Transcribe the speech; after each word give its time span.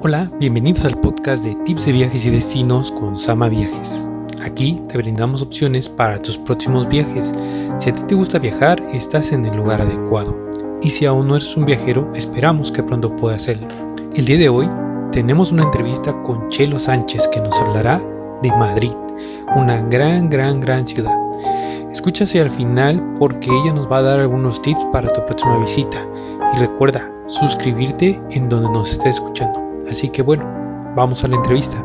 Hola, 0.00 0.30
bienvenidos 0.38 0.84
al 0.84 0.96
podcast 1.00 1.44
de 1.44 1.56
tips 1.64 1.86
de 1.86 1.90
viajes 1.92 2.24
y 2.24 2.30
destinos 2.30 2.92
con 2.92 3.18
Sama 3.18 3.48
Viajes. 3.48 4.08
Aquí 4.44 4.80
te 4.88 4.96
brindamos 4.96 5.42
opciones 5.42 5.88
para 5.88 6.22
tus 6.22 6.38
próximos 6.38 6.88
viajes. 6.88 7.32
Si 7.78 7.90
a 7.90 7.94
ti 7.96 8.02
te 8.06 8.14
gusta 8.14 8.38
viajar, 8.38 8.80
estás 8.92 9.32
en 9.32 9.44
el 9.44 9.56
lugar 9.56 9.80
adecuado. 9.80 10.36
Y 10.82 10.90
si 10.90 11.04
aún 11.04 11.26
no 11.26 11.34
eres 11.34 11.56
un 11.56 11.64
viajero, 11.64 12.12
esperamos 12.14 12.70
que 12.70 12.84
pronto 12.84 13.16
puedas 13.16 13.42
hacerlo. 13.42 13.66
El 14.14 14.24
día 14.24 14.38
de 14.38 14.48
hoy 14.48 14.70
tenemos 15.10 15.50
una 15.50 15.64
entrevista 15.64 16.22
con 16.22 16.48
Chelo 16.48 16.78
Sánchez 16.78 17.26
que 17.26 17.40
nos 17.40 17.58
hablará 17.58 18.00
de 18.40 18.50
Madrid, 18.50 18.92
una 19.56 19.80
gran, 19.80 20.30
gran, 20.30 20.60
gran 20.60 20.86
ciudad. 20.86 21.18
Escúchase 21.90 22.40
al 22.40 22.52
final 22.52 23.16
porque 23.18 23.50
ella 23.50 23.74
nos 23.74 23.90
va 23.90 23.98
a 23.98 24.02
dar 24.02 24.20
algunos 24.20 24.62
tips 24.62 24.84
para 24.92 25.08
tu 25.08 25.26
próxima 25.26 25.58
visita. 25.58 26.06
Y 26.54 26.58
recuerda, 26.58 27.10
suscribirte 27.26 28.22
en 28.30 28.48
donde 28.48 28.70
nos 28.70 28.92
estés 28.92 29.14
escuchando. 29.14 29.67
Así 29.88 30.10
que 30.10 30.20
bueno, 30.20 30.44
vamos 30.94 31.24
a 31.24 31.28
la 31.28 31.36
entrevista. 31.36 31.82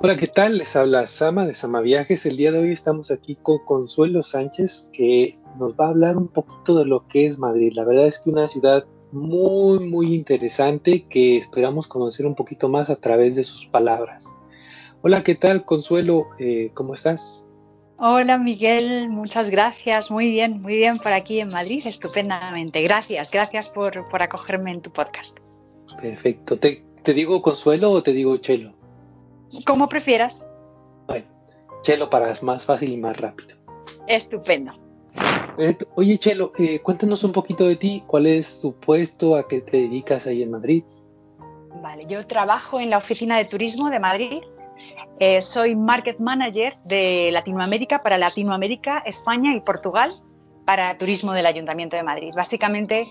Hola, 0.00 0.16
¿qué 0.16 0.28
tal? 0.28 0.56
Les 0.56 0.76
habla 0.76 1.08
Sama 1.08 1.46
de 1.46 1.54
Sama 1.54 1.80
Viajes. 1.80 2.24
El 2.26 2.36
día 2.36 2.52
de 2.52 2.60
hoy 2.60 2.70
estamos 2.70 3.10
aquí 3.10 3.36
con 3.42 3.58
Consuelo 3.64 4.22
Sánchez 4.22 4.88
que 4.92 5.34
nos 5.58 5.74
va 5.74 5.86
a 5.86 5.88
hablar 5.88 6.16
un 6.16 6.28
poquito 6.28 6.76
de 6.76 6.84
lo 6.84 7.08
que 7.08 7.26
es 7.26 7.40
Madrid. 7.40 7.72
La 7.74 7.84
verdad 7.84 8.06
es 8.06 8.20
que 8.20 8.30
una 8.30 8.46
ciudad 8.46 8.84
muy, 9.10 9.80
muy 9.80 10.14
interesante 10.14 11.06
que 11.08 11.38
esperamos 11.38 11.88
conocer 11.88 12.24
un 12.24 12.36
poquito 12.36 12.68
más 12.68 12.88
a 12.88 12.96
través 12.96 13.34
de 13.34 13.42
sus 13.42 13.66
palabras. 13.66 14.24
Hola, 15.02 15.24
¿qué 15.24 15.34
tal, 15.34 15.64
Consuelo? 15.64 16.28
Eh, 16.38 16.70
¿Cómo 16.74 16.94
estás? 16.94 17.48
Hola 17.98 18.38
Miguel, 18.38 19.08
muchas 19.08 19.50
gracias. 19.50 20.08
Muy 20.08 20.30
bien, 20.30 20.62
muy 20.62 20.76
bien 20.76 20.98
por 20.98 21.12
aquí 21.12 21.40
en 21.40 21.48
Madrid, 21.48 21.84
estupendamente. 21.84 22.80
Gracias, 22.80 23.32
gracias 23.32 23.68
por, 23.68 24.08
por 24.08 24.22
acogerme 24.22 24.70
en 24.70 24.82
tu 24.82 24.92
podcast. 24.92 25.36
Perfecto. 26.00 26.56
¿Te, 26.56 26.87
¿Te 27.08 27.14
digo 27.14 27.40
Consuelo 27.40 27.90
o 27.92 28.02
te 28.02 28.12
digo 28.12 28.36
Chelo? 28.36 28.74
Como 29.64 29.88
prefieras. 29.88 30.46
Bueno, 31.06 31.24
Chelo 31.80 32.10
para 32.10 32.34
más 32.42 32.66
fácil 32.66 32.92
y 32.92 32.98
más 32.98 33.16
rápido. 33.16 33.56
Estupendo. 34.06 34.72
Eh, 35.56 35.74
oye 35.94 36.18
Chelo, 36.18 36.52
eh, 36.58 36.80
cuéntanos 36.80 37.24
un 37.24 37.32
poquito 37.32 37.66
de 37.66 37.76
ti. 37.76 38.04
¿Cuál 38.06 38.26
es 38.26 38.60
tu 38.60 38.74
puesto? 38.74 39.36
¿A 39.36 39.48
qué 39.48 39.62
te 39.62 39.78
dedicas 39.78 40.26
ahí 40.26 40.42
en 40.42 40.50
Madrid? 40.50 40.84
Vale, 41.80 42.04
yo 42.06 42.26
trabajo 42.26 42.78
en 42.78 42.90
la 42.90 42.98
oficina 42.98 43.38
de 43.38 43.46
turismo 43.46 43.88
de 43.88 44.00
Madrid. 44.00 44.42
Eh, 45.18 45.40
soy 45.40 45.76
market 45.76 46.18
manager 46.18 46.74
de 46.84 47.30
Latinoamérica 47.32 48.02
para 48.02 48.18
Latinoamérica, 48.18 48.98
España 49.06 49.56
y 49.56 49.60
Portugal 49.60 50.20
para 50.68 50.98
turismo 50.98 51.32
del 51.32 51.46
Ayuntamiento 51.46 51.96
de 51.96 52.02
Madrid. 52.02 52.30
Básicamente, 52.36 53.08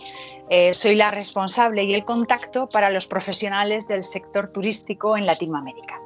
eh, 0.47 0.75
soy 0.75 0.93
la 0.93 1.09
responsable 1.09 1.85
y 1.85 1.95
el 1.95 2.05
contacto 2.05 2.69
para 2.69 2.91
los 2.91 3.07
profesionales 3.07 3.87
del 3.87 4.03
sector 4.03 4.51
turístico 4.51 5.17
en 5.17 5.25
Latinoamérica. 5.25 5.99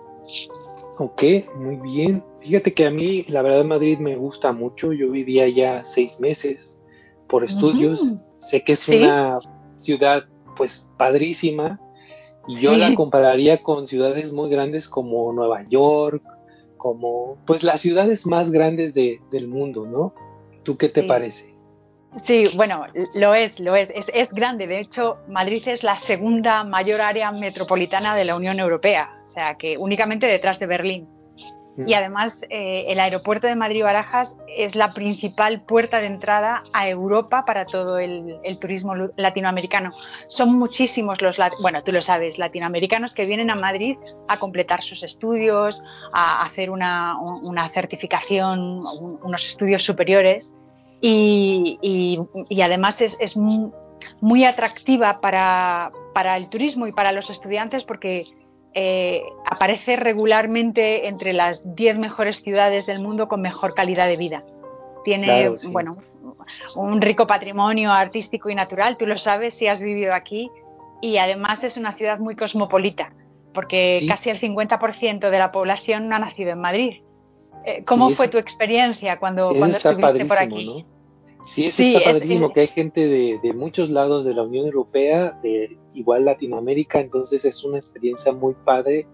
Ok, 0.97 1.23
muy 1.57 1.75
bien. 1.75 2.23
Fíjate 2.39 2.73
que 2.73 2.85
a 2.85 2.89
mí, 2.89 3.25
la 3.27 3.41
verdad, 3.41 3.65
Madrid 3.65 3.97
me 3.97 4.15
gusta 4.15 4.53
mucho. 4.53 4.93
Yo 4.93 5.11
vivía 5.11 5.49
ya 5.49 5.83
seis 5.83 6.21
meses 6.21 6.79
por 7.27 7.43
estudios. 7.43 8.15
Sé 8.39 8.63
que 8.63 8.71
es 8.71 8.87
una 8.87 9.39
ciudad, 9.77 10.23
pues, 10.55 10.89
padrísima. 10.97 11.81
Y 12.47 12.61
yo 12.61 12.77
la 12.77 12.95
compararía 12.95 13.61
con 13.61 13.87
ciudades 13.87 14.31
muy 14.31 14.49
grandes 14.49 14.87
como 14.87 15.33
Nueva 15.33 15.65
York, 15.65 16.23
como, 16.77 17.37
pues, 17.45 17.61
las 17.61 17.81
ciudades 17.81 18.25
más 18.25 18.51
grandes 18.51 18.93
del 18.93 19.49
mundo, 19.49 19.85
¿no? 19.85 20.13
¿Tú 20.63 20.77
qué 20.77 20.89
te 20.89 21.03
parece? 21.03 21.51
Sí, 22.17 22.43
bueno, 22.55 22.87
lo 23.13 23.33
es, 23.33 23.59
lo 23.59 23.75
es. 23.75 23.91
es. 23.95 24.33
grande. 24.33 24.67
De 24.67 24.79
hecho, 24.79 25.17
Madrid 25.29 25.63
es 25.67 25.83
la 25.83 25.95
segunda 25.95 26.63
mayor 26.63 26.99
área 26.99 27.31
metropolitana 27.31 28.15
de 28.15 28.25
la 28.25 28.35
Unión 28.35 28.59
Europea, 28.59 29.09
o 29.25 29.29
sea, 29.29 29.55
que 29.55 29.77
únicamente 29.77 30.27
detrás 30.27 30.59
de 30.59 30.67
Berlín. 30.67 31.07
Mm. 31.77 31.87
Y 31.87 31.93
además, 31.93 32.45
eh, 32.49 32.85
el 32.87 32.99
aeropuerto 32.99 33.47
de 33.47 33.55
Madrid-Barajas 33.55 34.37
es 34.57 34.75
la 34.75 34.91
principal 34.91 35.61
puerta 35.61 35.99
de 36.01 36.07
entrada 36.07 36.63
a 36.73 36.89
Europa 36.89 37.45
para 37.45 37.65
todo 37.65 37.97
el, 37.97 38.39
turismo 38.59 38.93
latinoamericano. 39.15 39.91
Son 40.27 40.57
muchísimos 40.57 41.21
los, 41.21 41.37
bueno, 41.61 41.83
tú 41.83 41.91
lo 41.91 42.01
sabes, 42.01 42.37
latinoamericanos 42.37 43.13
que 43.13 43.25
vienen 43.25 43.49
a 43.49 43.55
Madrid 43.55 43.97
a 44.27 44.37
completar 44.37 44.81
sus 44.81 45.03
estudios, 45.03 45.81
a 46.13 46.43
hacer 46.43 46.69
una, 46.69 47.17
certificación, 47.69 48.83
unos 49.23 49.47
estudios 49.47 49.83
superiores. 49.83 50.53
Y, 51.03 52.19
además 52.61 53.01
es, 53.01 53.37
muy 54.19 54.45
atractiva 54.45 55.21
para, 55.21 55.91
para 56.13 56.35
el 56.35 56.49
turismo 56.49 56.87
y 56.87 56.91
para 56.91 57.11
los 57.11 57.29
estudiantes 57.29 57.83
porque 57.83 58.25
eh, 58.73 59.23
aparece 59.49 59.97
regularmente 59.97 61.07
entre 61.07 61.33
las 61.33 61.75
10 61.75 61.97
mejores 61.97 62.41
ciudades 62.41 62.85
del 62.85 62.99
mundo 62.99 63.27
con 63.27 63.41
mejor 63.41 63.73
calidad 63.73 64.07
de 64.07 64.17
vida. 64.17 64.43
Tiene 65.03 65.49
bueno, 65.69 65.97
un 66.75 67.01
rico 67.01 67.27
patrimonio 67.27 67.91
artístico 67.91 68.49
y 68.49 68.55
natural, 68.55 68.97
tú 68.97 69.07
lo 69.07 69.17
sabes 69.17 69.55
si 69.55 69.67
has 69.67 69.81
vivido 69.81 70.13
aquí, 70.13 70.49
y 71.01 71.17
además 71.17 71.63
es 71.63 71.77
una 71.77 71.91
ciudad 71.91 72.19
muy 72.19 72.35
cosmopolita, 72.35 73.11
porque 73.53 74.05
casi 74.07 74.29
el 74.29 74.39
50% 74.39 75.29
de 75.29 75.39
la 75.39 75.51
población 75.51 76.07
no 76.07 76.15
ha 76.15 76.19
nacido 76.19 76.51
en 76.51 76.59
Madrid. 76.59 77.01
Eh, 77.65 77.83
¿Cómo 77.83 78.09
fue 78.11 78.27
tu 78.27 78.37
experiencia 78.37 79.19
cuando, 79.19 79.49
cuando 79.49 79.77
estuviste 79.77 80.25
por 80.25 80.37
aquí? 80.37 80.85
Sí, 81.45 81.65
eso 81.65 81.83
está 81.83 82.11
padrísimo, 82.11 82.53
que 82.53 82.61
hay 82.61 82.67
gente 82.67 83.07
de, 83.07 83.53
muchos 83.53 83.89
lados 83.89 84.25
de 84.25 84.33
la 84.33 84.43
Unión 84.43 84.65
Europea, 84.65 85.39
de 85.43 85.77
igual 85.93 86.25
Latinoamérica, 86.25 86.99
entonces 86.99 87.43
es 87.45 87.63
una 87.63 87.77
experiencia 87.77 88.31
muy 88.31 88.53
padre 88.65 89.07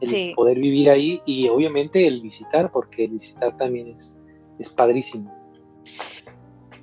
el 0.00 0.34
poder 0.34 0.58
vivir 0.58 0.90
ahí 0.90 1.22
y 1.24 1.48
obviamente 1.48 2.06
el 2.06 2.20
visitar, 2.22 2.70
porque 2.72 3.04
el 3.04 3.12
visitar 3.12 3.56
también 3.56 3.96
es, 3.96 4.18
es 4.58 4.68
padrísimo. 4.68 5.32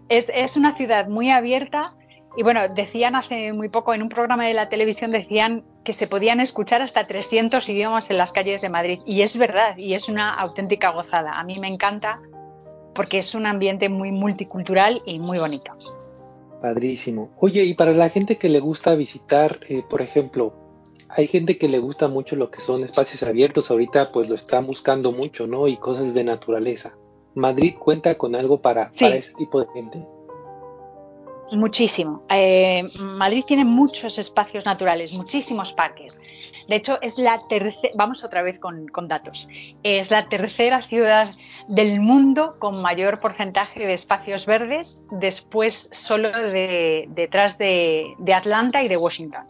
Es, 0.08 0.32
es 0.34 0.56
una 0.56 0.74
ciudad 0.74 1.08
muy 1.08 1.30
abierta 1.30 1.96
y 2.38 2.44
bueno, 2.44 2.68
decían 2.70 3.16
hace 3.16 3.52
muy 3.54 3.70
poco 3.70 3.94
en 3.94 4.02
un 4.02 4.10
programa 4.10 4.46
de 4.46 4.54
la 4.54 4.70
televisión, 4.70 5.12
decían 5.12 5.66
que 5.84 5.94
se 5.94 6.08
podían 6.08 6.40
escuchar 6.40 6.82
hasta 6.82 7.08
300 7.08 7.68
idiomas 7.68 8.10
en 8.12 8.18
las 8.18 8.32
calles 8.32 8.62
de 8.62 8.70
Madrid. 8.70 9.00
Y 9.06 9.22
es 9.22 9.38
verdad, 9.38 9.76
y 9.78 9.94
es 9.94 10.08
una 10.08 10.34
auténtica 10.34 10.92
gozada. 10.92 11.34
A 11.34 11.44
mí 11.44 11.60
me 11.60 11.68
encanta 11.68 12.22
porque 13.00 13.20
es 13.20 13.34
un 13.34 13.46
ambiente 13.46 13.88
muy 13.88 14.12
multicultural 14.12 15.02
y 15.06 15.20
muy 15.20 15.40
bonito. 15.40 15.72
Padrísimo. 16.62 17.30
Oye, 17.40 17.64
y 17.64 17.74
para 17.74 17.94
la 17.94 18.10
gente 18.10 18.36
que 18.36 18.50
le 18.50 18.60
gusta 18.60 18.94
visitar, 18.96 19.62
eh, 19.70 19.84
por 19.90 20.02
ejemplo, 20.02 20.54
hay 21.08 21.28
gente 21.28 21.58
que 21.58 21.70
le 21.70 21.80
gusta 21.80 22.10
mucho 22.10 22.36
lo 22.36 22.52
que 22.52 22.60
son 22.60 22.84
espacios 22.84 23.24
abiertos, 23.24 23.72
ahorita 23.72 24.12
pues 24.12 24.28
lo 24.28 24.36
están 24.36 24.68
buscando 24.68 25.14
mucho, 25.14 25.48
¿no? 25.48 25.70
Y 25.70 25.78
cosas 25.78 26.14
de 26.14 26.26
naturaleza. 26.26 26.94
¿Madrid 27.36 27.76
cuenta 27.80 28.16
con 28.16 28.36
algo 28.36 28.62
para, 28.62 28.92
para 28.92 29.16
ese 29.16 29.34
tipo 29.36 29.62
de 29.62 29.68
gente? 29.74 30.06
Muchísimo. 31.52 32.24
Eh, 32.30 32.84
Madrid 33.00 33.44
tiene 33.48 33.66
muchos 33.66 34.20
espacios 34.20 34.66
naturales, 34.66 35.14
muchísimos 35.14 35.74
parques. 35.74 36.20
De 36.68 36.76
hecho, 36.76 37.00
es 37.02 37.18
la 37.18 37.40
tercera, 37.48 37.94
vamos 37.96 38.24
otra 38.24 38.44
vez 38.44 38.60
con, 38.60 38.86
datos, 39.08 39.48
es 39.84 40.12
la 40.12 40.28
tercera 40.30 40.82
ciudad 40.82 41.32
del 41.70 42.02
mundo 42.02 42.58
con 42.60 42.82
mayor 42.82 43.20
porcentaje 43.20 43.86
de 43.86 43.94
espacios 43.94 44.46
verdes, 44.46 45.04
después 45.12 45.90
solo 45.94 46.30
detrás 46.52 47.58
de, 47.58 48.16
Atlanta 48.36 48.84
y 48.84 48.88
de 48.88 48.98
Washington. 48.98 49.46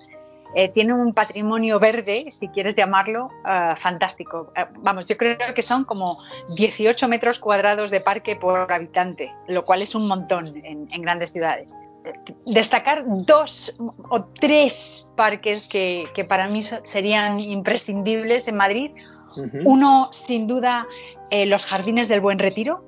Eh, 0.55 0.67
tiene 0.69 0.93
un 0.93 1.13
patrimonio 1.13 1.79
verde, 1.79 2.25
si 2.29 2.47
quieres 2.49 2.75
llamarlo, 2.75 3.29
eh, 3.47 3.73
fantástico. 3.77 4.51
vamos, 4.79 5.05
yo 5.05 5.15
creo 5.15 5.37
que 5.55 5.61
son 5.61 5.85
como 5.85 6.17
18 6.55 7.07
metros 7.07 7.39
cuadrados 7.39 7.89
de 7.91 8.01
parque 8.01 8.35
por 8.35 8.71
habitante, 8.71 9.31
lo 9.47 9.63
cual 9.63 9.81
es 9.81 9.95
un 9.95 10.07
montón 10.07 10.61
en 10.65 11.01
grandes 11.01 11.31
ciudades 11.31 11.73
destacar 12.45 13.03
dos 13.05 13.77
o 14.09 14.23
tres 14.23 15.07
parques 15.15 15.67
que, 15.67 16.25
para 16.27 16.47
mí 16.47 16.61
serían 16.63 17.39
imprescindibles 17.39 18.47
en 18.47 18.55
Madrid. 18.55 18.91
Uno, 19.63 20.09
sin 20.11 20.47
duda, 20.47 20.85
eh, 21.31 21.45
los 21.45 21.65
Jardines 21.65 22.07
del 22.07 22.21
Buen 22.21 22.39
Retiro, 22.39 22.83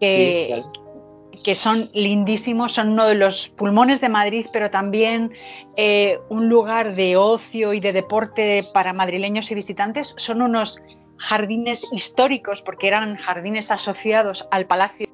que, 0.00 0.62
que, 1.44 1.54
son 1.54 1.90
lindísimos, 1.94 2.72
son 2.72 2.90
uno 2.90 3.06
de 3.06 3.14
los 3.14 3.48
pulmones 3.48 4.00
de 4.00 4.08
Madrid, 4.08 4.46
pero 4.52 4.70
también 4.70 5.32
eh, 5.76 6.18
un 6.28 6.48
lugar 6.48 6.94
de 6.94 7.16
ocio 7.16 7.72
y 7.72 7.80
de 7.80 7.92
deporte 7.92 8.64
para 8.74 8.92
madrileños 8.92 9.50
y 9.50 9.54
visitantes. 9.54 10.14
Son 10.18 10.42
unos 10.42 10.80
jardines 11.18 11.86
históricos, 11.92 12.60
porque 12.62 12.88
eran 12.88 13.16
jardines 13.16 13.70
asociados 13.70 14.46
al 14.50 14.66
Palacio 14.66 15.06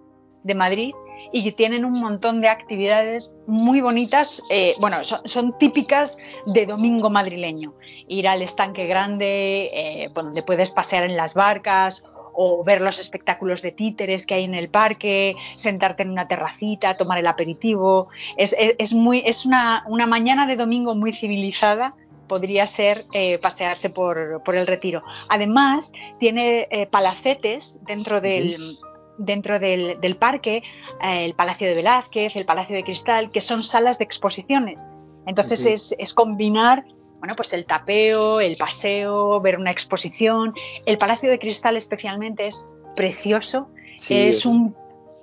de 0.45 0.55
Madrid 0.55 0.93
y 1.33 1.53
tienen 1.53 1.85
un 1.85 1.93
montón 1.93 2.41
de 2.41 2.49
actividades 2.49 3.31
muy 3.47 3.81
bonitas, 3.81 4.43
eh, 4.51 4.75
bueno, 4.81 4.99
son, 5.05 5.57
típicas 5.59 6.19
de 6.47 6.67
domingo 6.67 7.11
madrileño. 7.11 7.75
Ir 8.09 8.27
al 8.27 8.43
estanque 8.43 8.87
grande, 8.87 9.71
eh, 9.73 10.11
donde 10.15 10.43
puedes 10.43 10.71
pasear 10.71 11.05
en 11.05 11.17
las 11.17 11.35
barcas 11.35 12.05
o 12.43 12.65
ver 12.65 12.81
los 12.81 12.99
espectáculos 12.99 13.61
de 13.61 13.71
títeres 13.71 14.25
que 14.25 14.33
hay 14.33 14.45
en 14.45 14.55
el 14.55 14.71
parque, 14.71 15.37
sentarte 15.57 16.05
en 16.05 16.11
una 16.11 16.27
terracita, 16.27 16.97
tomar 16.97 17.19
el 17.19 17.27
aperitivo. 17.27 18.09
Es, 18.39 18.95
muy, 18.95 19.23
es 19.27 19.45
una, 19.45 19.85
una 19.87 20.07
mañana 20.07 20.47
de 20.47 20.57
domingo 20.57 20.95
muy 20.95 21.13
civilizada 21.13 21.95
podría 22.29 22.67
ser 22.67 23.05
eh, 23.13 23.37
pasearse 23.39 23.91
por, 23.91 24.41
el 24.55 24.67
retiro. 24.67 25.03
Además, 25.29 25.93
tiene 26.19 26.67
eh, 26.71 26.87
palacetes 26.87 27.79
dentro 27.83 28.23
del... 28.23 28.79
Dentro 29.23 29.59
del, 29.59 30.17
parque, 30.19 30.63
eh, 31.03 31.27
el 31.27 31.35
Palacio 31.35 31.69
de 31.69 31.75
Velázquez, 31.75 32.37
el 32.37 32.47
Palacio 32.47 32.75
de 32.75 32.85
Cristal, 32.85 33.31
que 33.31 33.43
son 33.43 33.63
salas 33.63 33.99
de 33.99 34.05
exposiciones. 34.05 34.83
Entonces 35.27 35.67
es, 35.67 35.95
es 35.99 36.15
combinar 36.15 36.87
bueno, 37.21 37.37
pues 37.37 37.53
el 37.53 37.67
tapeo, 37.67 38.41
el 38.41 38.57
paseo, 38.57 39.41
ver 39.41 39.59
una 39.59 39.71
exposición. 39.71 40.55
El 40.87 40.99
Palacio 40.99 41.31
de 41.31 41.39
Cristal 41.39 41.77
especialmente 41.77 42.47
es 42.47 42.65
precioso. 42.97 43.69
es 44.09 44.45
un 44.45 44.75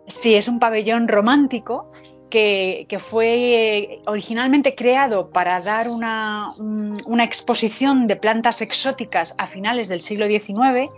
sí, 0.07 0.35
es 0.35 0.47
un 0.47 0.59
pabellón 0.59 1.07
romántico 1.07 1.91
que, 2.29 2.85
fue 2.99 4.01
originalmente 4.05 4.75
creado 4.75 5.29
para 5.31 5.61
dar 5.61 5.89
una, 5.89 6.53
una, 6.57 7.23
exposición 7.23 8.07
de 8.07 8.15
plantas 8.15 8.61
exóticas 8.61 9.35
a 9.37 9.47
finales 9.47 9.87
del 9.87 10.01
siglo 10.01 10.27
XIX 10.27 10.89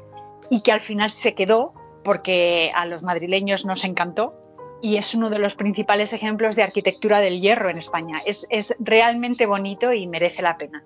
y 0.49 0.61
que 0.61 0.71
al 0.71 0.81
final 0.81 1.11
se 1.11 1.35
quedó 1.35 1.73
porque 2.03 2.71
a 2.75 2.85
los 2.85 3.03
madrileños 3.03 3.65
nos 3.65 3.83
encantó 3.83 4.33
y 4.81 4.97
es 4.97 5.13
uno 5.15 5.29
de 5.29 5.39
los 5.39 5.55
principales 5.55 6.13
ejemplos 6.13 6.55
de 6.55 6.63
arquitectura 6.63 7.19
del 7.19 7.39
hierro 7.39 7.69
en 7.69 7.77
España. 7.77 8.21
Es, 8.25 8.47
es 8.49 8.75
realmente 8.79 9.45
bonito 9.45 9.93
y 9.93 10.07
merece 10.07 10.41
la 10.41 10.57
pena. 10.57 10.83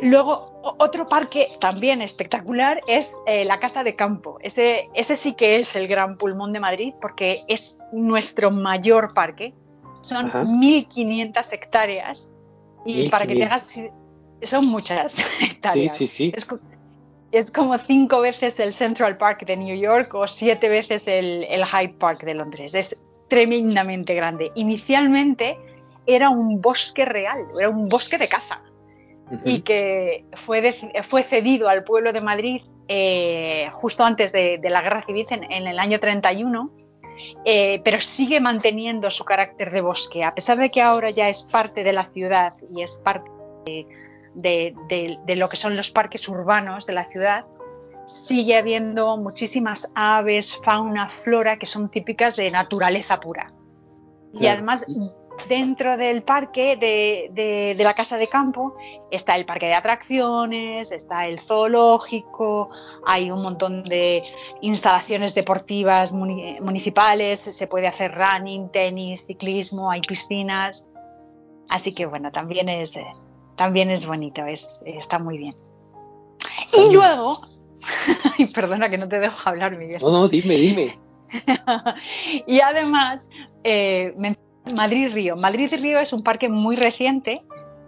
Luego, 0.00 0.60
otro 0.78 1.06
parque 1.06 1.48
también 1.60 2.00
espectacular 2.00 2.80
es 2.86 3.14
eh, 3.26 3.44
la 3.44 3.60
Casa 3.60 3.84
de 3.84 3.94
Campo. 3.94 4.38
Ese, 4.40 4.88
ese 4.94 5.16
sí 5.16 5.34
que 5.34 5.56
es 5.56 5.76
el 5.76 5.86
gran 5.86 6.16
pulmón 6.16 6.52
de 6.52 6.60
Madrid 6.60 6.94
porque 7.00 7.42
es 7.48 7.78
nuestro 7.92 8.50
mayor 8.50 9.12
parque. 9.14 9.54
Son 10.00 10.30
1.500 10.30 11.52
hectáreas. 11.52 12.30
Y 12.84 13.08
para 13.08 13.26
que 13.26 13.34
te 13.34 13.44
hagas... 13.44 13.80
Son 14.42 14.66
muchas 14.66 15.18
hectáreas. 15.40 15.96
Sí, 15.96 16.06
sí, 16.06 16.30
sí. 16.30 16.32
Es, 16.34 16.46
como 17.50 17.76
cinco 17.78 18.20
veces 18.20 18.58
el 18.60 18.72
Central 18.72 19.16
Park 19.16 19.44
de 19.46 19.56
New 19.56 19.76
York 19.76 20.14
o 20.14 20.26
siete 20.26 20.68
veces 20.68 21.06
el, 21.06 21.44
el 21.44 21.64
Hyde 21.64 21.94
Park 21.98 22.22
de 22.24 22.34
Londres. 22.34 22.74
Es 22.74 23.02
tremendamente 23.28 24.14
grande. 24.14 24.50
Inicialmente 24.54 25.58
era 26.06 26.30
un 26.30 26.60
bosque 26.60 27.04
real, 27.04 27.44
era 27.58 27.68
un 27.68 27.88
bosque 27.88 28.18
de 28.18 28.28
caza 28.28 28.60
y 29.44 29.60
que 29.62 30.24
fue, 30.34 30.72
fue 31.02 31.22
cedido 31.24 31.68
al 31.68 31.82
pueblo 31.82 32.12
de 32.12 32.20
Madrid 32.20 32.62
eh, 32.88 33.68
justo 33.72 34.04
antes 34.04 34.30
de, 34.30 34.60
la 34.62 34.82
Guerra 34.82 35.02
Civil, 35.04 35.26
en, 35.30 35.66
el 35.66 35.78
año 35.80 35.98
31, 35.98 36.70
eh, 37.44 37.80
pero 37.84 37.98
sigue 37.98 38.40
manteniendo 38.40 39.10
su 39.10 39.24
carácter 39.24 39.72
de 39.72 39.80
bosque, 39.80 40.22
a 40.22 40.32
pesar 40.32 40.58
de 40.58 40.70
que 40.70 40.80
ahora 40.80 41.10
ya 41.10 41.28
es 41.28 41.42
parte 41.42 41.82
de 41.82 41.92
la 41.92 42.04
ciudad 42.04 42.52
y 42.70 42.82
es 42.82 42.96
parte 42.98 43.28
de, 43.64 43.86
de 44.36 45.34
lo 45.36 45.48
que 45.48 45.56
son 45.56 45.76
los 45.76 45.90
parques 45.90 46.28
urbanos 46.28 46.86
de 46.86 46.92
la 46.92 47.06
ciudad, 47.06 47.44
sigue 48.06 48.56
habiendo 48.56 49.16
muchísimas 49.16 49.90
aves, 49.94 50.58
fauna, 50.62 51.08
flora 51.08 51.58
que 51.58 51.66
son 51.66 51.90
típicas 51.90 52.36
de 52.36 52.50
naturaleza 52.50 53.18
pura. 53.20 53.52
Y 54.32 54.46
además 54.46 54.84
dentro 55.48 55.96
del 55.96 56.22
parque 56.22 56.76
de, 56.76 57.76
la 57.78 57.94
casa 57.94 58.16
de 58.16 58.26
campo 58.26 58.76
está 59.10 59.36
el 59.36 59.44
parque 59.44 59.66
de 59.66 59.74
atracciones, 59.74 60.92
está 60.92 61.26
el 61.26 61.40
zoológico, 61.40 62.70
hay 63.06 63.30
un 63.30 63.42
montón 63.42 63.82
de 63.84 64.22
instalaciones 64.60 65.34
deportivas 65.34 66.12
municipales, 66.12 67.40
se 67.40 67.66
puede 67.66 67.86
hacer 67.86 68.14
running, 68.14 68.68
tenis, 68.70 69.26
ciclismo, 69.26 69.90
hay 69.90 70.00
piscinas. 70.00 70.86
Así 71.68 71.92
que 71.92 72.06
bueno, 72.06 72.30
también 72.30 72.68
es, 72.68 72.94
eh, 72.96 73.04
también 73.56 73.90
es 73.90 74.06
bonito, 74.06 74.44
es, 74.44 74.82
está 74.84 75.18
muy 75.18 75.38
bien. 75.38 75.56
Y 76.72 76.92
luego, 76.92 77.40
perdona 78.54 78.88
que 78.88 78.98
no 78.98 79.08
te 79.08 79.18
dejo 79.18 79.48
hablar, 79.48 79.76
Miguel. 79.76 80.00
No, 80.02 80.10
no, 80.10 80.28
dime, 80.28 80.56
dime. 80.56 80.98
y 82.46 82.60
además, 82.60 83.28
eh, 83.64 84.14
Madrid 84.74 85.10
Río. 85.12 85.36
Madrid 85.36 85.72
Río 85.80 85.98
es 85.98 86.12
un 86.12 86.22
parque 86.22 86.48
muy 86.48 86.76
reciente 86.76 87.42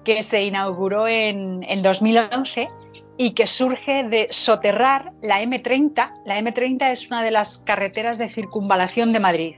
que 0.05 0.23
se 0.23 0.45
inauguró 0.45 1.07
en, 1.07 1.61
2011 1.83 2.69
y 3.17 3.33
que 3.33 3.47
surge 3.47 4.05
de 4.05 4.29
soterrar 4.31 5.13
la 5.23 5.43
M30. 5.43 6.23
La 6.25 6.39
M30 6.41 6.91
es 6.91 7.09
una 7.09 7.23
de 7.23 7.31
las 7.31 7.59
carreteras 7.59 8.17
de 8.17 8.31
circunvalación 8.31 9.13
de 9.13 9.21
Madrid 9.21 9.57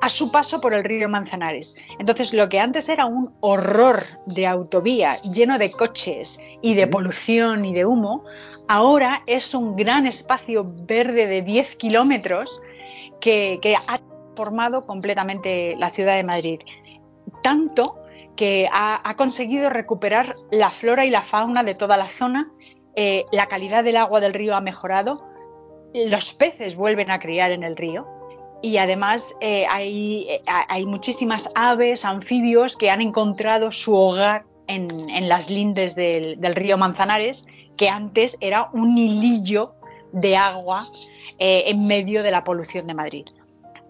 a 0.00 0.08
su 0.08 0.30
paso 0.30 0.60
por 0.60 0.74
el 0.74 0.84
río 0.84 1.08
Manzanares. 1.08 1.74
Entonces, 1.98 2.32
lo 2.34 2.48
que 2.48 2.60
antes 2.60 2.88
era 2.88 3.06
un 3.06 3.34
horror 3.40 4.04
de 4.26 4.46
autovía 4.46 5.20
lleno 5.22 5.58
de 5.58 5.70
coches 5.70 6.38
y 6.62 6.74
de 6.74 6.86
polución 6.86 7.64
y 7.64 7.74
de 7.74 7.84
humo, 7.84 8.24
ahora 8.68 9.22
es 9.26 9.54
un 9.54 9.76
gran 9.76 10.06
espacio 10.06 10.64
verde 10.86 11.26
de 11.26 11.42
10 11.42 11.76
kilómetros 11.76 12.60
que, 13.20 13.58
que 13.62 13.76
ha 13.76 14.00
formado 14.36 14.86
completamente 14.86 15.74
la 15.78 15.90
ciudad 15.90 16.16
de 16.16 16.24
Madrid. 16.24 16.60
Tanto 17.42 17.98
que 18.36 18.68
ha, 18.70 19.14
conseguido 19.16 19.70
recuperar 19.70 20.36
la 20.50 20.70
flora 20.70 21.04
y 21.06 21.10
la 21.10 21.22
fauna 21.22 21.64
de 21.64 21.74
toda 21.74 21.96
la 21.96 22.08
zona, 22.08 22.52
eh, 22.94 23.24
la 23.32 23.46
calidad 23.46 23.82
del 23.82 23.96
agua 23.96 24.20
del 24.20 24.34
río 24.34 24.54
ha 24.54 24.60
mejorado, 24.60 25.26
los 25.94 26.34
peces 26.34 26.76
vuelven 26.76 27.10
a 27.10 27.18
criar 27.18 27.50
en 27.50 27.62
el 27.62 27.74
río 27.74 28.06
y 28.62 28.78
además 28.78 29.36
eh, 29.40 29.66
hay, 29.70 30.26
eh, 30.28 30.42
hay, 30.46 30.84
muchísimas 30.86 31.50
aves, 31.54 32.04
anfibios 32.04 32.76
que 32.76 32.90
han 32.90 33.00
encontrado 33.00 33.70
su 33.70 33.94
hogar 33.94 34.44
en, 34.66 35.28
las 35.28 35.50
lindes 35.50 35.94
del, 35.94 36.38
río 36.54 36.76
Manzanares, 36.76 37.46
que 37.76 37.88
antes 37.88 38.36
era 38.40 38.68
un 38.72 38.96
hilillo 38.96 39.74
de 40.12 40.36
agua 40.36 40.86
en 41.38 41.86
medio 41.86 42.22
de 42.22 42.30
la 42.30 42.42
polución 42.42 42.86
de 42.86 42.94
Madrid. 42.94 43.26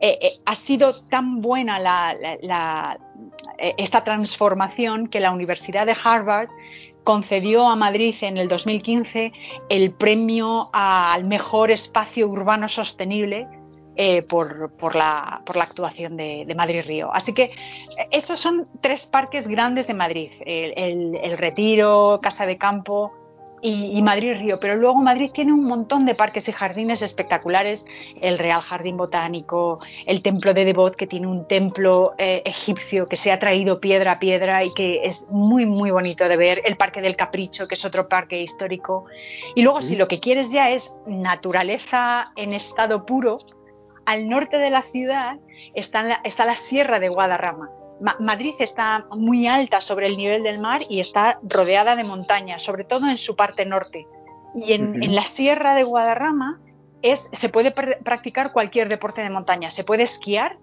Eh, 0.00 0.18
eh, 0.20 0.32
ha 0.44 0.54
sido 0.54 0.94
tan 0.94 1.40
buena 1.40 1.80
eh, 2.12 3.74
esta 3.78 4.04
transformación 4.04 5.06
que 5.06 5.20
la 5.20 5.30
Universidad 5.30 5.86
de 5.86 5.96
Harvard 6.04 6.48
concedió 7.02 7.66
a 7.66 7.76
Madrid 7.76 8.14
en 8.20 8.36
el 8.36 8.46
2015 8.46 9.32
el 9.70 9.92
premio 9.92 10.69
al 10.74 11.24
mejor 11.24 11.70
espacio 11.70 12.28
urbano 12.28 12.69
sostenible 12.69 13.48
por, 14.28 14.94
la, 14.94 15.43
actuación 15.60 16.16
de, 16.16 16.52
Madrid 16.56 16.82
Río. 16.87 17.12
Así 17.12 17.32
que 17.32 17.50
esos 18.10 18.38
son 18.38 18.66
tres 18.81 19.06
parques 19.06 19.48
grandes 19.48 19.87
de 19.87 19.94
Madrid, 19.94 20.31
el 20.44 21.38
Retiro, 21.38 22.20
Casa 22.22 22.46
de 22.46 22.56
Campo 22.56 23.12
y, 23.62 24.02
Madrid 24.02 24.34
Río, 24.38 24.60
pero 24.60 24.76
luego 24.76 24.96
Madrid 24.96 25.31
tiene 25.32 25.53
un 25.53 25.65
montón 25.65 26.05
de 26.05 26.15
parques 26.15 26.48
y 26.48 26.53
jardines 26.53 27.03
espectaculares, 27.03 27.86
el 28.20 28.38
Real 28.38 28.62
Jardín 28.62 28.96
Botánico, 28.96 29.81
el 30.06 30.22
Templo 30.22 30.55
de 30.55 30.65
Devot, 30.65 30.94
que 30.94 31.06
tiene 31.06 31.26
un 31.26 31.46
templo 31.48 32.15
eh, 32.19 32.43
egipcio 32.44 33.08
que 33.08 33.17
se 33.17 33.32
ha 33.32 33.38
traído 33.38 33.81
piedra 33.81 34.12
a 34.12 34.19
piedra 34.19 34.62
y 34.62 34.72
que 34.74 35.00
es 35.05 35.26
muy, 35.31 35.67
muy 35.67 35.91
bonito 35.91 36.29
de 36.29 36.36
ver, 36.36 36.62
el 36.65 36.76
Parque 36.76 37.00
del 37.00 37.17
Capricho, 37.17 37.67
que 37.67 37.74
es 37.74 37.84
otro 37.84 38.08
parque 38.08 38.41
histórico. 38.41 39.06
Y 39.55 39.62
luego, 39.62 39.81
si 39.81 39.96
lo 39.96 40.06
que 40.06 40.20
quieres 40.20 40.53
ya 40.53 40.70
es 40.70 40.94
naturaleza 41.06 42.31
en 42.36 42.53
estado 42.53 43.05
puro, 43.05 43.38
al 44.06 44.29
norte 44.29 44.58
de 44.58 44.70
la 44.70 44.82
ciudad 44.82 45.36
está 45.75 46.20
está 46.25 46.44
la 46.44 46.56
Sierra 46.56 46.98
de 46.98 47.08
Guadarrama 47.08 47.70
Madrid 48.01 48.55
está 48.60 49.06
muy 49.10 49.46
alta 49.46 49.81
sobre 49.81 50.06
el 50.06 50.17
nivel 50.17 50.43
del 50.43 50.58
mar 50.58 50.82
y 50.89 51.01
está 51.01 51.39
rodeada 51.43 51.96
de 51.96 52.05
montañas, 52.05 52.63
sobre 52.63 52.84
todo 52.84 53.08
en 53.08 53.17
su 53.17 53.36
parte 53.36 53.65
norte. 53.65 54.06
Y 54.55 54.72
en, 54.72 55.15
la 55.15 55.25
sierra 55.25 55.75
de 55.75 55.82
Guadarrama 55.82 56.60
es, 57.03 57.29
se 57.32 57.48
puede 57.48 57.70
practicar 57.70 58.53
cualquier 58.53 58.89
deporte 58.89 59.22
de 59.22 59.31
montaña. 59.31 59.70
Se 59.70 59.84
puede 59.84 60.03
esquiar, 60.03 60.58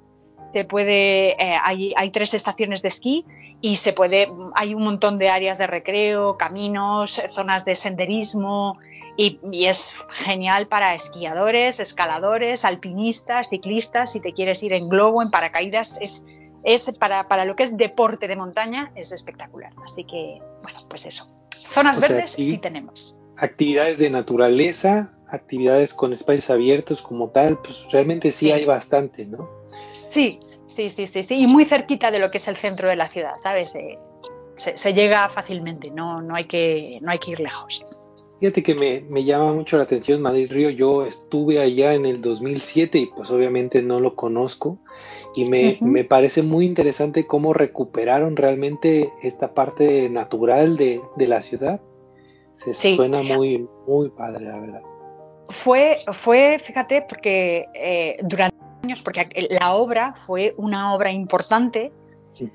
se 0.52 0.66
puede, 0.66 1.32
eh, 1.32 1.58
hay, 1.64 2.12
tres 2.12 2.34
estaciones 2.34 2.82
de 2.84 2.90
esquí 2.90 3.26
y 3.62 3.78
se 3.78 3.94
puede, 3.94 4.32
hay 4.56 4.76
un 4.76 4.84
montón 4.84 5.18
de 5.18 5.30
áreas 5.30 5.58
de 5.58 5.68
recreo, 5.68 6.38
caminos, 6.38 7.22
zonas 7.30 7.66
de 7.66 7.76
senderismo, 7.76 8.78
y, 9.18 9.40
y, 9.52 9.66
es 9.66 9.94
genial 10.10 10.68
para 10.68 10.96
esquiadores, 10.96 11.80
escaladores, 11.80 12.66
alpinistas, 12.66 13.50
ciclistas, 13.50 14.14
si 14.14 14.20
te 14.20 14.34
quieres 14.34 14.64
ir 14.64 14.74
en 14.74 14.90
globo, 14.90 15.22
en 15.22 15.30
paracaídas, 15.30 16.00
es, 16.02 16.24
es 16.64 16.92
para, 17.00 17.28
para, 17.28 17.46
lo 17.46 17.56
que 17.56 17.64
es 17.64 17.78
deporte 17.78 18.28
de 18.28 18.36
montaña, 18.36 18.92
es 18.96 19.12
espectacular. 19.12 19.72
Así 19.84 20.04
que, 20.04 20.42
bueno, 20.64 20.80
pues 20.90 21.06
eso. 21.06 21.30
Zonas 21.70 22.00
verdes 22.00 22.32
sí 22.32 22.58
tenemos. 22.58 23.16
Actividades 23.38 23.98
de 23.98 24.10
naturaleza, 24.10 25.12
actividades 25.28 25.94
con 25.94 26.14
espacios 26.14 26.50
abiertos 26.50 27.02
como 27.02 27.30
tal, 27.30 27.60
pues 27.60 27.86
realmente 27.92 28.32
sí, 28.32 28.52
hay 28.52 28.66
bastante, 28.66 29.26
¿no? 29.26 29.50
Sí, 30.08 30.40
sí, 30.68 30.90
sí, 30.90 31.08
sí, 31.08 31.24
sí, 31.24 31.36
y 31.40 31.48
muy 31.48 31.66
cerquita 31.66 32.12
de 32.12 32.20
lo 32.20 32.30
que 32.30 32.38
es 32.38 32.48
el 32.48 32.56
centro 32.56 32.88
de 32.88 32.96
la 32.96 33.10
ciudad, 33.10 33.34
¿sabes? 33.42 33.74
Eh, 33.74 33.98
se, 34.56 34.94
llega 34.94 35.28
fácilmente, 35.30 35.90
no, 35.90 36.22
no, 36.22 36.36
hay 36.36 36.46
que, 36.46 37.00
no 37.02 37.12
hay 37.12 37.18
que 37.18 37.32
ir 37.32 37.40
lejos. 37.40 37.84
Fíjate 38.44 38.62
que 38.62 38.76
me, 38.76 39.00
me, 39.08 39.24
llama 39.24 39.54
mucho 39.54 39.78
la 39.78 39.84
atención 39.84 40.22
Madrid 40.22 40.52
Río. 40.52 40.70
Yo 40.70 41.06
estuve 41.06 41.62
allá 41.62 41.94
en 41.94 42.06
el 42.06 42.22
2007 42.22 42.98
y 42.98 43.06
pues 43.06 43.32
obviamente 43.32 43.82
no 43.82 44.02
lo 44.02 44.18
conozco 44.18 44.80
Y 45.34 45.46
me, 45.46 45.78
me, 45.80 46.04
parece 46.04 46.44
muy 46.44 46.66
interesante 46.66 47.26
cómo 47.26 47.54
recuperaron 47.54 48.36
realmente 48.36 49.10
esta 49.22 49.54
parte 49.54 50.10
natural 50.10 50.76
de, 50.76 51.00
de 51.16 51.28
la 51.30 51.42
ciudad. 51.42 51.80
Se 52.56 52.74
suena 52.74 53.24
muy, 53.24 53.66
muy 53.88 54.10
padre, 54.10 54.44
la 54.44 54.60
verdad. 54.60 54.82
Fue, 55.48 56.00
fue 56.12 56.60
fíjate, 56.60 57.06
porque 57.08 57.66
eh, 57.74 58.18
durante 58.24 58.58
años, 58.84 59.02
porque 59.02 59.26
la 59.52 59.74
obra 59.74 60.16
fue 60.18 60.54
una 60.58 60.94
obra 60.94 61.14
importante 61.14 61.94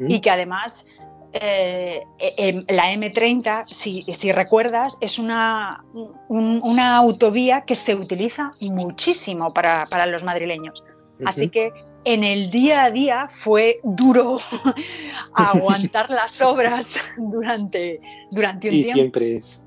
y 0.07 0.21
que 0.21 0.31
además 0.31 0.85
eh, 1.33 2.05
em, 2.19 2.65
la 2.69 2.93
M30, 2.93 3.65
si, 3.67 4.03
si, 4.03 4.33
recuerdas, 4.33 4.97
es 5.01 5.19
una, 5.19 5.85
una 6.29 6.97
autovía 6.97 7.63
que 7.63 7.75
se 7.75 7.95
utiliza 7.95 8.55
muchísimo 8.61 9.53
para, 9.53 9.87
para 9.87 10.07
los 10.07 10.25
madrileños. 10.25 10.83
Así 11.25 11.49
que 11.49 11.73
en 12.05 12.25
el 12.25 12.51
día 12.51 12.85
a 12.85 12.91
día 12.91 13.27
fue 13.29 13.81
duro 13.83 14.39
aguantar 15.35 16.09
las 16.11 16.41
obras 16.41 17.01
durante, 17.19 18.01
durante 18.31 18.69
un 18.69 18.75
sí, 18.75 18.83
tiempo. 18.83 18.95
siempre 18.95 19.37
es. 19.37 19.65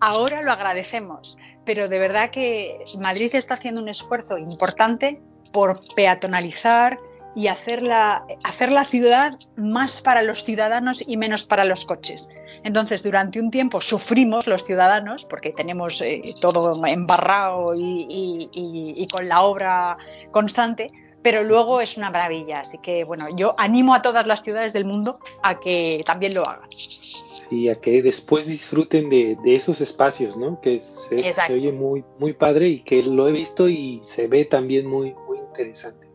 Ahora 0.00 0.42
lo 0.42 0.52
agradecemos, 0.52 1.38
pero 1.64 1.88
de 1.88 1.98
verdad 1.98 2.30
que 2.30 2.84
Madrid 2.98 3.34
está 3.34 3.54
haciendo 3.54 3.80
un 3.80 3.88
esfuerzo 3.88 4.36
importante 4.36 5.20
por 5.52 5.80
peatonalizar 5.94 6.98
y 7.34 7.46
hacer 7.46 7.82
la, 7.82 8.24
hacer 8.44 8.72
la 8.72 8.84
ciudad 8.84 9.38
más 9.56 10.00
para 10.00 10.22
los 10.22 10.44
ciudadanos 10.44 11.04
y 11.06 11.16
menos 11.16 11.44
para 11.44 11.64
los 11.64 11.84
coches. 11.84 12.28
Entonces, 12.62 13.02
durante 13.02 13.40
un 13.40 13.50
tiempo 13.50 13.80
sufrimos 13.80 14.46
los 14.46 14.64
ciudadanos 14.64 15.24
porque 15.24 15.52
tenemos 15.52 16.00
eh, 16.02 16.22
todo 16.40 16.84
embarrado 16.84 17.74
y, 17.74 18.06
y, 18.52 19.06
con 19.08 19.28
la 19.28 19.42
obra 19.42 19.96
constante, 20.30 20.90
pero 21.22 21.42
luego 21.42 21.80
es 21.80 21.96
una 21.96 22.10
maravilla. 22.10 22.60
Así 22.60 22.78
que, 22.78 23.04
bueno, 23.04 23.28
yo 23.34 23.54
animo 23.56 23.94
a 23.94 24.02
todas 24.02 24.26
las 24.26 24.42
ciudades 24.42 24.72
del 24.72 24.84
mundo 24.84 25.20
a 25.42 25.58
que 25.58 26.02
también 26.04 26.34
lo 26.34 26.46
hagan. 26.46 26.68
Sí, 26.70 27.68
a 27.68 27.80
que 27.80 28.02
después 28.02 28.46
disfruten 28.46 29.08
de, 29.08 29.36
de 29.42 29.54
esos 29.54 29.80
espacios, 29.80 30.36
¿no? 30.36 30.60
Que 30.60 30.80
se, 30.80 31.32
se, 31.32 31.52
oye 31.52 31.72
muy, 31.72 32.04
muy 32.18 32.34
padre 32.34 32.68
y 32.68 32.80
que 32.80 33.02
lo 33.02 33.26
he 33.26 33.32
visto 33.32 33.68
y 33.68 34.00
se 34.04 34.28
ve 34.28 34.44
también 34.44 34.86
muy, 34.86 35.14
muy 35.26 35.38
interesante. 35.38 36.09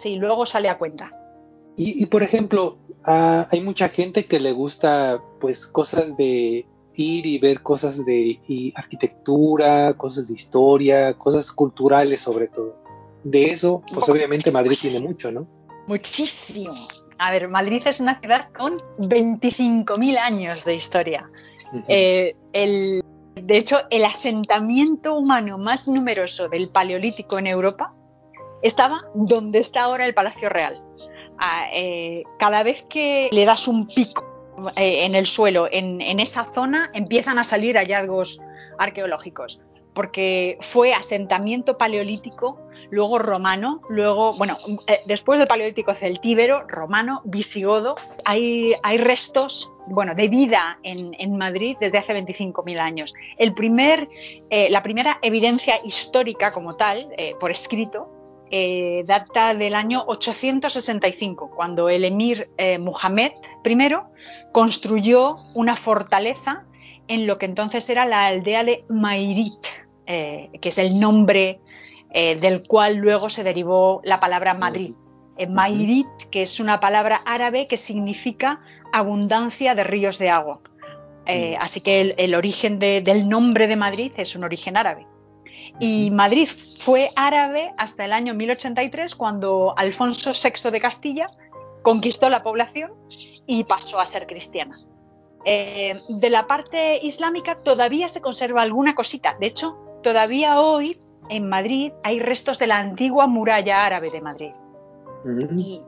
Sí, 0.00 0.16
luego 0.16 0.46
sale 0.46 0.70
a 0.70 0.78
cuenta. 0.78 1.12
Y, 1.76 2.02
y 2.02 2.06
por 2.06 2.22
ejemplo, 2.22 2.78
uh, 3.06 3.44
hay 3.50 3.60
mucha 3.60 3.90
gente 3.90 4.24
que 4.24 4.40
le 4.40 4.52
gusta, 4.52 5.20
pues, 5.40 5.66
cosas 5.66 6.16
de 6.16 6.66
ir 6.94 7.26
y 7.26 7.38
ver 7.38 7.62
cosas 7.62 8.04
de 8.06 8.40
y 8.48 8.72
arquitectura, 8.76 9.94
cosas 9.98 10.28
de 10.28 10.34
historia, 10.34 11.14
cosas 11.18 11.52
culturales 11.52 12.20
sobre 12.20 12.48
todo 12.48 12.80
de 13.24 13.50
eso, 13.50 13.82
pues 13.92 14.08
obviamente 14.08 14.50
Madrid 14.50 14.76
tiene 14.80 15.00
mucho, 15.00 15.30
¿no? 15.30 15.46
Muchísimo. 15.86 16.88
A 17.18 17.30
ver, 17.30 17.48
Madrid 17.48 17.82
es 17.84 18.00
una 18.00 18.18
ciudad 18.18 18.48
con 18.56 18.78
25.000 18.98 20.16
años 20.16 20.64
de 20.64 20.74
historia. 20.74 21.30
eh, 21.88 22.34
el, 22.54 23.04
de 23.34 23.56
hecho, 23.56 23.80
el 23.90 24.06
asentamiento 24.06 25.14
humano 25.14 25.58
más 25.58 25.86
numeroso 25.86 26.48
del 26.48 26.70
Paleolítico 26.70 27.38
en 27.38 27.46
Europa 27.46 27.94
estaba 28.62 29.02
donde 29.14 29.58
está 29.58 29.82
ahora 29.82 30.06
el 30.06 30.14
Palacio 30.14 30.48
Real. 30.48 30.82
Ah, 31.38 31.68
eh, 31.72 32.24
cada 32.38 32.62
vez 32.62 32.84
que 32.88 33.28
le 33.32 33.44
das 33.44 33.66
un 33.66 33.86
pico 33.86 34.30
eh, 34.76 35.04
en 35.04 35.14
el 35.14 35.26
suelo, 35.26 35.68
en, 35.70 36.20
esa 36.20 36.44
zona, 36.44 36.90
empiezan 36.92 37.38
a 37.38 37.44
salir 37.44 37.76
hallazgos 37.76 38.40
arqueológicos 38.78 39.60
porque 39.94 40.56
fue 40.60 40.94
asentamiento 40.94 41.76
paleolítico, 41.76 42.60
luego 42.90 43.18
romano, 43.18 43.82
luego, 43.88 44.32
bueno, 44.34 44.56
eh, 44.86 45.00
después 45.06 45.38
del 45.38 45.48
paleolítico 45.48 45.94
celtíbero, 45.94 46.64
romano, 46.68 47.22
visigodo. 47.24 47.96
Hay, 48.24 48.74
hay 48.84 48.98
restos, 48.98 49.72
bueno, 49.88 50.14
de 50.14 50.28
vida 50.28 50.78
en, 50.84 51.36
Madrid 51.36 51.76
desde 51.80 51.98
hace 51.98 52.14
25.000 52.14 52.78
años. 52.78 53.14
El 53.36 53.52
primer, 53.52 54.08
eh, 54.50 54.68
la 54.70 54.82
primera 54.82 55.18
evidencia 55.22 55.80
histórica 55.84 56.52
como 56.52 56.76
tal, 56.76 57.08
por 57.40 57.50
escrito, 57.50 58.08
eh, 58.50 59.04
data 59.06 59.54
del 59.54 59.74
año 59.74 60.04
865, 60.06 61.50
cuando 61.50 61.88
el 61.88 62.04
emir 62.04 62.50
eh, 62.58 62.78
Muhammad 62.78 63.30
I 63.64 63.94
construyó 64.52 65.36
una 65.54 65.76
fortaleza 65.76 66.64
en 67.08 67.26
lo 67.26 67.38
que 67.38 67.46
entonces 67.46 67.88
era 67.88 68.06
la 68.06 68.26
aldea 68.26 68.64
de 68.64 68.84
Mairit, 68.88 69.66
eh, 70.06 70.50
que 70.60 70.68
es 70.68 70.78
el 70.78 70.98
nombre 70.98 71.60
del 72.12 72.66
cual 72.66 72.96
luego 72.96 73.28
se 73.28 73.44
derivó 73.44 74.00
la 74.02 74.18
palabra 74.18 74.52
Madrid. 74.52 74.94
Mairit, 75.48 76.08
que 76.32 76.42
es 76.42 76.58
una 76.58 76.80
palabra 76.80 77.22
árabe 77.24 77.68
que 77.68 77.76
significa 77.76 78.60
abundancia 78.92 79.76
de 79.76 79.84
ríos 79.84 80.18
de 80.18 80.28
agua. 80.28 80.60
Eh, 81.26 81.56
así 81.60 81.80
que 81.80 82.00
el, 82.00 82.14
el 82.18 82.34
origen 82.34 82.78
de, 82.78 83.00
del 83.00 83.28
nombre 83.28 83.66
de 83.66 83.76
Madrid 83.76 84.12
es 84.16 84.34
un 84.34 84.44
origen 84.44 84.76
árabe. 84.76 85.06
Y 85.78 86.10
Madrid 86.10 86.48
fue 86.48 87.10
árabe 87.16 87.72
hasta 87.78 88.04
el 88.04 88.12
año 88.12 88.34
1083, 88.34 89.14
cuando 89.14 89.74
Alfonso 89.76 90.32
VI 90.32 90.70
de 90.70 90.80
Castilla 90.80 91.30
conquistó 91.82 92.28
la 92.28 92.42
población 92.42 92.92
y 93.46 93.64
pasó 93.64 93.98
a 93.98 94.06
ser 94.06 94.26
cristiana. 94.26 94.78
Eh, 95.44 95.98
de 96.08 96.30
la 96.30 96.46
parte 96.46 96.98
islámica 97.02 97.56
todavía 97.62 98.08
se 98.08 98.20
conserva 98.20 98.62
alguna 98.62 98.94
cosita. 98.94 99.36
De 99.40 99.46
hecho, 99.46 99.76
todavía 100.02 100.60
hoy 100.60 101.00
en 101.30 101.48
Madrid 101.48 101.92
hay 102.02 102.18
restos 102.18 102.58
de 102.58 102.66
la 102.66 102.78
antigua 102.78 103.26
muralla 103.26 103.84
árabe 103.86 104.10
de 104.10 104.20
Madrid. 104.20 104.52
Y, 105.56 105.82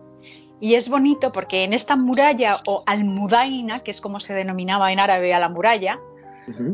y, 0.61 0.75
es 0.75 0.89
bonito 0.89 1.33
porque 1.33 1.65
en 1.65 1.73
esta 1.73 1.97
muralla 1.97 2.63
o 2.67 2.83
almudaina, 2.87 3.83
que 3.83 3.91
es 3.91 4.01
como 4.01 4.21
se 4.21 4.35
denominaba 4.35 4.93
en 4.93 5.01
árabe 5.01 5.35
a 5.35 5.41
la 5.41 5.49
muralla, 5.49 5.99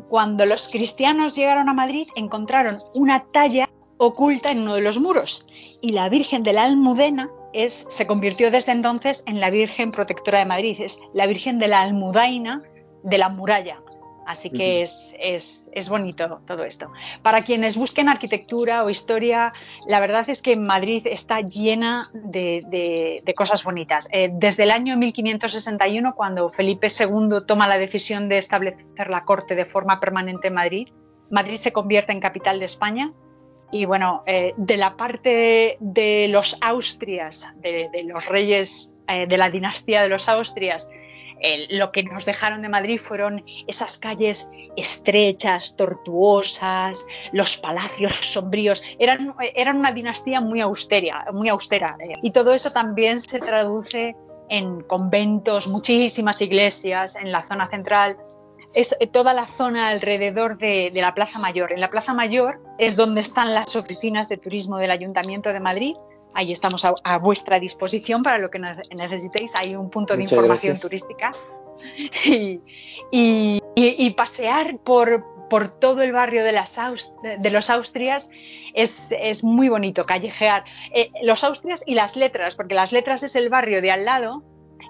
cuando 0.08 0.46
los 0.46 0.68
cristianos 0.68 1.34
llegaron 1.34 1.68
a 1.68 1.74
Madrid 1.74 2.08
encontraron 2.16 2.82
una 2.94 3.24
talla 3.32 3.68
oculta 3.98 4.50
en 4.50 4.60
uno 4.60 4.74
de 4.74 4.80
los 4.80 4.98
muros 4.98 5.46
y 5.80 5.90
la 5.90 6.08
Virgen 6.08 6.42
de 6.42 6.52
la 6.52 6.64
Almudena 6.64 7.28
es, 7.52 7.86
se 7.88 8.06
convirtió 8.06 8.50
desde 8.50 8.72
entonces 8.72 9.22
en 9.26 9.40
la 9.40 9.50
Virgen 9.50 9.92
Protectora 9.92 10.38
de 10.38 10.44
Madrid, 10.44 10.76
es 10.80 10.98
la 11.14 11.26
Virgen 11.26 11.58
de 11.58 11.68
la 11.68 11.82
Almudaina 11.82 12.62
de 13.02 13.18
la 13.18 13.28
muralla. 13.28 13.82
Así 14.28 14.50
que 14.50 14.56
uh 14.56 14.80
-huh. 14.80 14.82
es, 14.82 15.16
es, 15.18 15.70
es, 15.72 15.88
bonito 15.88 16.42
todo 16.46 16.64
esto. 16.64 16.92
Para 17.22 17.44
quienes 17.44 17.78
busquen 17.78 18.10
arquitectura 18.10 18.84
o 18.84 18.90
historia, 18.90 19.54
la 19.86 20.00
verdad 20.00 20.28
es 20.28 20.42
que 20.42 20.54
Madrid 20.54 21.06
está 21.06 21.40
llena 21.40 22.10
de, 22.12 22.62
de, 22.68 23.22
de 23.24 23.34
cosas 23.34 23.64
bonitas. 23.64 24.06
Eh, 24.12 24.28
desde 24.30 24.64
el 24.64 24.70
año 24.70 24.98
1561, 24.98 26.14
cuando 26.14 26.50
Felipe 26.50 26.88
II 26.88 27.40
toma 27.46 27.66
la 27.66 27.78
decisión 27.78 28.28
de 28.28 28.36
establecer 28.36 29.08
la 29.08 29.24
corte 29.24 29.54
de 29.54 29.64
forma 29.64 29.98
permanente 29.98 30.48
en 30.48 30.54
Madrid, 30.54 30.88
Madrid 31.30 31.56
se 31.56 31.72
convierte 31.72 32.12
en 32.12 32.20
capital 32.20 32.58
de 32.58 32.66
España. 32.66 33.14
Y 33.72 33.86
bueno, 33.86 34.24
eh, 34.26 34.52
de 34.58 34.76
la 34.76 34.96
parte 34.98 35.78
de, 35.80 36.28
los 36.28 36.58
Austrias, 36.60 37.50
de, 37.62 37.88
de 37.94 38.02
los 38.02 38.28
reyes 38.28 38.92
eh, 39.08 39.26
de 39.26 39.38
la 39.38 39.48
dinastía 39.48 40.02
de 40.02 40.10
los 40.10 40.28
Austrias, 40.28 40.90
lo 41.70 41.92
que 41.92 42.02
nos 42.02 42.24
dejaron 42.24 42.62
de 42.62 42.68
Madrid 42.68 42.98
fueron 42.98 43.44
esas 43.66 43.98
calles 43.98 44.48
estrechas, 44.76 45.76
tortuosas, 45.76 47.04
los 47.32 47.56
palacios 47.56 48.14
sombríos. 48.16 48.82
Eran, 48.98 49.34
eran 49.54 49.78
una 49.78 49.92
dinastía 49.92 50.40
muy 50.40 50.60
austera, 50.60 51.26
muy 51.32 51.48
austera. 51.48 51.96
Eh, 52.00 52.14
y 52.22 52.30
todo 52.30 52.52
eso 52.54 52.72
también 52.72 53.20
se 53.20 53.38
traduce 53.38 54.16
en 54.48 54.80
conventos, 54.82 55.68
muchísimas 55.68 56.40
iglesias 56.40 57.16
en 57.16 57.32
la 57.32 57.42
zona 57.42 57.68
central. 57.68 58.16
Es 58.74 58.96
eh, 59.00 59.06
toda 59.06 59.34
la 59.34 59.46
zona 59.46 59.88
alrededor 59.88 60.58
de, 60.58 60.90
de 60.92 61.00
la 61.00 61.14
Plaza 61.14 61.38
Mayor. 61.38 61.72
En 61.72 61.80
la 61.80 61.90
Plaza 61.90 62.14
Mayor 62.14 62.60
es 62.78 62.96
donde 62.96 63.20
están 63.20 63.54
las 63.54 63.76
oficinas 63.76 64.28
de 64.28 64.38
turismo 64.38 64.78
del 64.78 64.90
Ayuntamiento 64.90 65.52
de 65.52 65.60
Madrid 65.60 65.94
ahí 66.38 66.52
estamos 66.52 66.84
a, 66.84 66.94
a, 67.02 67.18
vuestra 67.18 67.58
disposición 67.58 68.22
para 68.22 68.38
lo 68.38 68.48
que 68.48 68.60
necesitéis. 68.60 69.56
Hay 69.56 69.74
un 69.74 69.90
punto 69.90 70.16
de 70.16 70.22
información 70.22 70.76
gracias. 70.76 70.80
turística. 70.80 71.30
Y, 72.24 72.60
y, 73.12 73.62
y, 73.76 74.10
pasear 74.10 74.78
por, 74.78 75.24
por 75.48 75.68
todo 75.68 76.02
el 76.02 76.10
barrio 76.10 76.42
de, 76.42 76.50
las 76.50 76.76
Aust 76.76 77.14
de 77.22 77.50
los 77.52 77.70
Austrias 77.70 78.30
es, 78.74 79.14
es, 79.20 79.44
muy 79.44 79.68
bonito, 79.68 80.04
callejear. 80.04 80.64
Eh, 80.92 81.12
los 81.22 81.44
Austrias 81.44 81.84
y 81.86 81.94
las 81.94 82.16
Letras, 82.16 82.56
porque 82.56 82.74
las 82.74 82.90
Letras 82.90 83.22
es 83.22 83.36
el 83.36 83.48
barrio 83.48 83.80
de 83.80 83.92
al 83.92 84.04
lado 84.04 84.42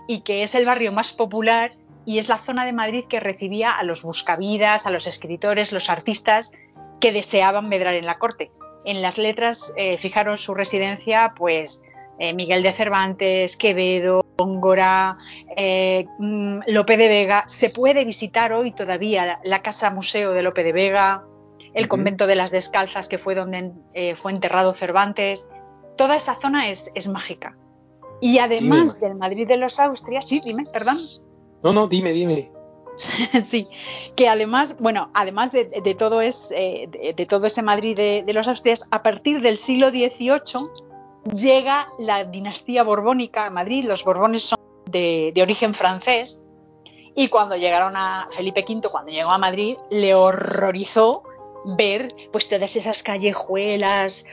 y 0.07 0.21
que 0.21 0.43
es 0.43 0.55
el 0.55 0.65
barrio 0.65 0.91
más 0.91 1.13
popular 1.13 1.73
y 2.07 2.17
es 2.17 2.31
la 2.31 2.39
zona 2.39 2.65
de 2.65 2.73
Madrid 2.73 3.05
que 3.07 3.21
recibía 3.21 3.73
a 3.73 3.83
los 3.83 4.03
buscavidas, 4.03 4.87
a 4.87 4.91
los 4.91 5.07
escritores, 5.07 5.73
los 5.73 5.91
artistas 5.91 6.53
que 7.01 7.13
deseaban 7.13 7.69
medrar 7.69 7.93
en 7.95 8.07
la 8.07 8.17
corte 8.17 8.51
en 8.85 9.03
las 9.03 9.19
letras 9.19 9.73
eh, 9.77 9.99
fijaron 9.99 10.39
su 10.39 10.55
residencia, 10.55 11.35
pues 11.37 11.83
eh, 12.19 12.35
Miguel 12.35 12.65
de 12.65 12.73
Cervantes, 12.73 13.57
Quevedo, 13.57 14.25
Góngora, 14.39 15.19
eh, 15.57 16.05
mm, 16.19 16.61
Lope 16.67 16.97
de 16.97 17.09
Vega. 17.09 17.45
Se 17.47 17.71
puede 17.71 18.05
visitar 18.05 18.53
hoy 18.53 18.73
todavía 18.73 19.41
la, 19.45 19.63
Casa 19.63 19.91
Museo 19.91 20.33
de 20.33 20.43
Lope 20.43 20.65
de 20.65 20.73
Vega, 20.73 21.25
el 21.75 21.85
uh 21.85 21.87
-huh. 21.87 21.89
convento 21.89 22.27
de 22.27 22.35
las 22.35 22.51
Descalzas, 22.51 23.09
que 23.09 23.19
fue 23.19 23.37
donde 23.37 23.73
eh, 23.95 24.17
fue 24.17 24.33
enterrado 24.33 24.75
Cervantes. 24.75 25.47
Toda 25.97 26.17
esa 26.17 26.35
zona 26.35 26.69
es, 26.69 26.91
es 26.95 27.09
mágica. 27.09 27.57
Y 28.21 28.39
además 28.39 28.99
del 28.99 29.15
Madrid 29.15 29.47
de 29.47 29.57
los 29.57 29.79
Austrias, 29.79 30.27
sí, 30.27 30.41
dime, 30.45 30.65
perdón. 30.73 30.99
No, 31.63 31.73
no, 31.73 31.87
dime, 31.87 32.13
dime. 32.13 32.51
sí, 33.45 33.69
que 34.17 34.29
además, 34.29 34.77
bueno, 34.79 35.11
además 35.15 35.53
de, 35.53 35.65
todo, 35.99 36.21
es, 36.21 36.53
eh, 36.55 36.89
de, 37.17 37.27
todo 37.27 37.47
ese 37.47 37.63
Madrid 37.63 37.97
de, 37.97 38.33
los 38.33 38.49
Austrias, 38.49 38.87
a 38.91 39.03
partir 39.03 39.41
del 39.41 39.57
siglo 39.57 39.91
XVIII 39.91 40.69
llega 41.35 41.89
la 41.99 42.25
dinastía 42.25 42.83
borbónica 42.83 43.47
a 43.47 43.51
Madrid. 43.51 43.85
Los 43.85 44.05
borbones 44.05 44.43
son 44.43 44.59
de, 44.87 45.33
origen 45.41 45.75
francés 45.75 46.41
y 47.15 47.29
cuando 47.29 47.57
llegaron 47.57 47.97
a 47.97 48.29
Felipe 48.31 48.65
V, 48.69 48.89
cuando 48.91 49.11
llegó 49.11 49.31
a 49.31 49.39
Madrid, 49.39 49.77
le 49.91 50.15
horrorizó 50.15 51.23
ver 51.77 52.15
pues 52.33 52.49
todas 52.49 52.77
esas 52.77 53.03
callejuelas, 53.03 54.25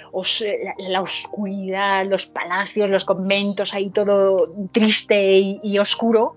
la, 0.77 1.01
oscuridad, 1.01 2.05
los 2.05 2.27
palacios, 2.27 2.89
los 2.89 3.03
conventos, 3.03 3.73
ahí 3.73 3.89
todo 3.89 4.53
triste 4.71 5.57
y, 5.61 5.79
oscuro, 5.79 6.35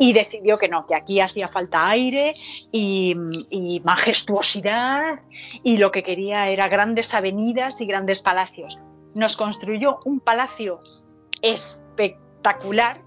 y 0.00 0.12
decidió 0.12 0.58
que 0.58 0.68
no, 0.68 0.84
que 0.86 0.96
aquí 0.96 1.20
hacía 1.20 1.46
falta 1.46 1.88
aire 1.88 2.34
y, 2.72 3.14
y, 3.50 3.80
majestuosidad 3.84 5.20
y 5.62 5.76
lo 5.76 5.92
que 5.92 6.02
quería 6.02 6.48
era 6.48 6.66
grandes 6.66 7.14
avenidas 7.14 7.80
y 7.80 7.86
grandes 7.86 8.20
palacios. 8.20 8.80
Nos 9.14 9.36
construyó 9.36 10.00
un 10.04 10.18
palacio 10.18 10.80
espectacular. 11.42 13.02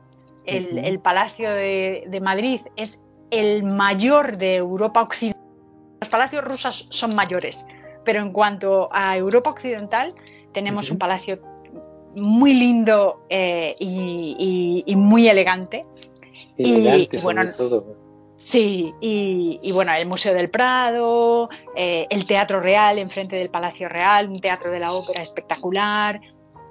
El, 0.46 1.00
Palacio 1.00 1.50
de, 1.50 2.04
de 2.08 2.20
Madrid 2.20 2.60
es 2.76 3.02
el 3.32 3.64
mayor 3.64 4.38
de 4.38 4.58
Europa 4.58 5.02
Occidental 5.02 5.44
los 6.04 6.10
palacios 6.10 6.44
rusos 6.44 6.88
son 6.90 7.16
mayores, 7.16 7.66
pero 8.04 8.20
en 8.20 8.34
cuanto 8.34 8.90
a 8.92 9.16
Europa 9.16 9.52
Occidental, 9.52 10.14
tenemos 10.52 10.92
un 10.92 10.98
palacio 10.98 11.40
muy 12.14 12.54
lindo 12.54 13.26
eh, 13.30 13.78
y, 13.80 14.94
muy 14.98 15.30
elegante. 15.30 15.86
Y, 16.58 17.08
bueno, 17.22 17.44
Sí, 18.36 18.94
y, 19.00 19.72
bueno, 19.72 19.94
el 19.94 20.06
Museo 20.06 20.34
del 20.34 20.50
Prado, 20.50 21.50
eh, 21.76 22.08
el 22.10 22.26
Teatro 22.26 22.60
Real 22.60 22.98
enfrente 22.98 23.38
del 23.38 23.50
Palacio 23.50 23.88
Real, 23.88 24.30
un 24.30 24.42
teatro 24.42 24.70
de 24.70 24.80
la 24.80 24.92
ópera 24.92 25.22
espectacular, 25.22 26.20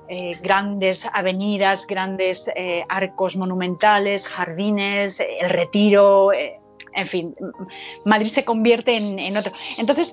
eh, 0.08 0.32
grandes 0.42 1.08
avenidas, 1.14 1.86
grandes 1.86 2.50
arcos 2.88 3.36
monumentales, 3.36 4.26
jardines, 4.26 5.20
el 5.20 5.48
retiro, 5.48 6.30
en 6.94 7.06
fin, 7.06 7.34
Madrid 8.04 8.28
se 8.28 8.44
convierte 8.44 8.96
en, 8.96 9.36
otro. 9.36 9.52
Entonces, 9.78 10.12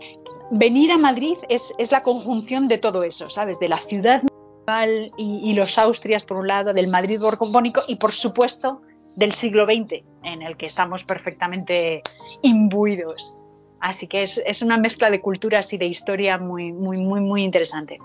venir 0.52 0.92
a 0.92 0.98
Madrid 0.98 1.38
es, 1.50 1.74
la 1.92 2.04
conjunción 2.04 2.68
de 2.68 2.78
todo 2.78 3.04
eso, 3.04 3.30
¿sabes? 3.30 3.60
De 3.60 3.68
la 3.68 3.78
ciudad 3.78 4.24
y, 5.18 5.42
y 5.44 5.54
los 5.54 5.78
Austrias, 5.78 6.26
por 6.26 6.38
un 6.38 6.48
lado, 6.48 6.74
del 6.74 6.88
Madrid 6.88 7.20
borbónico 7.20 7.82
y, 7.88 7.96
por 7.96 8.12
supuesto, 8.12 8.82
del 9.20 9.34
siglo 9.34 9.66
XX, 9.66 10.04
en 10.24 10.42
el 10.42 10.58
que 10.58 10.66
estamos 10.66 11.04
perfectamente 11.04 12.02
imbuidos. 12.42 13.36
Así 13.82 14.08
que 14.08 14.24
es, 14.24 14.42
es, 14.46 14.62
una 14.62 14.78
mezcla 14.78 15.10
de 15.10 15.22
culturas 15.22 15.72
y 15.74 15.78
de 15.78 15.86
historia 15.86 16.38
muy, 16.38 16.74
muy, 16.74 16.98
muy, 16.98 17.22
muy 17.22 17.44
interesante. 17.44 18.00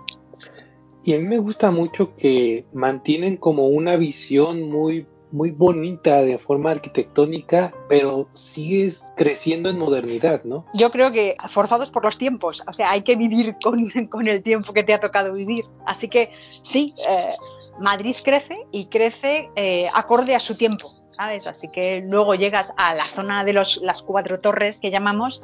Y 1.04 1.14
a 1.14 1.18
mí 1.18 1.24
me 1.24 1.38
gusta 1.38 1.70
mucho 1.70 2.14
que 2.14 2.64
mantienen 2.72 3.36
como 3.36 3.68
una 3.68 3.96
visión 3.96 4.68
muy 4.70 5.06
muy 5.34 5.50
bonita 5.50 6.22
de 6.22 6.38
forma 6.38 6.70
arquitectónica, 6.70 7.74
pero 7.88 8.28
sigues 8.34 9.02
creciendo 9.16 9.68
en 9.68 9.78
modernidad, 9.78 10.44
¿no? 10.44 10.64
Yo 10.74 10.92
creo 10.92 11.10
que 11.10 11.36
forzados 11.48 11.90
por 11.90 12.04
los 12.04 12.16
tiempos, 12.16 12.62
o 12.68 12.72
sea, 12.72 12.92
hay 12.92 13.02
que 13.02 13.16
vivir 13.16 13.56
con, 13.60 13.90
con 14.08 14.28
el 14.28 14.44
tiempo 14.44 14.72
que 14.72 14.84
te 14.84 14.94
ha 14.94 15.00
tocado 15.00 15.32
vivir. 15.32 15.64
Así 15.86 16.08
que 16.08 16.30
sí, 16.62 16.94
eh, 17.08 17.34
Madrid 17.80 18.14
crece 18.24 18.64
y 18.70 18.86
crece 18.86 19.50
eh, 19.56 19.88
acorde 19.92 20.36
a 20.36 20.40
su 20.40 20.56
tiempo, 20.56 20.94
¿sabes? 21.16 21.46
Así 21.46 21.68
que 21.68 22.02
luego 22.06 22.34
llegas 22.34 22.72
a 22.76 22.94
la 22.94 23.04
zona 23.04 23.44
de 23.44 23.52
los, 23.52 23.80
las 23.82 24.02
cuatro 24.02 24.40
torres 24.40 24.80
que 24.80 24.90
llamamos 24.90 25.42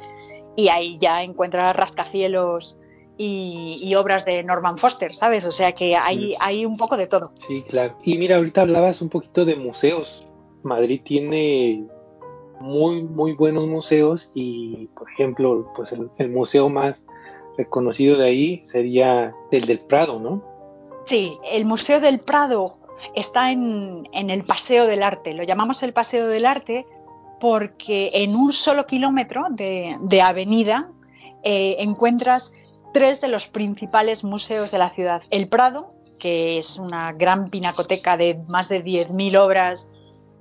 y 0.55 0.69
ahí 0.69 0.97
ya 0.99 1.23
encuentras 1.23 1.75
rascacielos 1.75 2.77
y, 3.17 3.93
obras 3.95 4.25
de 4.25 4.43
Norman 4.43 4.77
Foster, 4.77 5.13
¿sabes? 5.13 5.45
O 5.45 5.51
sea 5.51 5.73
que 5.73 5.95
hay, 5.95 6.31
mm. 6.31 6.37
hay 6.39 6.65
un 6.65 6.75
poco 6.75 6.97
de 6.97 7.05
todo. 7.05 7.33
Sí, 7.37 7.63
claro. 7.67 7.95
Y 8.03 8.17
mira, 8.17 8.37
ahorita 8.37 8.61
hablabas 8.61 9.01
un 9.01 9.09
poquito 9.09 9.45
de 9.45 9.55
museos. 9.55 10.27
Madrid 10.63 11.01
tiene 11.03 11.85
muy, 12.61 13.03
muy 13.03 13.33
buenos 13.33 13.67
museos 13.67 14.31
y, 14.33 14.87
por 14.95 15.09
ejemplo, 15.11 15.71
pues 15.75 15.91
el, 15.91 16.29
museo 16.29 16.69
más 16.69 17.05
reconocido 17.57 18.17
de 18.17 18.25
ahí 18.25 18.57
sería 18.65 19.35
el 19.51 19.65
del 19.65 19.79
Prado, 19.79 20.19
¿no? 20.19 20.43
Sí, 21.05 21.37
el 21.51 21.65
Museo 21.65 21.99
del 21.99 22.19
Prado 22.19 22.77
está 23.15 23.51
en, 23.51 24.07
el 24.13 24.43
Paseo 24.43 24.87
del 24.87 25.03
Arte. 25.03 25.33
Lo 25.33 25.43
llamamos 25.43 25.83
el 25.83 25.93
Paseo 25.93 26.27
del 26.27 26.45
Arte 26.45 26.85
porque 27.39 28.11
en 28.13 28.35
un 28.35 28.53
solo 28.53 28.85
kilómetro 28.85 29.47
de, 29.49 30.21
avenida 30.21 30.89
eh, 31.43 31.77
encuentras 31.79 32.53
tres 32.93 33.21
de 33.21 33.27
los 33.27 33.47
principales 33.47 34.23
museos 34.23 34.71
de 34.71 34.77
la 34.77 34.89
ciudad. 34.89 35.23
El 35.31 35.47
Prado, 35.47 35.93
que 36.19 36.57
es 36.57 36.77
una 36.77 37.13
gran 37.13 37.49
pinacoteca 37.49 38.17
de 38.17 38.39
más 38.47 38.69
de 38.69 38.83
10.000 38.83 39.37
obras, 39.37 39.87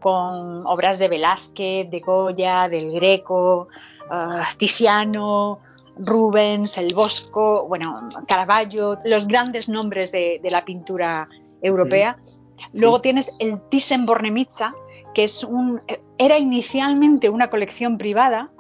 con 0.01 0.67
obras 0.67 0.99
de 0.99 1.09
Velázquez, 1.09 1.91
de 1.91 2.01
Goya, 2.01 2.69
del 2.69 2.91
Greco, 2.93 3.69
uh, 4.11 4.57
Tiziano, 4.59 5.61
Rubens, 5.99 6.79
El 6.79 6.95
Bosco, 6.95 7.67
bueno, 7.69 8.09
Caravaggio, 8.27 8.99
los 9.05 9.27
grandes 9.27 9.69
nombres 9.69 10.13
de, 10.13 10.41
la 10.45 10.65
pintura 10.65 11.29
europea. 11.63 12.19
Luego 12.73 13.01
tienes 13.01 13.33
el 13.39 13.61
Thyssen-Bornemisza, 13.71 14.75
que 15.15 15.25
es 15.25 15.43
un, 15.43 15.81
era 16.19 16.39
inicialmente 16.39 17.29
una 17.29 17.51
colección 17.51 17.99
privada 17.99 18.51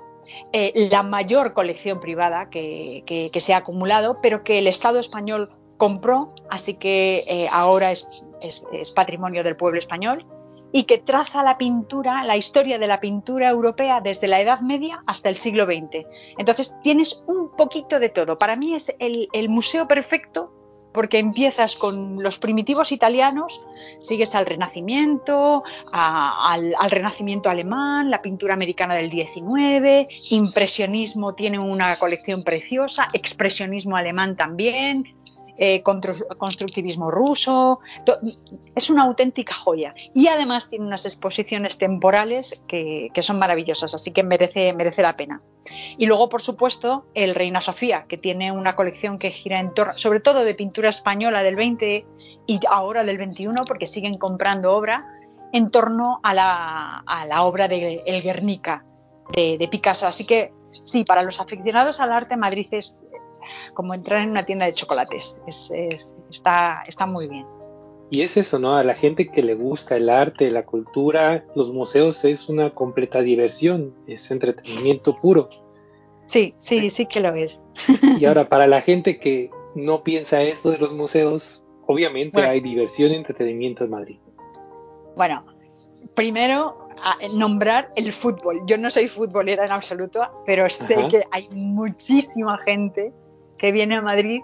eh, 0.53 0.89
la 0.91 1.03
mayor 1.03 1.53
colección 1.53 2.01
privada 2.01 2.51
que, 2.51 3.31
se 3.39 3.55
ha 3.55 3.59
acumulado, 3.59 4.19
pero 4.21 4.43
que 4.43 4.59
el 4.59 4.67
Estado 4.67 4.99
español 4.99 5.51
compró, 5.77 6.35
así 6.51 6.75
que 6.75 7.25
eh, 7.27 7.49
ahora 7.53 7.93
es, 7.93 8.07
patrimonio 8.95 9.45
del 9.45 9.57
pueblo 9.57 9.79
español, 9.79 10.25
y 10.73 10.85
que 10.85 10.99
traza 10.99 11.43
la 11.43 11.59
pintura, 11.59 12.25
la 12.25 12.37
historia 12.37 12.79
de 12.79 12.87
la 12.87 13.01
pintura 13.01 13.49
europea 13.49 14.01
desde 14.01 14.29
la 14.29 14.41
Edad 14.41 14.61
Media 14.61 15.03
hasta 15.07 15.29
el 15.29 15.37
siglo 15.37 15.67
XX. 15.67 16.07
Entonces 16.39 16.75
tienes 16.83 17.23
un 17.27 17.51
poquito 17.57 17.99
de 17.99 18.09
todo. 18.09 18.39
Para 18.39 18.55
mí 18.55 18.75
es 18.75 18.95
el 18.99 19.49
museo 19.49 19.89
perfecto 19.89 20.53
porque 20.93 21.19
empiezas 21.19 21.77
con 21.77 22.23
los 22.23 22.39
primitivos 22.39 22.93
italianos, 22.93 23.63
sigues 23.99 24.35
al 24.35 24.47
Renacimiento, 24.47 25.63
al, 25.93 26.75
Renacimiento 26.91 27.51
alemán, 27.51 28.11
la 28.11 28.23
pintura 28.23 28.55
americana 28.55 28.95
del 28.95 29.11
19, 29.11 30.09
impresionismo 30.31 31.35
tiene 31.35 31.59
una 31.59 31.97
colección 31.97 32.43
preciosa, 32.43 33.09
expresionismo 33.13 33.97
alemán 33.97 34.37
también, 34.37 35.05
eh, 35.63 35.83
constructivismo 35.83 37.11
ruso. 37.11 37.81
Es 38.75 38.89
una 38.89 39.03
auténtica 39.03 39.53
joya. 39.53 39.95
Y 40.15 40.29
además 40.29 40.71
tiene 40.71 40.87
unas 40.87 41.05
exposiciones 41.05 41.77
temporales 41.77 42.59
que, 42.67 43.11
son 43.21 43.39
maravillosas, 43.39 43.95
así 43.95 44.11
que 44.11 44.23
merece, 44.23 44.73
merece 44.73 45.03
la 45.03 45.17
pena. 45.17 45.43
Y 45.99 46.07
luego, 46.07 46.29
por 46.29 46.43
supuesto, 46.43 47.07
el 47.15 47.35
Reina 47.35 47.61
Sofía, 47.61 48.07
que 48.09 48.17
tiene 48.17 48.51
una 48.53 48.75
colección 48.77 49.19
que 49.19 49.31
gira 49.31 49.61
en 49.61 49.73
torno, 49.75 49.93
sobre 49.95 50.21
todo 50.21 50.45
de 50.45 50.55
pintura 50.55 50.89
española 50.89 51.43
del 51.43 51.57
20 51.57 52.07
y 52.47 52.61
ahora 52.69 53.05
del 53.05 53.19
21, 53.19 53.65
porque 53.65 53.87
siguen 53.87 54.19
comprando 54.19 54.73
obra 54.73 55.07
en 55.53 55.71
torno 55.71 56.21
a 56.23 56.35
la, 56.35 57.43
obra 57.43 57.69
de 57.69 58.03
El 58.07 58.23
Guernica 58.23 58.85
de, 59.33 59.59
de 59.59 59.69
Picasso. 59.69 60.07
Así 60.07 60.25
que 60.25 60.53
sí, 60.71 61.05
para 61.05 61.23
los 61.23 61.41
aficionados 61.41 62.01
al 62.01 62.13
arte, 62.13 62.37
Madrid 62.37 62.67
es 62.71 63.05
como 63.75 63.95
entrar 63.95 64.21
en 64.21 64.31
una 64.31 64.45
tienda 64.45 64.67
de 64.67 64.73
chocolates. 64.73 65.39
está, 65.47 66.83
está 66.87 67.07
muy 67.07 67.29
bien. 67.29 67.47
Y 68.11 68.23
es 68.23 68.37
eso, 68.37 68.59
¿no? 68.59 68.77
A 68.77 68.83
la 68.83 68.95
gente 68.95 69.29
que 69.29 69.43
le 69.43 69.55
gusta 69.55 69.97
el 69.97 70.11
arte, 70.11 70.51
la 70.51 70.67
cultura, 70.67 71.45
los 71.55 71.73
museos 71.73 72.25
es 72.25 72.49
una 72.49 72.71
completa 72.71 73.23
diversión, 73.23 73.95
es 74.09 74.31
entretenimiento 74.33 75.15
puro. 75.15 75.49
Sí, 76.27 76.55
sí, 76.59 76.91
sí 76.91 77.07
que 77.07 77.21
lo 77.21 77.35
es. 77.35 77.63
Y 78.19 78.25
ahora, 78.25 78.49
para 78.49 78.67
la 78.67 78.81
gente 78.81 79.19
que 79.19 79.51
no 79.77 80.03
piensa 80.03 80.43
esto 80.43 80.71
de 80.73 80.79
los 80.79 80.93
museos, 80.93 81.65
obviamente 81.87 82.41
hay 82.41 82.61
diversión 82.61 83.13
y 83.13 83.15
entretenimiento 83.15 83.85
en 83.85 83.91
Madrid. 83.91 84.19
Bueno, 85.17 85.45
primero 86.15 86.89
nombrar 87.35 87.91
el 87.97 88.13
fútbol. 88.13 88.61
Yo 88.67 88.77
no 88.77 88.91
soy 88.91 89.09
futbolera 89.09 89.65
en 89.65 89.73
absoluto, 89.73 90.23
pero 90.47 90.69
sé 90.69 90.97
que 91.11 91.25
hay 91.31 91.49
muchísima 91.51 92.59
gente 92.59 93.13
que 93.59 93.73
viene 93.73 93.97
a 93.97 94.03
Madrid 94.03 94.41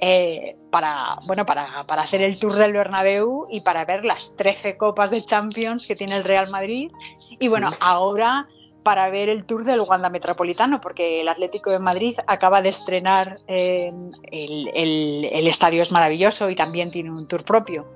eh, 0.00 0.56
para, 0.70 1.16
bueno, 1.26 1.44
para, 1.44 1.84
hacer 1.88 2.22
el 2.22 2.38
tour 2.38 2.54
del 2.54 2.72
Bernabéu 2.72 3.46
y 3.50 3.60
para 3.60 3.84
ver 3.84 4.04
las 4.04 4.34
13 4.36 4.76
copas 4.76 5.10
de 5.10 5.22
Champions 5.24 5.86
que 5.86 5.96
tiene 5.96 6.16
el 6.16 6.24
Real 6.24 6.50
Madrid. 6.50 6.90
Y 7.38 7.48
bueno, 7.48 7.70
ahora 7.80 8.48
para 8.82 9.10
ver 9.10 9.28
el 9.28 9.44
tour 9.44 9.64
del 9.64 9.80
Wanda 9.80 10.08
Metropolitano, 10.08 10.80
porque 10.80 11.20
el 11.20 11.28
Atlético 11.28 11.70
de 11.70 11.78
Madrid 11.78 12.16
acaba 12.26 12.62
de 12.62 12.70
estrenar 12.70 13.38
eh, 13.46 13.92
el, 14.32 15.46
estadio 15.46 15.82
es 15.82 15.92
maravilloso 15.92 16.48
y 16.48 16.56
también 16.56 16.90
tiene 16.90 17.10
un 17.10 17.26
tour 17.26 17.44
propio. 17.44 17.86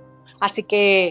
Así 0.41 0.63
que 0.63 1.07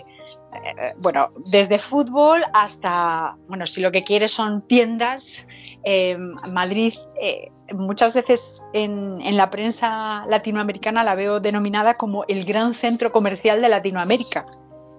eh, 0.53 0.93
bueno, 0.97 1.31
desde 1.51 1.79
fútbol 1.79 2.43
hasta, 2.53 3.35
bueno, 3.47 3.65
si 3.65 3.81
lo 3.81 3.91
que 3.91 4.03
quieres 4.03 4.31
son 4.31 4.61
tiendas, 4.67 5.47
eh, 5.83 6.17
Madrid 6.51 6.93
eh, 7.19 7.51
muchas 7.71 8.13
veces 8.13 8.63
en, 8.73 9.37
la 9.37 9.49
prensa 9.49 10.25
latinoamericana 10.27 11.03
la 11.03 11.15
veo 11.15 11.39
denominada 11.39 11.95
como 11.95 12.25
el 12.27 12.45
gran 12.45 12.73
centro 12.73 13.11
comercial 13.11 13.61
de 13.61 13.69
Latinoamérica. 13.69 14.45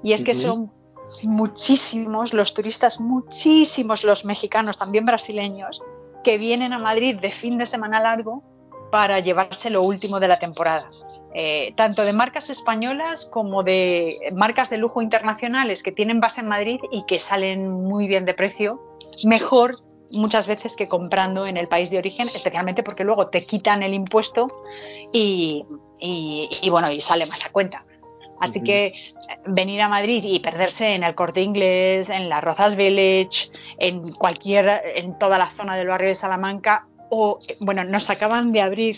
Y 0.03 0.12
es 0.12 0.24
que 0.24 0.35
son 0.35 0.70
muchísimos 1.22 2.35
los 2.35 2.55
turistas, 2.55 3.00
muchísimos 3.00 4.05
los 4.05 4.24
mexicanos, 4.24 4.79
también 4.79 5.05
brasileños, 5.05 5.83
que 6.22 6.38
vienen 6.38 6.72
a 6.72 6.79
Madrid 6.79 7.18
de 7.20 7.31
fin 7.31 7.59
de 7.59 7.66
semana 7.66 8.00
largo 8.00 8.42
para 8.90 9.20
llevarse 9.20 9.70
lo 9.70 9.83
último 9.83 10.20
de 10.20 10.29
la 10.29 10.38
temporada. 10.38 10.90
Eh, 11.37 11.72
tanto 11.77 12.05
de 12.05 12.12
marcas 12.12 12.48
españolas 12.48 13.27
como 13.27 13.64
de 13.64 14.20
marcas 14.35 14.70
de 14.70 14.79
lujo 14.79 15.03
internacionales 15.03 15.83
que 15.83 15.90
tienen 15.90 16.20
base 16.20 16.42
en 16.42 16.46
Madrid 16.46 16.79
y 16.92 17.05
que 17.07 17.18
salen 17.18 17.72
muy 17.72 18.07
bien 18.07 18.24
de 18.24 18.35
precio, 18.35 18.81
mejor 19.24 19.84
muchas 20.14 20.46
veces 20.46 20.77
que 20.77 20.88
comprando 20.88 21.46
en 21.46 21.57
el 21.57 21.68
país 21.68 21.90
de 21.90 21.98
origen, 21.98 22.29
especialmente 22.29 22.83
porque 22.83 23.05
luego 23.05 23.29
te 23.29 23.44
quitan 23.44 23.83
el 23.83 23.94
impuesto 23.94 24.48
y, 25.12 25.64
bueno, 26.70 26.90
y 26.90 27.00
sale 27.00 27.27
más 27.27 27.44
a 27.44 27.50
cuenta. 27.50 27.85
Así 28.40 28.62
que 28.62 28.87
eh, 28.87 28.92
venir 29.46 29.81
a 29.81 29.88
Madrid 29.88 30.22
y 30.24 30.40
perderse 30.40 30.94
en 30.94 31.05
el 31.05 31.14
Corte 31.14 31.40
Inglés, 31.40 32.11
en 32.11 32.29
la 32.29 32.40
Rozas 32.40 32.77
Village, 32.77 33.50
en 33.79 34.12
cualquier, 34.12 34.83
en 34.96 35.18
toda 35.18 35.38
la 35.38 35.48
zona 35.48 35.77
del 35.77 35.88
barrio 35.88 36.09
de 36.09 36.14
Salamanca, 36.14 36.87
o 37.11 37.38
bueno, 37.61 37.85
nos 37.85 38.11
acaban 38.11 38.53
de 38.53 38.61
abrir 38.61 38.96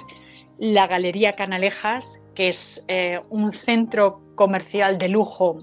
la 0.59 0.87
Galería 0.87 1.37
Canalejas, 1.37 2.20
que 2.35 2.48
es 2.48 2.85
eh, 2.88 3.20
un 3.29 3.52
centro 3.52 4.22
comercial 4.35 4.98
de 4.98 5.09
lujo 5.09 5.59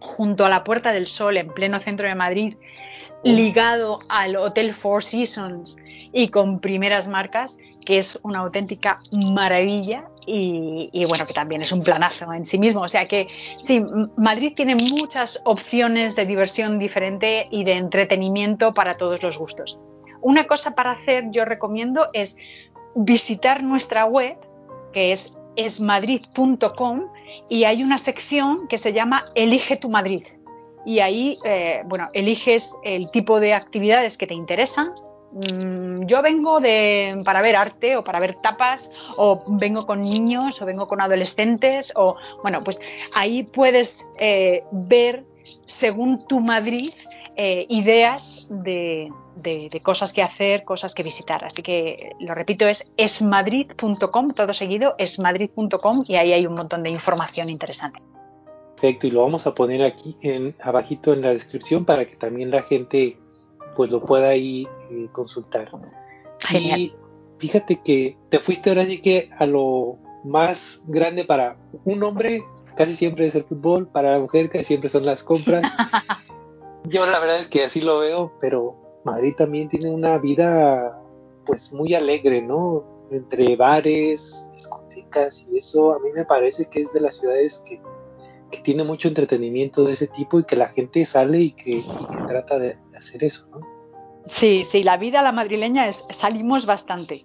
junto 0.00 0.44
a 0.44 0.48
la 0.48 0.64
Puerta 0.64 0.92
del 0.92 1.06
Sol, 1.06 1.36
en 1.38 1.48
pleno 1.48 1.80
centro 1.80 2.06
de 2.06 2.14
Madrid, 2.14 2.56
ligado 3.24 4.00
al 4.08 4.36
Hotel 4.36 4.72
Four 4.72 5.02
Seasons 5.02 5.76
y 6.12 6.28
con 6.28 6.60
primeras 6.60 7.08
marcas, 7.08 7.58
que 7.84 7.98
es 7.98 8.18
una 8.22 8.40
auténtica 8.40 9.00
maravilla 9.12 10.04
y, 10.26 11.04
bueno, 11.06 11.24
que 11.26 11.32
también 11.32 11.62
es 11.62 11.72
un 11.72 11.82
planazo 11.82 12.30
en 12.32 12.44
sí 12.44 12.58
mismo. 12.58 12.82
O 12.82 12.88
sea 12.88 13.08
que 13.08 13.28
sí, 13.62 13.82
Madrid 14.16 14.52
tiene 14.54 14.74
muchas 14.76 15.40
opciones 15.44 16.14
de 16.16 16.26
diversión 16.26 16.78
diferente 16.78 17.48
y 17.50 17.64
de 17.64 17.72
entretenimiento 17.72 18.74
para 18.74 18.96
todos 18.96 19.22
los 19.22 19.38
gustos. 19.38 19.78
Una 20.20 20.46
cosa 20.46 20.74
para 20.74 20.92
hacer, 20.92 21.24
yo 21.30 21.44
recomiendo, 21.44 22.06
es 22.12 22.36
visitar 22.94 23.62
nuestra 23.62 24.04
web, 24.04 24.36
que 24.92 25.12
es 25.12 25.34
esmadrid.com, 25.56 27.06
y 27.48 27.64
hay 27.64 27.82
una 27.82 27.98
sección 27.98 28.68
que 28.68 28.78
se 28.78 28.92
llama 28.92 29.26
Elige 29.34 29.76
tu 29.76 29.88
Madrid. 29.88 30.24
Y 30.88 31.00
ahí, 31.00 31.38
eh, 31.44 31.82
bueno, 31.84 32.08
eliges 32.14 32.74
el 32.82 33.10
tipo 33.10 33.40
de 33.40 33.52
actividades 33.52 34.16
que 34.16 34.26
te 34.26 34.32
interesan. 34.32 34.94
Mm, 35.32 36.06
yo 36.06 36.22
vengo 36.22 36.60
para 37.26 37.42
ver 37.42 37.56
arte 37.56 37.98
o 37.98 38.02
para 38.02 38.18
ver 38.20 38.36
tapas, 38.36 38.90
o 39.18 39.44
vengo 39.48 39.84
con 39.84 40.02
niños, 40.02 40.62
o 40.62 40.64
vengo 40.64 40.88
con 40.88 41.02
adolescentes, 41.02 41.92
o 41.94 42.16
bueno, 42.40 42.64
pues 42.64 42.80
ahí 43.12 43.42
puedes 43.42 44.08
eh, 44.18 44.64
ver 44.72 45.26
según 45.66 46.26
tu 46.26 46.40
Madrid 46.40 46.94
eh, 47.36 47.66
ideas 47.68 48.46
de, 48.48 49.12
de, 49.36 49.80
cosas 49.82 50.14
que 50.14 50.22
hacer, 50.22 50.64
cosas 50.64 50.94
que 50.94 51.02
visitar. 51.02 51.44
Así 51.44 51.62
que 51.62 52.12
lo 52.18 52.34
repito, 52.34 52.66
es 52.66 52.90
esmadrid.com, 52.96 54.30
todo 54.30 54.54
seguido, 54.54 54.94
esmadrid.com 54.96 56.00
y 56.08 56.14
ahí 56.16 56.32
hay 56.32 56.46
un 56.46 56.54
montón 56.54 56.82
de 56.82 56.88
información 56.88 57.50
interesante. 57.50 58.00
Perfecto, 58.80 59.08
y 59.08 59.10
lo 59.10 59.22
vamos 59.22 59.44
a 59.48 59.56
poner 59.56 59.82
aquí 59.82 60.16
en 60.20 60.54
abajito 60.62 61.12
en 61.12 61.22
la 61.22 61.30
descripción 61.30 61.84
para 61.84 62.04
que 62.04 62.14
también 62.14 62.52
la 62.52 62.62
gente 62.62 63.18
pues 63.74 63.90
lo 63.90 64.00
pueda 64.00 64.28
ahí 64.28 64.68
eh, 64.92 65.08
consultar. 65.10 65.68
Genial. 66.38 66.78
Y 66.78 66.94
fíjate 67.38 67.80
que 67.82 68.16
te 68.28 68.38
fuiste 68.38 68.70
ahora 68.70 68.84
sí 68.84 69.00
que 69.00 69.30
a 69.36 69.46
lo 69.46 69.98
más 70.22 70.82
grande 70.86 71.24
para 71.24 71.56
un 71.84 72.04
hombre 72.04 72.40
casi 72.76 72.94
siempre 72.94 73.26
es 73.26 73.34
el 73.34 73.42
fútbol, 73.42 73.88
para 73.88 74.12
la 74.12 74.20
mujer 74.20 74.48
casi 74.48 74.66
siempre 74.66 74.88
son 74.88 75.04
las 75.04 75.24
compras. 75.24 75.64
Yo 76.84 77.04
la 77.04 77.18
verdad 77.18 77.40
es 77.40 77.48
que 77.48 77.64
así 77.64 77.80
lo 77.80 77.98
veo, 77.98 78.32
pero 78.40 78.76
Madrid 79.04 79.34
también 79.36 79.68
tiene 79.68 79.90
una 79.90 80.18
vida 80.18 80.96
pues 81.46 81.72
muy 81.72 81.94
alegre, 81.96 82.42
¿no? 82.42 82.84
Entre 83.10 83.56
bares, 83.56 84.48
discotecas 84.52 85.48
y 85.50 85.58
eso, 85.58 85.94
a 85.94 85.98
mí 85.98 86.10
me 86.14 86.24
parece 86.24 86.64
que 86.66 86.82
es 86.82 86.92
de 86.92 87.00
las 87.00 87.16
ciudades 87.16 87.58
que, 87.66 87.80
tiene 88.62 88.84
mucho 88.84 89.08
entretenimiento 89.08 89.84
de 89.84 89.92
ese 89.92 90.06
tipo 90.08 90.38
y 90.38 90.44
que 90.44 90.56
la 90.56 90.68
gente 90.68 91.04
sale 91.04 91.40
y 91.40 91.50
que, 91.52 91.82
trata 92.26 92.58
de 92.58 92.76
hacer 92.96 93.24
eso, 93.24 93.46
¿no? 93.50 93.60
Sí, 94.26 94.62
sí, 94.64 94.82
la 94.82 94.96
vida 94.96 95.22
la 95.22 95.32
madrileña 95.32 95.88
es 95.88 96.04
salimos 96.10 96.66
bastante. 96.66 97.24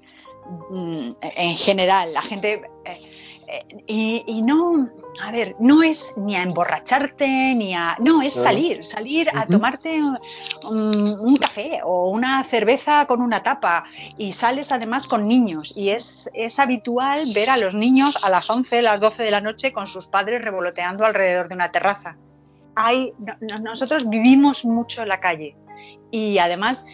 Mm, 0.69 1.11
en 1.21 1.55
general, 1.55 2.13
la 2.13 2.21
gente 2.21 2.61
eh, 2.85 2.99
y, 3.87 4.41
no, 4.41 4.89
a 5.21 5.31
ver, 5.31 5.55
no 5.59 5.83
es 5.83 6.13
ni 6.17 6.35
a 6.35 6.41
emborracharte, 6.41 7.53
ni 7.55 7.73
a... 7.73 7.95
No, 7.99 8.21
es 8.21 8.33
salir, 8.33 8.83
salir 8.83 9.29
a 9.33 9.45
tomarte 9.45 10.01
un, 10.63 11.37
café 11.37 11.81
o 11.83 12.09
una 12.09 12.43
cerveza 12.43 13.05
con 13.05 13.21
una 13.21 13.43
tapa. 13.43 13.83
Y 14.17 14.31
sales 14.31 14.71
además 14.71 15.05
con 15.05 15.27
niños. 15.27 15.73
Y 15.75 15.89
es, 15.89 16.29
es 16.33 16.59
habitual 16.59 17.25
ver 17.33 17.49
a 17.49 17.57
los 17.57 17.75
niños 17.75 18.17
a 18.23 18.29
las 18.29 18.49
11, 18.49 18.81
las 18.81 18.99
12 18.99 19.23
de 19.23 19.31
la 19.31 19.41
noche 19.41 19.71
con 19.71 19.85
sus 19.85 20.07
padres 20.07 20.43
revoloteando 20.43 21.05
alrededor 21.05 21.47
de 21.47 21.55
una 21.55 21.71
terraza. 21.71 22.17
Hay, 22.75 23.13
nosotros 23.61 24.09
vivimos 24.09 24.65
mucho 24.65 25.03
en 25.03 25.09
la 25.09 25.19
calle. 25.19 25.55
Y 26.09 26.37
además 26.39 26.85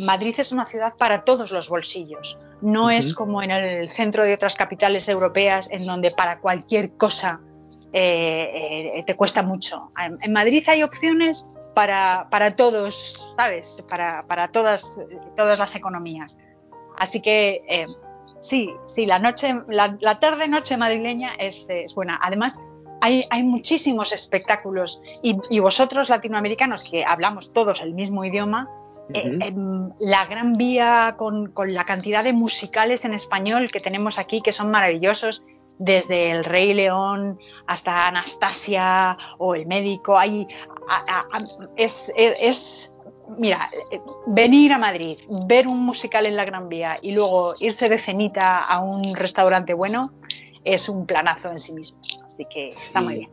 Madrid 0.00 0.34
es 0.38 0.52
una 0.52 0.66
ciudad 0.66 0.94
para 0.96 1.24
todos 1.24 1.50
los 1.50 1.68
bolsillos. 1.68 2.38
No 2.62 2.90
es 2.90 3.14
como 3.14 3.42
en 3.42 3.50
el 3.50 3.88
centro 3.88 4.24
de 4.24 4.34
otras 4.34 4.56
capitales 4.56 5.08
europeas 5.08 5.68
en 5.70 5.84
donde 5.84 6.10
para 6.10 6.38
cualquier 6.40 6.96
cosa 6.96 7.40
eh, 7.92 8.92
eh, 8.96 9.02
te 9.04 9.14
cuesta 9.14 9.42
mucho. 9.42 9.90
En, 10.20 10.32
Madrid 10.32 10.62
hay 10.68 10.82
opciones 10.82 11.46
para, 11.74 12.56
todos, 12.56 13.34
¿sabes? 13.36 13.82
Para, 13.88 14.48
todas, 14.48 14.98
todas 15.36 15.58
las 15.58 15.74
economías. 15.76 16.38
Así 16.98 17.20
que 17.20 17.62
eh, 17.68 17.86
sí, 18.40 18.70
sí, 18.86 19.06
la, 19.06 19.18
noche, 19.18 19.54
la, 19.68 20.18
tarde-noche 20.20 20.76
madrileña 20.76 21.34
es, 21.38 21.68
buena. 21.94 22.18
Además, 22.22 22.58
hay, 23.00 23.24
muchísimos 23.44 24.12
espectáculos 24.12 25.02
y, 25.22 25.60
vosotros 25.60 26.08
latinoamericanos 26.08 26.82
que 26.84 27.04
hablamos 27.04 27.52
todos 27.52 27.80
el 27.80 27.94
mismo 27.94 28.24
idioma, 28.24 28.68
eh, 29.14 29.54
la 29.98 30.26
Gran 30.26 30.56
Vía 30.56 31.14
con, 31.16 31.52
la 31.68 31.84
cantidad 31.84 32.24
de 32.24 32.32
musicales 32.32 33.04
en 33.04 33.14
español 33.14 33.70
que 33.70 33.80
tenemos 33.80 34.18
aquí 34.18 34.40
que 34.40 34.52
son 34.52 34.70
maravillosos, 34.70 35.44
desde 35.78 36.30
El 36.30 36.44
Rey 36.44 36.72
León 36.72 37.38
hasta 37.66 38.08
Anastasia 38.08 39.16
o 39.38 39.54
El 39.54 39.66
Médico. 39.66 40.18
Hay, 40.18 40.46
es, 41.76 42.12
es, 42.16 42.92
mira, 43.38 43.70
venir 44.26 44.72
a 44.72 44.78
Madrid, 44.78 45.18
ver 45.46 45.68
un 45.68 45.84
musical 45.84 46.26
en 46.26 46.36
la 46.36 46.44
Gran 46.44 46.68
Vía 46.68 46.98
y 47.02 47.12
luego 47.12 47.54
irse 47.60 47.88
de 47.88 47.98
cenita 47.98 48.60
a 48.60 48.78
un 48.78 49.14
restaurante 49.14 49.74
bueno 49.74 50.12
es 50.64 50.88
un 50.88 51.06
planazo 51.06 51.50
en 51.50 51.58
sí 51.58 51.72
mismo. 51.72 51.98
Así 52.24 52.44
que 52.50 52.68
está 52.68 53.00
muy 53.00 53.14
bien. 53.14 53.30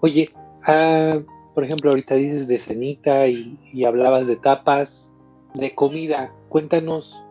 Oye, 0.00 0.28
uh, 0.66 1.22
por 1.54 1.64
ejemplo, 1.64 1.90
ahorita 1.90 2.14
dices 2.14 2.48
de 2.48 2.58
cenita 2.58 3.26
y, 3.26 3.84
hablabas 3.84 4.26
de 4.26 4.36
tapas, 4.36 5.12
de 5.54 5.74
comida. 5.74 6.32
Cuéntanos 6.48 7.22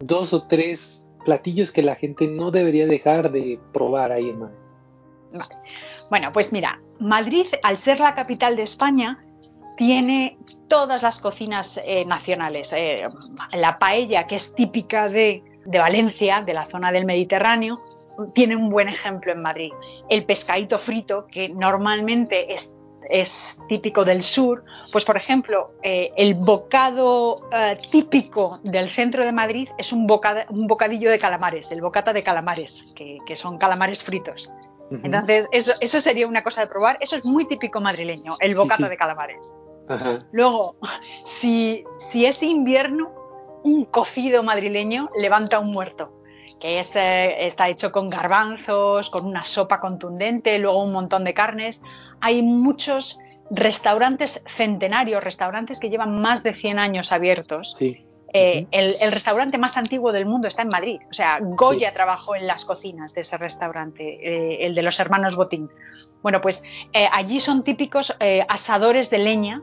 dos 0.00 0.32
o 0.32 0.46
tres 0.46 1.08
platillos 1.24 1.72
que 1.72 1.82
la 1.82 1.94
gente 1.94 2.28
no 2.28 2.50
debería 2.50 2.86
dejar 2.86 3.32
de 3.32 3.58
probar 3.72 4.12
ahí 4.12 4.30
en 4.30 4.38
Madrid. 4.40 4.58
Bueno, 6.10 6.30
pues 6.32 6.52
mira, 6.52 6.80
Madrid, 7.00 7.46
al 7.62 7.76
ser 7.76 7.98
la 7.98 8.14
capital 8.14 8.54
de 8.54 8.62
España, 8.62 9.24
tiene 9.76 10.38
todas 10.68 11.02
las 11.02 11.18
cocinas 11.18 11.80
eh, 11.84 12.04
nacionales. 12.04 12.72
Eh, 12.72 13.08
la 13.56 13.78
paella, 13.78 14.26
que 14.26 14.36
es 14.36 14.54
típica 14.54 15.08
de, 15.08 15.42
de, 15.64 15.78
Valencia, 15.78 16.42
de 16.42 16.54
la 16.54 16.64
zona 16.64 16.92
del 16.92 17.04
Mediterráneo, 17.04 17.82
tiene 18.34 18.54
un 18.54 18.70
buen 18.70 18.88
ejemplo 18.88 19.32
en 19.32 19.42
Madrid. 19.42 19.72
El 20.08 20.24
pescadito 20.24 20.78
frito, 20.78 21.26
que 21.26 21.48
normalmente 21.48 22.52
es 22.52 22.72
es 23.10 23.58
típico 23.68 24.04
del 24.04 24.22
sur, 24.22 24.64
pues 24.92 25.04
por 25.04 25.16
ejemplo, 25.16 25.72
eh, 25.82 26.12
el 26.16 26.34
bocado 26.34 27.48
eh, 27.52 27.78
típico 27.90 28.60
del 28.62 28.88
centro 28.88 29.24
de 29.24 29.32
Madrid 29.32 29.68
es 29.78 29.92
un, 29.92 30.10
un, 30.48 30.66
bocadillo 30.66 31.10
de 31.10 31.18
calamares, 31.18 31.70
el 31.72 31.80
bocata 31.80 32.12
de 32.12 32.22
calamares, 32.22 32.92
que, 32.94 33.36
son 33.36 33.58
calamares 33.58 34.02
fritos. 34.02 34.52
Entonces, 35.02 35.48
eso, 35.50 36.00
sería 36.00 36.28
una 36.28 36.44
cosa 36.44 36.60
de 36.60 36.66
probar. 36.68 36.98
Eso 37.00 37.16
es 37.16 37.24
muy 37.24 37.48
típico 37.48 37.80
madrileño, 37.80 38.36
el 38.38 38.54
bocata 38.54 38.88
de 38.88 38.96
calamares. 38.96 39.54
Luego, 40.30 40.76
si, 41.24 41.84
si 41.98 42.26
es 42.26 42.42
invierno, 42.42 43.12
un 43.64 43.86
cocido 43.86 44.42
madrileño 44.42 45.10
levanta 45.16 45.58
un 45.58 45.72
muerto 45.72 46.12
que 46.64 46.78
es, 46.78 46.96
eh, 46.96 47.46
está 47.46 47.68
hecho 47.68 47.92
con 47.92 48.08
garbanzos, 48.08 49.10
con 49.10 49.26
una 49.26 49.44
sopa 49.44 49.80
contundente, 49.80 50.58
luego 50.58 50.82
un 50.82 50.92
montón 50.92 51.22
de 51.22 51.34
carnes 51.34 51.82
hay 52.24 52.42
muchos 52.42 53.20
restaurantes 53.50 54.42
centenarios, 54.46 55.22
restaurantes 55.22 55.78
que 55.78 55.90
llevan 55.90 56.20
más 56.20 56.42
de 56.42 56.54
100 56.54 56.78
años 56.78 57.12
abiertos. 57.12 57.74
Sí. 57.74 58.06
Eh, 58.32 58.66
el, 58.72 59.12
restaurante 59.12 59.58
más 59.58 59.76
antiguo 59.76 60.10
del 60.10 60.24
mundo 60.24 60.48
está 60.48 60.62
en 60.62 60.68
Madrid. 60.68 60.98
O 61.08 61.12
sea, 61.12 61.38
Goya 61.40 61.92
trabajó 61.92 62.34
en 62.34 62.46
las 62.46 62.64
cocinas 62.64 63.14
de 63.14 63.20
ese 63.20 63.36
restaurante, 63.36 64.02
eh, 64.22 64.66
el 64.66 64.74
de 64.74 64.82
los 64.82 64.98
hermanos 64.98 65.36
Botín. 65.36 65.68
Bueno, 66.22 66.40
pues 66.40 66.64
eh, 66.94 67.06
allí 67.12 67.38
son 67.38 67.62
típicos 67.62 68.16
asadores 68.48 69.10
de 69.10 69.18
leña 69.18 69.62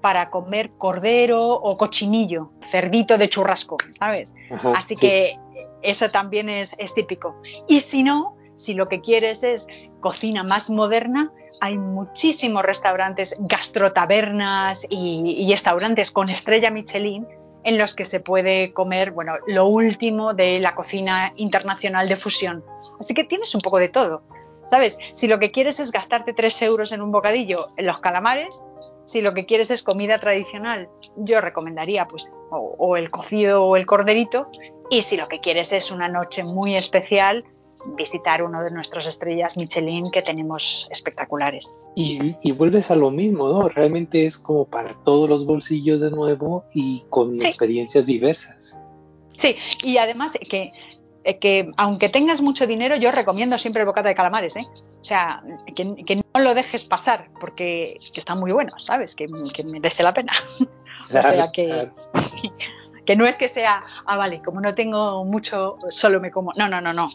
para 0.00 0.30
comer 0.30 0.70
cordero 0.78 1.46
o 1.46 1.76
cochinillo, 1.76 2.50
cerdito 2.60 3.18
de 3.18 3.28
churrasco, 3.28 3.76
¿sabes? 3.92 4.34
Así 4.74 4.96
que 4.96 5.38
eso 5.82 6.08
también 6.08 6.48
es, 6.48 6.74
típico. 6.94 7.36
Y 7.68 7.80
si 7.80 8.02
no, 8.02 8.37
si 8.58 8.74
lo 8.74 8.88
que 8.88 9.00
quieres 9.00 9.42
es 9.42 9.66
cocina 10.00 10.42
más 10.42 10.68
moderna, 10.68 11.32
hay 11.60 11.78
muchísimos 11.78 12.62
restaurantes, 12.62 13.34
gastrotabernas 13.38 14.86
y, 14.90 15.34
y 15.38 15.50
restaurantes 15.50 16.10
con 16.10 16.28
estrella 16.28 16.70
Michelin 16.70 17.26
en 17.64 17.78
los 17.78 17.94
que 17.94 18.04
se 18.04 18.20
puede 18.20 18.72
comer, 18.72 19.10
bueno, 19.12 19.34
lo 19.46 19.66
último 19.66 20.34
de 20.34 20.60
la 20.60 20.74
cocina 20.74 21.32
internacional 21.36 22.08
de 22.08 22.16
fusión. 22.16 22.64
Así 23.00 23.14
que 23.14 23.24
tienes 23.24 23.54
un 23.54 23.60
poco 23.60 23.78
de 23.78 23.88
todo. 23.88 24.22
¿Sabes? 24.70 24.98
Si 25.14 25.28
lo 25.28 25.38
que 25.38 25.50
quieres 25.50 25.80
es 25.80 25.92
gastarte 25.92 26.34
3 26.34 26.62
euros 26.62 26.92
en 26.92 27.00
un 27.00 27.10
bocadillo 27.10 27.68
en 27.76 27.86
los 27.86 27.98
calamares, 28.00 28.62
si 29.06 29.22
lo 29.22 29.32
que 29.32 29.46
quieres 29.46 29.70
es 29.70 29.82
comida 29.82 30.20
tradicional, 30.20 30.90
yo 31.16 31.40
recomendaría 31.40 32.06
pues 32.06 32.30
o, 32.50 32.96
el 32.96 33.10
cocido 33.10 33.64
o 33.64 33.76
el 33.76 33.86
corderito. 33.86 34.50
Y 34.90 35.00
si 35.02 35.16
lo 35.16 35.28
que 35.28 35.40
quieres 35.40 35.72
es 35.72 35.90
una 35.90 36.08
noche 36.08 36.44
muy 36.44 36.76
especial, 36.76 37.44
visitar 37.96 38.42
uno 38.42 38.62
de 38.62 38.70
nuestros 38.70 39.06
estrellas 39.06 39.56
Michelin 39.56 40.10
que 40.10 40.22
tenemos 40.22 40.88
espectaculares. 40.90 41.72
Y, 41.94 42.52
vuelves 42.52 42.90
a 42.90 42.96
lo 42.96 43.10
mismo, 43.10 43.48
¿no? 43.48 43.68
Realmente 43.68 44.26
es 44.26 44.38
como 44.38 44.64
para 44.64 44.94
todos 45.04 45.28
los 45.28 45.46
bolsillos 45.46 46.00
de 46.00 46.10
nuevo 46.10 46.64
y 46.74 47.04
con 47.10 47.34
experiencias 47.34 48.06
diversas. 48.06 48.78
Sí, 49.36 49.56
y 49.84 49.98
además 49.98 50.32
que 50.48 50.72
eh, 51.28 51.38
que 51.38 51.70
aunque 51.76 52.08
tengas 52.08 52.40
mucho 52.40 52.66
dinero, 52.66 52.96
yo 52.96 53.10
recomiendo 53.10 53.58
siempre 53.58 53.82
el 53.82 53.86
bocata 53.86 54.08
de 54.08 54.14
calamares, 54.14 54.56
¿eh? 54.56 54.66
O 54.98 55.04
sea, 55.04 55.42
que, 55.76 56.16
no 56.16 56.40
lo 56.40 56.54
dejes 56.54 56.86
pasar, 56.86 57.28
porque 57.38 57.98
están 58.14 58.40
muy 58.40 58.50
buenos, 58.52 58.84
¿sabes? 58.84 59.14
Que, 59.14 59.26
merece 59.66 60.02
la 60.02 60.14
pena. 60.14 60.32
o 61.10 61.22
sea, 61.22 61.52
que, 61.52 61.90
que 63.04 63.16
no 63.16 63.26
es 63.26 63.36
que 63.36 63.46
sea, 63.46 63.82
ah, 64.06 64.16
vale, 64.16 64.40
como 64.42 64.62
no 64.62 64.74
tengo 64.74 65.22
mucho, 65.24 65.76
solo 65.90 66.18
me 66.18 66.30
como. 66.30 66.54
No, 66.56 66.66
no, 66.66 66.80
no, 66.80 66.94
no. 66.94 67.10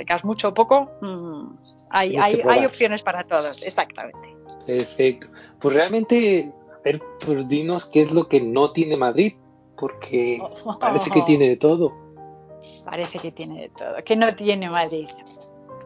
Tengas 0.00 0.24
mucho 0.24 0.48
o 0.48 0.54
poco, 0.54 0.90
mm, 1.02 1.44
hay, 1.90 2.16
hay, 2.16 2.40
hay 2.48 2.64
opciones 2.64 3.02
para 3.02 3.22
todos, 3.24 3.62
exactamente. 3.62 4.34
Perfecto. 4.66 5.26
Pues 5.60 5.74
realmente, 5.74 6.50
a 6.72 6.78
ver, 6.82 7.02
pues 7.22 7.46
dinos 7.48 7.84
qué 7.84 8.00
es 8.00 8.12
lo 8.12 8.28
que 8.28 8.40
no 8.40 8.70
tiene 8.70 8.96
Madrid, 8.96 9.34
porque 9.76 10.40
parece 10.80 11.10
que 11.10 11.20
tiene 11.22 11.50
de 11.50 11.58
todo. 11.58 11.92
Parece 12.82 13.18
que 13.18 13.30
tiene 13.30 13.60
de 13.60 13.68
todo. 13.68 13.96
Que 14.02 14.16
no 14.16 14.34
tiene 14.34 14.70
Madrid. 14.70 15.06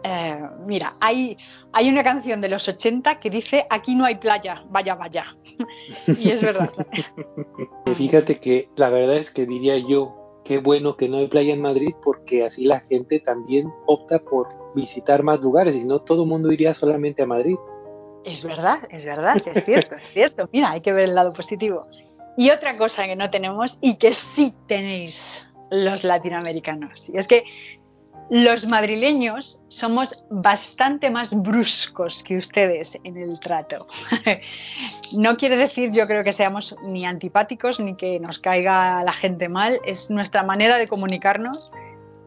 Eh, 0.05 0.41
mira, 0.65 0.95
hay, 1.01 1.37
hay 1.73 1.89
una 1.89 2.05
canción 2.05 2.41
de 2.41 2.49
los 2.49 2.69
80 2.69 3.19
que 3.19 3.31
dice 3.31 3.67
aquí 3.69 3.97
no 3.97 4.05
hay 4.05 4.15
playa, 4.15 4.65
vaya, 4.69 4.95
vaya. 4.95 5.37
y 6.07 6.31
es 6.31 6.41
verdad. 6.41 6.71
Fíjate 7.95 8.39
que 8.39 8.69
la 8.77 8.91
verdad 8.91 9.17
es 9.17 9.33
que 9.33 9.45
diría 9.45 9.77
yo, 9.79 10.24
qué 10.45 10.59
bueno 10.59 10.97
que 10.97 11.09
no 11.09 11.19
hay 11.19 11.27
playa 11.27 11.55
en 11.55 11.63
Madrid 11.63 11.95
porque 12.03 12.45
así 12.45 12.65
la 12.65 12.81
gente 12.81 13.21
también 13.21 13.73
opta 13.87 14.19
por 14.19 14.49
visitar 14.75 15.23
más 15.23 15.41
lugares 15.41 15.75
y 15.75 15.85
no 15.85 16.01
todo 16.01 16.25
el 16.25 16.29
mundo 16.29 16.53
iría 16.53 16.75
solamente 16.75 17.23
a 17.23 17.27
Madrid. 17.27 17.57
Es 18.25 18.45
verdad, 18.45 18.79
es 18.91 19.05
verdad, 19.05 19.37
es 19.53 19.65
cierto, 19.65 19.95
es 19.97 20.09
cierto. 20.13 20.49
Mira, 20.53 20.71
hay 20.71 20.81
que 20.81 20.93
ver 20.93 21.05
el 21.05 21.15
lado 21.15 21.33
positivo. 21.33 21.87
Y 22.37 22.51
otra 22.51 22.77
cosa 22.77 23.05
que 23.07 23.17
no 23.17 23.31
tenemos 23.31 23.79
y 23.81 23.97
que 23.97 24.13
sí 24.13 24.55
tenéis 24.67 25.49
los 25.71 26.05
latinoamericanos. 26.05 27.09
Y 27.09 27.19
es 27.19 27.29
que 27.29 27.45
los 28.31 28.67
madrileños 28.67 29.61
somos 29.69 30.25
bastante 30.31 31.11
más 31.11 31.35
bruscos 31.43 32.23
que 32.23 32.37
ustedes 32.37 32.99
en 33.05 33.17
el 33.17 33.39
trato. 33.39 33.87
no 35.13 35.37
quiere 35.37 35.57
decir 35.57 35.91
yo 35.93 36.07
creo 36.07 36.25
que 36.25 36.33
seamos 36.33 36.77
ni 36.85 37.05
antipáticos 37.05 37.81
ni 37.81 37.97
que 37.97 38.19
nos 38.21 38.39
caiga 38.39 39.03
la 39.03 39.13
gente 39.13 39.49
mal, 39.49 39.79
es 39.85 40.11
nuestra 40.11 40.43
manera 40.43 40.79
de 40.79 40.89
comunicarnos 40.89 41.71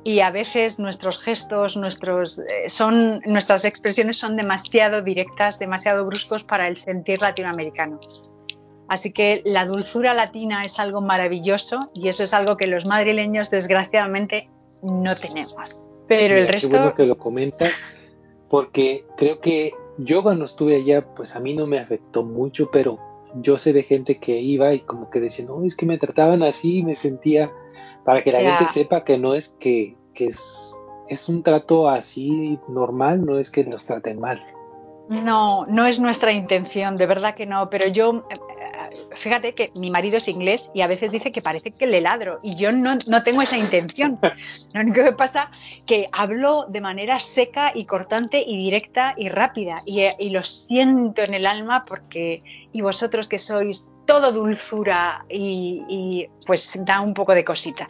y 0.04 0.22
a 0.22 0.32
veces 0.32 0.80
nuestros 0.80 1.22
gestos, 1.22 1.76
nuestros, 1.76 2.40
eh, 2.40 2.70
son, 2.70 3.20
nuestras 3.26 3.66
expresiones 3.66 4.18
son 4.18 4.38
demasiado 4.38 5.02
directas, 5.02 5.60
demasiado 5.60 6.06
bruscos 6.06 6.44
para 6.44 6.68
el 6.68 6.78
sentir 6.78 7.22
latinoamericano. 7.22 8.00
Así 8.88 9.12
que 9.12 9.42
la 9.44 9.66
dulzura 9.66 10.14
latina 10.14 10.64
es 10.64 10.80
algo 10.80 11.02
maravilloso 11.02 11.92
y 11.94 12.08
eso 12.08 12.24
es 12.24 12.34
algo 12.34 12.56
que 12.56 12.68
los 12.68 12.86
madrileños 12.86 13.50
desgraciadamente 13.50 14.50
no 14.82 15.16
tenemos. 15.16 15.88
Pero 16.08 16.38
el 16.38 16.48
resto... 16.48 16.70
Qué 16.70 16.78
bueno 16.78 16.96
que 16.96 17.06
lo 17.06 17.18
comentas, 17.18 17.72
porque 18.50 19.06
creo 19.18 19.40
que 19.40 19.74
yo 19.98 20.24
cuando 20.24 20.46
estuve 20.46 20.76
allá, 20.76 21.06
pues 21.16 21.36
a 21.36 21.40
mí 21.40 21.54
no 21.54 21.68
me 21.68 21.80
afectó 21.80 22.24
mucho, 22.24 22.70
pero 22.72 23.00
yo 23.36 23.58
sé 23.58 23.74
de 23.74 23.84
gente 23.84 24.20
que 24.20 24.40
iba 24.40 24.74
y 24.74 24.80
como 24.80 25.10
que 25.10 25.20
decía, 25.20 25.46
no, 25.46 25.64
es 25.64 25.76
que 25.76 25.86
me 25.86 25.98
trataban 25.98 26.44
así, 26.44 26.84
me 26.84 26.96
sentía, 26.96 27.52
para 28.06 28.22
que 28.22 28.32
la 28.32 28.40
gente 28.40 28.68
sepa 28.72 29.04
que 29.04 29.18
no 29.18 29.34
es 29.34 29.50
que, 29.60 29.98
que 30.14 30.26
es, 30.28 30.74
es 31.10 31.28
un 31.28 31.44
trato 31.44 31.90
así 31.90 32.60
normal, 32.68 33.26
no 33.26 33.38
es 33.38 33.52
que 33.52 33.64
los 33.64 33.86
traten 33.86 34.20
mal. 34.20 34.42
No, 35.10 35.66
no 35.68 35.86
es 35.86 36.00
nuestra 36.00 36.32
intención, 36.32 36.96
de 36.98 37.06
verdad 37.06 37.34
que 37.34 37.46
no, 37.46 37.70
pero 37.70 37.88
yo 37.88 38.26
fíjate 39.12 39.54
que 39.54 39.72
mi 39.76 39.92
marido 39.92 40.18
es 40.18 40.28
inglés 40.28 40.72
y 40.74 40.82
a 40.82 40.88
veces 40.88 41.12
dice 41.12 41.32
que 41.32 41.42
parece 41.42 41.72
que 41.72 41.88
le 41.88 42.02
ladro 42.02 42.40
y 42.44 42.56
yo 42.56 42.72
no, 42.72 42.98
tengo 43.24 43.42
esa 43.42 43.58
intención. 43.58 44.20
Lo 44.74 44.82
único 44.82 45.04
que 45.04 45.14
pasa 45.14 45.52
que 45.86 46.10
hablo 46.12 46.66
de 46.70 46.82
manera 46.82 47.20
seca 47.20 47.72
y 47.74 47.86
cortante 47.86 48.44
y 48.46 48.58
directa 48.58 49.14
y 49.18 49.30
rápida 49.30 49.82
y, 49.86 50.30
lo 50.30 50.44
siento 50.44 51.24
en 51.24 51.34
el 51.34 51.46
alma 51.46 51.86
porque 51.86 52.44
y 52.74 52.82
vosotros 52.82 53.28
que 53.28 53.40
sois 53.40 53.86
todo 54.06 54.32
dulzura 54.32 55.26
y, 55.30 56.28
pues 56.46 56.80
da 56.86 57.02
un 57.02 57.14
poco 57.14 57.34
de 57.34 57.44
cosita. 57.44 57.88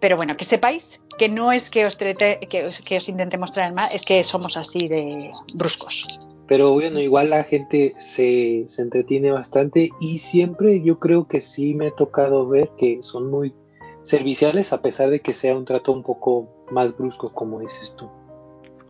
Pero 0.00 0.16
bueno, 0.16 0.36
que 0.36 0.44
sepáis 0.44 1.02
que 1.18 1.28
no 1.28 1.52
es 1.52 1.70
que 1.70 1.86
os, 1.86 1.96
trete, 1.96 2.38
que 2.50 2.68
que 2.84 2.96
os 2.96 3.08
intente 3.08 3.38
mostrar 3.38 3.68
el 3.68 3.74
mal, 3.74 3.88
es 3.92 4.04
que 4.04 4.22
somos 4.22 4.56
así 4.56 4.88
de 4.88 5.30
bruscos. 5.54 6.06
Pero 6.48 6.72
bueno, 6.72 7.00
igual 7.00 7.30
la 7.30 7.42
gente 7.42 7.94
se, 7.98 8.66
entretiene 8.78 9.32
bastante 9.32 9.90
y 10.00 10.18
siempre 10.18 10.80
yo 10.80 10.98
creo 10.98 11.26
que 11.26 11.40
sí 11.40 11.74
me 11.74 11.88
ha 11.88 11.90
tocado 11.90 12.46
ver 12.46 12.70
que 12.78 12.98
son 13.02 13.30
muy 13.30 13.54
serviciales 14.02 14.72
a 14.72 14.80
pesar 14.80 15.10
de 15.10 15.20
que 15.20 15.32
sea 15.32 15.56
un 15.56 15.64
trato 15.64 15.92
un 15.92 16.04
poco 16.04 16.48
más 16.70 16.96
brusco, 16.96 17.32
como 17.32 17.58
dices 17.58 17.96
tú. 17.96 18.08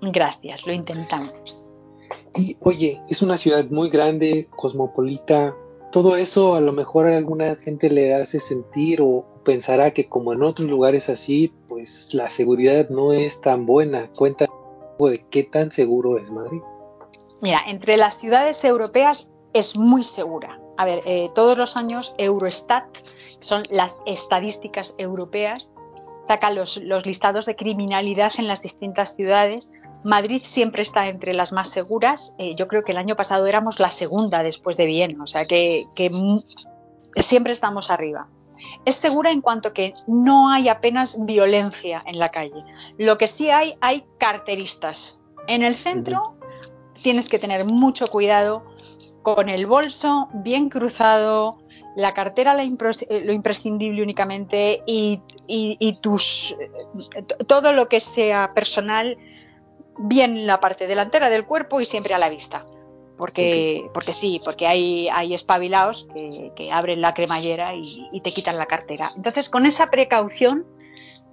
Gracias, 0.03 0.67
lo 0.67 0.75
intentamos. 0.75 1.65
Y 2.37 2.57
oye, 2.61 3.01
es 3.09 3.23
una 3.23 3.39
ciudad 3.39 3.65
muy 3.71 3.89
grande, 3.89 4.49
cosmopolita. 4.55 5.57
Todo 5.93 6.17
eso 6.17 6.55
a 6.55 6.61
lo 6.61 6.73
mejor 6.73 7.07
a 7.07 7.17
alguna 7.17 7.55
gente 7.55 7.89
le 7.89 8.15
hace 8.15 8.39
sentir 8.39 9.01
o 9.01 9.25
pensará 9.45 9.93
que 9.93 10.07
como 10.07 10.35
en 10.35 10.43
otros 10.43 10.69
lugares 10.69 11.09
así, 11.09 11.55
pues 11.69 12.13
la 12.13 12.29
seguridad 12.29 12.91
no 12.91 13.15
es 13.15 13.41
tan 13.41 13.65
buena. 13.65 14.11
Cuenta 14.13 14.47
de 14.99 15.25
qué 15.31 15.45
tan 15.45 15.71
seguro 15.71 16.19
es 16.19 16.31
Madrid. 16.31 16.61
Mira, 17.41 17.63
entre 17.67 17.97
las 17.97 18.19
ciudades 18.19 18.65
europeas 18.65 19.29
es 19.53 19.77
muy 19.77 20.03
segura. 20.03 20.59
A 20.77 20.85
ver, 20.85 21.01
eh, 21.07 21.31
todos 21.35 21.57
los 21.57 21.77
años 21.77 22.15
Eurostat, 22.19 22.85
son 23.41 23.63
las 23.71 23.99
estadísticas 24.07 24.95
europeas, 24.99 25.71
saca 26.27 26.51
los, 26.51 26.81
listados 27.07 27.47
de 27.47 27.57
criminalidad 27.57 28.33
en 28.39 28.49
las 28.49 28.63
distintas 28.63 29.15
ciudades. 29.15 29.71
Madrid 30.05 30.43
siempre 30.45 30.83
está 30.83 31.09
entre 31.09 31.35
las 31.35 31.53
más 31.53 31.71
seguras. 31.71 32.35
Eh, 32.39 32.55
yo 32.57 32.69
creo 32.69 32.85
que 32.85 32.93
el 32.93 32.99
año 32.99 33.17
pasado 33.17 33.47
éramos 33.47 33.79
la 33.79 33.91
segunda 33.91 34.43
después 34.43 34.77
de 34.77 34.87
Viena, 34.87 35.23
o 35.23 35.27
sea 35.27 35.47
que, 35.47 35.87
siempre 37.17 37.53
estamos 37.53 37.91
arriba. 37.91 38.29
Es 38.85 38.97
segura 38.97 39.31
en 39.31 39.41
cuanto 39.41 39.73
que 39.73 39.95
no 40.07 40.51
hay 40.51 40.69
apenas 40.69 41.25
violencia 41.25 42.03
en 42.07 42.19
la 42.19 42.31
calle. 42.31 42.65
Lo 42.99 43.19
que 43.19 43.29
sí 43.29 43.51
hay, 43.51 43.77
hay 43.81 44.05
carteristas. 44.19 45.19
En 45.47 45.63
el 45.63 45.77
centro 45.77 46.36
tienes 47.03 47.29
que 47.29 47.39
tener 47.39 47.65
mucho 47.65 48.09
cuidado 48.09 48.65
con 49.23 49.49
el 49.49 49.67
bolso 49.67 50.29
bien 50.33 50.69
cruzado, 50.69 51.59
la 51.97 52.15
cartera 52.15 52.55
eh, 52.63 53.21
lo 53.25 53.33
imprescindible 53.33 54.03
únicamente 54.03 54.83
y, 54.87 55.21
tus, 56.01 56.57
todo 57.47 57.73
lo 57.73 57.89
que 57.89 58.01
sea 58.01 58.53
personal 58.55 59.17
bien 59.99 60.47
la 60.47 60.61
parte 60.61 60.87
delantera 60.87 61.31
del 61.31 61.47
cuerpo 61.47 61.81
y 61.81 61.87
siempre 61.87 62.15
a 62.15 62.19
la 62.19 62.29
vista. 62.29 62.67
Porque, 63.17 63.89
porque 63.95 64.13
sí, 64.13 64.43
porque 64.45 64.67
hay, 64.67 65.09
hay 65.09 65.33
espabilados 65.33 66.07
que, 66.15 66.71
abren 66.71 67.01
la 67.01 67.15
cremallera 67.15 67.75
y, 67.75 68.07
y 68.13 68.21
te 68.21 68.31
quitan 68.31 68.59
la 68.59 68.67
cartera. 68.67 69.11
Entonces, 69.17 69.49
con 69.49 69.65
esa 69.65 69.91
precaución, 69.91 70.67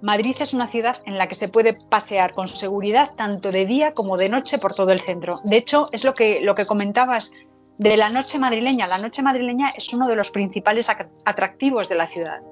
Madrid 0.04 0.36
es 0.38 0.52
una 0.52 0.66
ciudad 0.66 1.02
en 1.06 1.16
la 1.16 1.28
que 1.28 1.34
se 1.34 1.48
puede 1.48 1.72
pasear 1.72 2.34
con 2.34 2.46
seguridad 2.46 3.12
tanto 3.16 3.50
de 3.50 3.64
día 3.64 3.94
como 3.94 4.18
de 4.18 4.28
noche 4.28 4.58
por 4.58 4.74
todo 4.74 4.92
el 4.92 5.00
centro. 5.00 5.40
De 5.44 5.56
hecho, 5.56 5.88
es 5.92 6.04
lo 6.04 6.14
que, 6.14 6.42
lo 6.42 6.54
que 6.54 6.66
comentabas 6.66 7.32
de 7.78 7.96
la 7.96 8.10
noche 8.10 8.38
madrileña. 8.38 8.86
La 8.86 8.98
noche 8.98 9.22
madrileña 9.22 9.70
es 9.70 9.90
uno 9.94 10.06
de 10.06 10.14
los 10.14 10.30
principales 10.30 10.90
atractivos 11.24 11.88
de 11.88 11.94
la 11.94 12.06
ciudad. 12.06 12.42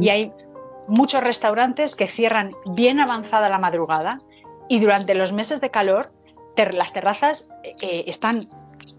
Y 0.00 0.08
hay 0.08 0.32
muchos 0.86 1.22
restaurantes 1.22 1.94
que 1.94 2.08
cierran 2.08 2.52
bien 2.64 3.00
avanzada 3.00 3.50
la 3.50 3.58
madrugada 3.58 4.22
y 4.70 4.80
durante 4.80 5.14
los 5.14 5.30
meses 5.30 5.60
de 5.60 5.70
calor 5.70 6.10
las 6.72 6.94
terrazas 6.94 7.48
eh, 7.62 8.04
están 8.06 8.48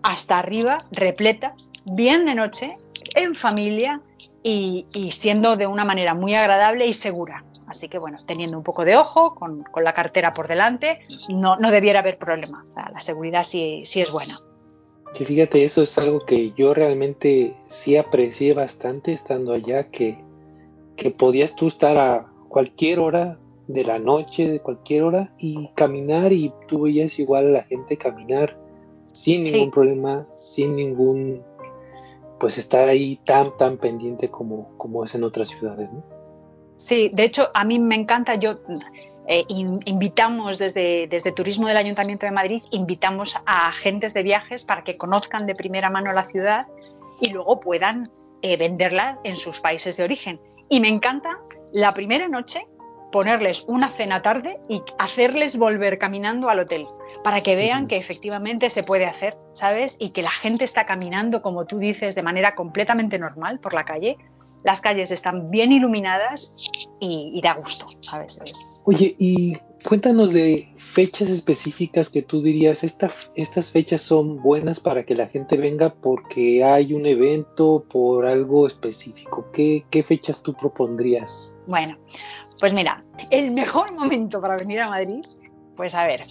hasta 0.04 0.38
arriba, 0.38 0.86
repletas, 0.91 1.71
bien 1.86 2.25
de 2.25 2.36
noche, 2.36 2.78
en 3.15 3.34
familia 3.36 3.99
y, 4.43 4.86
siendo 5.12 5.58
de 5.58 5.67
una 5.67 5.84
manera 5.84 6.13
muy 6.13 6.36
agradable 6.36 6.86
y 6.88 6.93
segura. 6.93 7.43
Así 7.70 7.88
que 7.88 8.00
bueno, 8.00 8.18
teniendo 8.26 8.58
un 8.58 8.64
poco 8.64 8.84
de 8.84 8.96
ojo, 8.96 9.36
con, 9.36 9.64
la 9.76 9.94
cartera 9.94 10.34
por 10.34 10.48
delante, 10.48 11.00
no, 11.30 11.56
no 11.58 11.70
debiera 11.70 12.00
haber 12.00 12.18
problema. 12.18 12.66
La, 12.76 13.00
seguridad 13.00 13.44
sí, 13.44 13.84
sí 13.86 14.02
es 14.02 14.12
buena. 14.12 14.42
Que 15.14 15.24
fíjate, 15.24 15.64
eso 15.64 15.84
es 15.84 15.98
algo 15.98 16.20
que 16.22 16.52
yo 16.58 16.74
realmente 16.74 17.56
sí 17.68 17.96
aprecié 17.96 18.54
bastante 18.56 19.14
estando 19.14 19.54
allá, 19.54 19.90
que, 19.90 20.18
que 20.96 21.12
podías 21.12 21.56
tú 21.56 21.68
estar 21.68 21.98
a 21.98 22.28
cualquier 22.50 23.00
hora 23.00 23.38
de 23.68 23.84
la 23.84 24.00
noche, 24.00 24.50
de 24.50 24.60
cualquier 24.60 25.04
hora, 25.04 25.34
y 25.38 25.70
caminar 25.76 26.34
y 26.34 26.52
tú 26.68 26.82
veías 26.82 27.20
igual 27.20 27.48
a 27.48 27.52
la 27.52 27.64
gente 27.64 27.98
caminar 27.98 28.58
sin 29.14 29.44
ningún 29.44 29.70
problema, 29.70 30.26
sin 30.38 30.76
ningún, 30.76 31.44
pues 32.40 32.58
estar 32.58 32.90
ahí 32.90 33.20
tan, 33.26 33.56
tan 33.58 33.78
pendiente 33.78 34.30
como, 34.30 34.76
como 34.78 35.04
es 35.04 35.14
en 35.14 35.24
otras 35.24 35.50
ciudades, 35.50 35.92
¿no? 35.92 36.19
Sí, 36.80 37.12
de 37.13 37.26
hecho, 37.26 37.52
a 37.54 37.65
mí 37.65 37.78
me 37.78 37.96
encanta, 37.96 38.36
yo 38.36 38.58
eh, 39.28 39.44
invitamos 39.50 40.58
desde, 40.58 41.08
desde 41.08 41.34
Turismo 41.34 41.68
del 41.68 41.76
Ayuntamiento 41.76 42.26
de 42.26 42.32
Madrid, 42.32 42.63
invitamos 42.72 43.36
a 43.46 43.68
agentes 43.68 44.13
de 44.13 44.24
viajes 44.24 44.63
para 44.63 44.86
que 44.86 44.96
conozcan 44.96 45.46
de 45.46 45.56
primera 45.56 45.89
mano 45.89 46.13
la 46.13 46.24
ciudad 46.24 46.68
y 47.20 47.32
luego 47.32 47.60
puedan 47.60 48.10
eh, 48.42 48.56
venderla 48.56 49.20
en 49.26 49.36
sus 49.36 49.60
países 49.60 49.98
de 49.98 50.06
origen. 50.06 50.39
Y 50.70 50.80
me 50.80 50.88
encanta 50.88 51.38
la 51.74 51.94
primera 51.94 52.30
noche 52.30 52.65
ponerles 53.12 53.65
una 53.68 53.89
cena 53.89 54.22
tarde 54.22 54.58
y 54.70 54.82
hacerles 55.00 55.58
volver 55.58 55.98
caminando 55.98 56.50
al 56.50 56.60
hotel 56.60 56.88
para 57.26 57.42
que 57.42 57.58
vean 57.58 57.88
que 57.88 57.98
efectivamente 57.98 58.70
se 58.70 58.84
puede 58.84 59.06
hacer, 59.06 59.38
¿sabes? 59.52 59.98
Y 60.00 60.12
que 60.12 60.24
la 60.24 60.32
gente 60.32 60.63
está 60.63 60.86
caminando, 60.86 61.42
como 61.42 61.65
tú 61.65 61.78
dices, 61.78 62.15
de 62.15 62.24
manera 62.24 62.56
completamente 62.56 63.20
normal 63.20 63.60
por 63.60 63.74
la 63.74 63.84
calle. 63.84 64.18
Las 64.63 64.82
calles 64.82 65.12
están 65.12 65.50
bien 65.50 65.72
iluminadas 65.72 66.54
y, 67.00 67.39
da 67.41 67.54
gusto, 67.54 67.88
¿sabes? 68.02 68.39
Oye, 68.84 69.15
y 69.17 69.58
cuéntanos 69.88 70.34
de 70.34 70.67
fechas 70.76 71.30
específicas 71.30 72.10
que 72.10 72.22
tú 72.22 72.41
dirías, 72.41 72.84
estas 72.84 73.72
fechas 73.72 74.02
son 74.02 74.41
buenas 74.41 74.80
para 74.80 75.04
que 75.04 75.15
la 75.15 75.28
gente 75.28 75.56
venga 75.56 75.93
porque 75.93 76.63
hay 76.63 76.93
un 76.93 77.06
evento, 77.06 77.86
por 77.89 78.26
algo 78.26 78.67
específico. 78.67 79.50
¿Qué, 79.54 79.86
qué 79.89 80.04
fechas 80.04 80.41
tú 80.43 80.54
propondrías? 80.54 81.56
Bueno, 81.67 81.98
pues 82.60 82.74
mira, 82.74 83.04
el 83.30 83.52
mejor 83.52 83.91
momento 83.95 84.41
para 84.41 84.58
venir 84.58 84.82
a 84.82 84.89
Madrid, 84.89 85.24
pues 85.78 85.95
a 85.95 86.06
ver, 86.06 86.26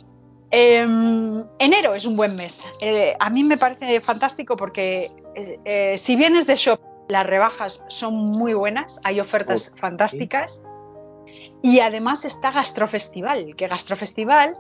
em, 0.51 1.45
enero 1.59 1.95
es 1.95 2.05
un 2.05 2.17
buen 2.17 2.37
mes. 2.37 2.67
Eh, 2.81 3.15
a 3.19 3.31
mí 3.31 3.43
me 3.45 3.57
parece 3.57 4.01
fantástico 4.01 4.57
porque 4.57 5.11
eh, 5.65 5.97
si 5.97 6.17
vienes 6.17 6.47
de 6.47 6.57
shop, 6.57 6.81
las 7.09 7.27
rebajas 7.27 7.83
son 7.89 8.15
muy 8.15 8.55
buenas, 8.55 9.01
hay 9.05 9.21
ofertas 9.21 9.73
fantásticas. 9.77 10.63
Y 11.63 11.81
además 11.81 12.25
está 12.25 12.51
Gastrofestival, 12.51 13.57
que 13.57 13.67
Gastrofestival 13.67 14.57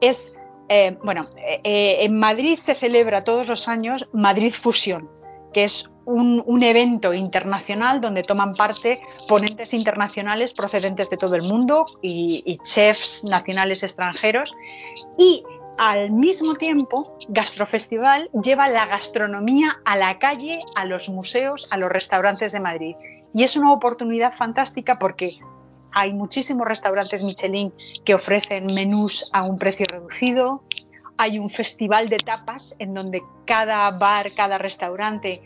es, 0.00 0.34
bueno, 1.02 1.30
en 1.38 2.18
Madrid 2.18 2.58
se 2.58 2.74
celebra 2.74 3.24
todos 3.24 3.48
los 3.48 3.68
años 3.68 4.08
Madrid 4.12 4.52
Fusión, 4.52 5.10
que 5.52 5.64
es 5.64 5.90
un, 6.06 6.62
evento 6.62 7.14
internacional 7.14 8.00
donde 8.00 8.22
toman 8.22 8.54
parte 8.54 9.00
ponentes 9.28 9.74
internacionales 9.74 10.52
procedentes 10.52 11.10
de 11.10 11.16
todo 11.16 11.34
el 11.34 11.42
mundo 11.42 11.86
y, 12.02 12.58
chefs 12.62 13.24
nacionales 13.24 13.82
extranjeros. 13.82 14.54
Y 15.18 15.42
al 15.76 16.10
mismo 16.10 16.54
tiempo, 16.54 17.18
Gastrofestival 17.28 18.30
lleva 18.42 18.68
la 18.68 18.86
gastronomía 18.86 19.80
a 19.84 19.96
la 19.96 20.18
calle, 20.18 20.60
a 20.76 20.84
los 20.84 21.08
museos, 21.08 21.66
a 21.70 21.76
los 21.76 21.90
restaurantes 21.90 22.52
de 22.52 22.60
Madrid. 22.60 22.96
Y 23.34 23.42
es 23.42 23.56
una 23.56 23.72
oportunidad 23.72 24.32
fantástica 24.32 24.98
porque 24.98 25.38
hay 25.92 26.12
muchísimos 26.12 26.66
restaurantes 26.66 27.24
Michelin 27.24 27.72
que 28.04 28.14
ofrecen 28.14 28.66
menús 28.72 29.28
a 29.32 29.42
un 29.42 29.56
precio 29.56 29.86
reducido. 29.88 30.62
Hay 31.18 31.38
un 31.38 31.50
festival 31.50 32.08
de 32.08 32.18
tapas 32.18 32.76
en 32.78 32.94
donde 32.94 33.22
cada 33.44 33.90
bar, 33.90 34.32
cada 34.32 34.58
restaurante 34.58 35.42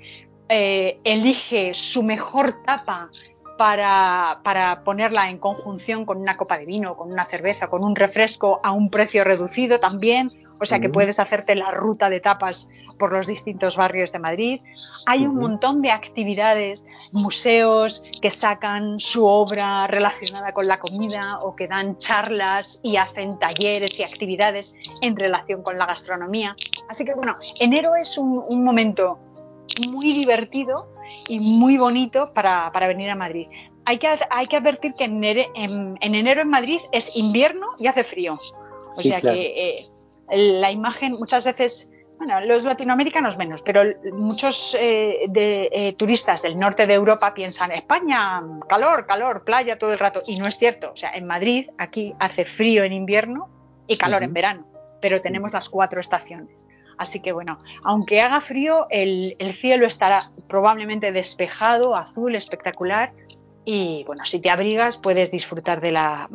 eh, 0.48 0.98
elige 1.04 1.74
su 1.74 2.02
mejor 2.02 2.62
tapa 2.64 3.10
para, 3.58 4.82
ponerla 4.84 5.28
en 5.28 5.36
conjunción 5.38 6.06
con 6.06 6.18
una 6.18 6.38
copa 6.38 6.56
de 6.56 6.64
vino, 6.64 6.96
con 6.96 7.12
una 7.12 7.26
cerveza, 7.26 7.68
con 7.68 7.84
un 7.84 7.94
refresco 7.94 8.60
a 8.62 8.72
un 8.72 8.88
precio 8.88 9.24
reducido 9.24 9.78
también. 9.80 10.32
O 10.60 10.64
sea 10.64 10.80
que 10.80 10.88
puedes 10.88 11.20
hacerte 11.20 11.54
la 11.54 11.70
ruta 11.70 12.10
de 12.10 12.18
tapas 12.18 12.68
por 12.98 13.12
los 13.12 13.28
distintos 13.28 13.76
barrios 13.76 14.10
de 14.10 14.18
Madrid. 14.18 14.60
Hay 15.06 15.24
un 15.24 15.36
montón 15.36 15.82
de 15.82 15.92
actividades, 15.92 16.84
museos 17.12 18.02
que 18.20 18.30
sacan 18.30 18.98
su 18.98 19.24
obra 19.24 19.86
relacionada 19.86 20.52
con 20.52 20.66
la 20.66 20.80
comida 20.80 21.38
o 21.42 21.54
que 21.54 21.68
dan 21.68 21.96
charlas 21.98 22.80
y 22.82 22.96
hacen 22.96 23.38
talleres 23.38 24.00
y 24.00 24.02
actividades 24.02 24.74
en 25.00 25.14
relación 25.14 25.62
con 25.62 25.78
la 25.78 25.86
gastronomía. 25.86 26.56
Así 26.88 27.04
que 27.04 27.14
bueno, 27.14 27.36
enero 27.60 27.94
es 27.94 28.18
un 28.18 28.64
momento 28.64 29.16
muy 29.86 30.12
divertido 30.12 30.88
y 31.28 31.40
muy 31.40 31.76
bonito 31.76 32.32
para, 32.32 32.70
venir 32.86 33.10
a 33.10 33.14
Madrid. 33.14 33.48
Hay 33.84 33.98
que, 33.98 34.08
hay 34.30 34.46
que 34.46 34.56
advertir 34.56 34.94
que 34.94 35.04
en, 35.04 35.96
enero 36.00 36.40
en 36.40 36.48
Madrid 36.48 36.80
es 36.92 37.16
invierno 37.16 37.68
y 37.78 37.86
hace 37.86 38.04
frío. 38.04 38.38
O 38.96 39.02
sea 39.02 39.20
que 39.20 39.54
eh, 39.56 39.88
la 40.30 40.70
imagen 40.70 41.12
muchas 41.12 41.44
veces, 41.44 41.90
bueno, 42.18 42.40
los 42.40 42.64
latinoamericanos 42.64 43.36
menos, 43.38 43.62
pero 43.62 43.82
muchos 44.12 44.76
eh, 44.78 45.26
de, 45.28 45.68
eh, 45.72 45.92
turistas 45.94 46.42
del 46.42 46.58
norte 46.58 46.86
de 46.86 46.94
Europa 46.94 47.32
piensan, 47.32 47.72
España, 47.72 48.42
calor, 48.68 49.06
calor, 49.06 49.44
playa 49.44 49.78
todo 49.78 49.92
el 49.92 49.98
rato. 49.98 50.22
Y 50.26 50.38
no 50.38 50.46
es 50.46 50.58
cierto. 50.58 50.92
O 50.92 50.96
sea, 50.96 51.10
en 51.14 51.26
Madrid 51.26 51.70
aquí 51.78 52.14
hace 52.18 52.44
frío 52.44 52.84
en 52.84 52.92
invierno 52.92 53.48
y 53.86 53.96
calor 53.96 54.22
en 54.22 54.34
verano, 54.34 54.66
pero 55.00 55.20
tenemos 55.22 55.52
las 55.52 55.68
cuatro 55.68 56.00
estaciones. 56.00 56.67
Así 56.98 57.20
que 57.20 57.32
bueno, 57.32 57.58
aunque 57.84 58.20
haga 58.20 58.40
frío, 58.40 58.86
el, 58.90 59.36
cielo 59.52 59.86
estará 59.86 60.30
probablemente 60.48 61.12
despejado, 61.12 61.96
azul, 61.96 62.34
espectacular. 62.34 63.12
Y 63.64 64.04
bueno, 64.06 64.24
si 64.24 64.40
te 64.40 64.50
abrigas 64.50 64.96
puedes 64.96 65.30
disfrutar 65.30 65.80
de 65.80 65.92
la, 65.92 66.28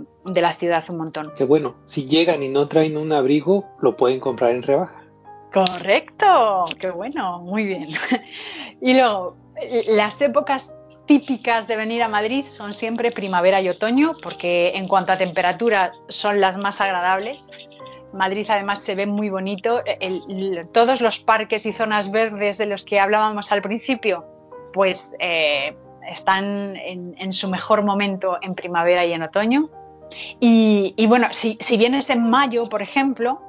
ciudad 0.53 0.83
un 0.89 0.97
montón. 0.97 1.33
Que 1.35 1.43
bueno, 1.43 1.75
si 1.85 2.05
llegan 2.05 2.43
y 2.43 2.49
no 2.49 2.67
traen 2.67 2.97
un 2.97 3.11
abrigo, 3.11 3.65
lo 3.81 3.97
pueden 3.97 4.19
comprar 4.19 4.51
en 4.51 4.63
rebaja. 4.63 5.03
Correcto, 5.51 6.65
qué 6.79 6.89
bueno, 6.89 7.39
muy 7.39 7.65
bien. 7.65 7.87
Y 8.81 8.95
luego, 8.95 9.37
las 9.87 10.21
épocas 10.21 10.75
típicas 11.05 11.67
de 11.67 11.75
venir 11.75 12.03
a 12.03 12.07
Madrid 12.07 12.45
son 12.45 12.73
siempre 12.73 13.11
primavera 13.11 13.61
y 13.61 13.69
otoño, 13.69 14.13
porque 14.21 14.71
en 14.75 14.87
cuanto 14.87 15.11
a 15.11 15.17
temperatura 15.17 15.93
son 16.09 16.39
las 16.39 16.57
más 16.57 16.81
agradables. 16.81 17.47
Madrid 18.13 18.45
además 18.49 18.79
se 18.79 18.95
ve 18.95 19.05
muy 19.05 19.29
bonito. 19.29 19.81
todos 20.71 21.01
los 21.01 21.19
parques 21.19 21.65
y 21.65 21.73
zonas 21.73 22.11
verdes 22.11 22.57
de 22.57 22.67
los 22.67 22.85
que 22.85 22.99
hablábamos 22.99 23.51
al 23.51 23.61
principio, 23.61 24.25
pues 24.71 25.13
eh, 25.19 25.75
están 26.09 26.75
en, 26.75 27.31
su 27.31 27.49
mejor 27.49 27.83
momento 27.83 28.37
en 28.41 28.55
primavera 28.55 29.05
y 29.05 29.13
en 29.13 29.23
otoño. 29.23 29.69
Y, 30.39 31.05
bueno, 31.07 31.27
si, 31.31 31.57
vienes 31.77 32.09
en 32.09 32.29
mayo, 32.29 32.65
por 32.65 32.81
ejemplo, 32.81 33.41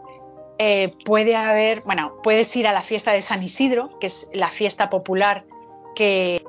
eh, 0.58 0.92
puede 1.04 1.36
haber, 1.36 1.82
bueno, 1.82 2.14
puedes 2.22 2.54
ir 2.56 2.66
a 2.66 2.72
la 2.72 2.80
fiesta 2.80 3.12
de 3.12 3.20
San 3.20 3.42
Isidro, 3.42 3.98
que 3.98 4.06
es 4.06 4.30
la 4.32 4.50
fiesta 4.50 4.88
popular 4.88 5.44
que 5.94 6.42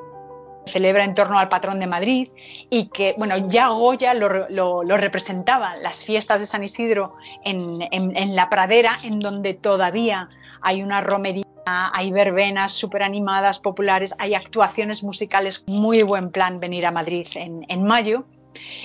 celebra 0.66 1.04
en 1.04 1.16
torno 1.16 1.40
al 1.40 1.50
patrón 1.50 1.80
de 1.80 1.88
Madrid 1.88 2.30
y 2.70 2.86
que, 2.86 3.16
bueno, 3.18 3.38
ya 3.50 3.70
Goya 3.70 4.14
lo, 4.14 4.98
representaba, 4.98 5.76
las 5.78 6.04
fiestas 6.04 6.40
de 6.40 6.46
San 6.46 6.64
Isidro 6.64 7.16
en, 7.44 8.36
la 8.36 8.50
pradera, 8.50 8.98
en 9.04 9.20
donde 9.20 9.54
todavía 9.54 10.30
hay 10.62 10.84
una 10.84 11.02
romería, 11.02 11.46
hay 11.66 12.12
verbenas 12.12 12.74
súper 12.74 13.04
animadas, 13.04 13.60
populares, 13.60 14.16
hay 14.20 14.34
actuaciones 14.34 15.04
musicales, 15.04 15.64
muy 15.68 16.04
buen 16.04 16.32
plan 16.32 16.60
venir 16.60 16.86
a 16.86 16.92
Madrid 16.92 17.28
en, 17.36 17.66
en 17.70 17.84
mayo. 17.84 18.26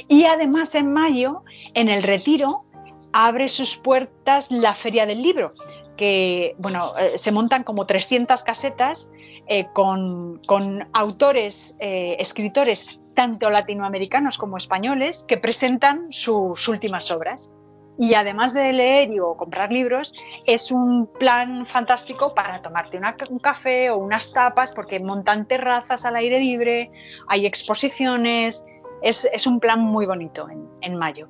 Y 0.08 0.24
además 0.24 0.74
en 0.74 0.92
mayo, 0.92 1.44
en 1.74 1.88
el 1.88 2.02
retiro, 2.02 2.64
abre 3.12 3.48
sus 3.48 3.76
puertas 3.76 4.50
la 4.50 4.74
Feria 4.74 5.06
del 5.06 5.22
Libro, 5.22 5.54
que 5.96 6.54
bueno, 6.58 6.92
eh, 6.98 7.18
se 7.18 7.32
montan 7.32 7.64
como 7.64 7.86
300 7.86 8.42
casetas 8.42 9.08
eh, 9.52 9.66
con, 9.72 10.40
autores, 10.92 11.76
eh, 11.80 12.14
escritores, 12.20 12.86
tanto 13.16 13.50
latinoamericanos 13.50 14.38
como 14.38 14.56
españoles, 14.56 15.24
que 15.26 15.38
presentan 15.38 16.06
sus 16.10 16.68
últimas 16.68 17.10
obras. 17.10 17.50
Y 17.98 18.14
además 18.14 18.54
de 18.54 18.72
leer 18.72 19.10
o 19.20 19.36
comprar 19.36 19.72
libros, 19.72 20.14
es 20.46 20.70
un 20.70 21.08
plan 21.18 21.66
fantástico 21.66 22.32
para 22.32 22.62
tomarte 22.62 23.00
un 23.28 23.40
café 23.40 23.90
o 23.90 23.98
unas 23.98 24.32
tapas, 24.32 24.70
porque 24.70 25.00
montan 25.00 25.48
terrazas 25.48 26.04
al 26.04 26.14
aire 26.14 26.38
libre, 26.38 26.92
hay 27.26 27.44
exposiciones, 27.44 28.62
es, 29.02 29.46
un 29.48 29.58
plan 29.58 29.80
muy 29.80 30.06
bonito 30.06 30.46
en, 30.80 30.94
mayo. 30.94 31.28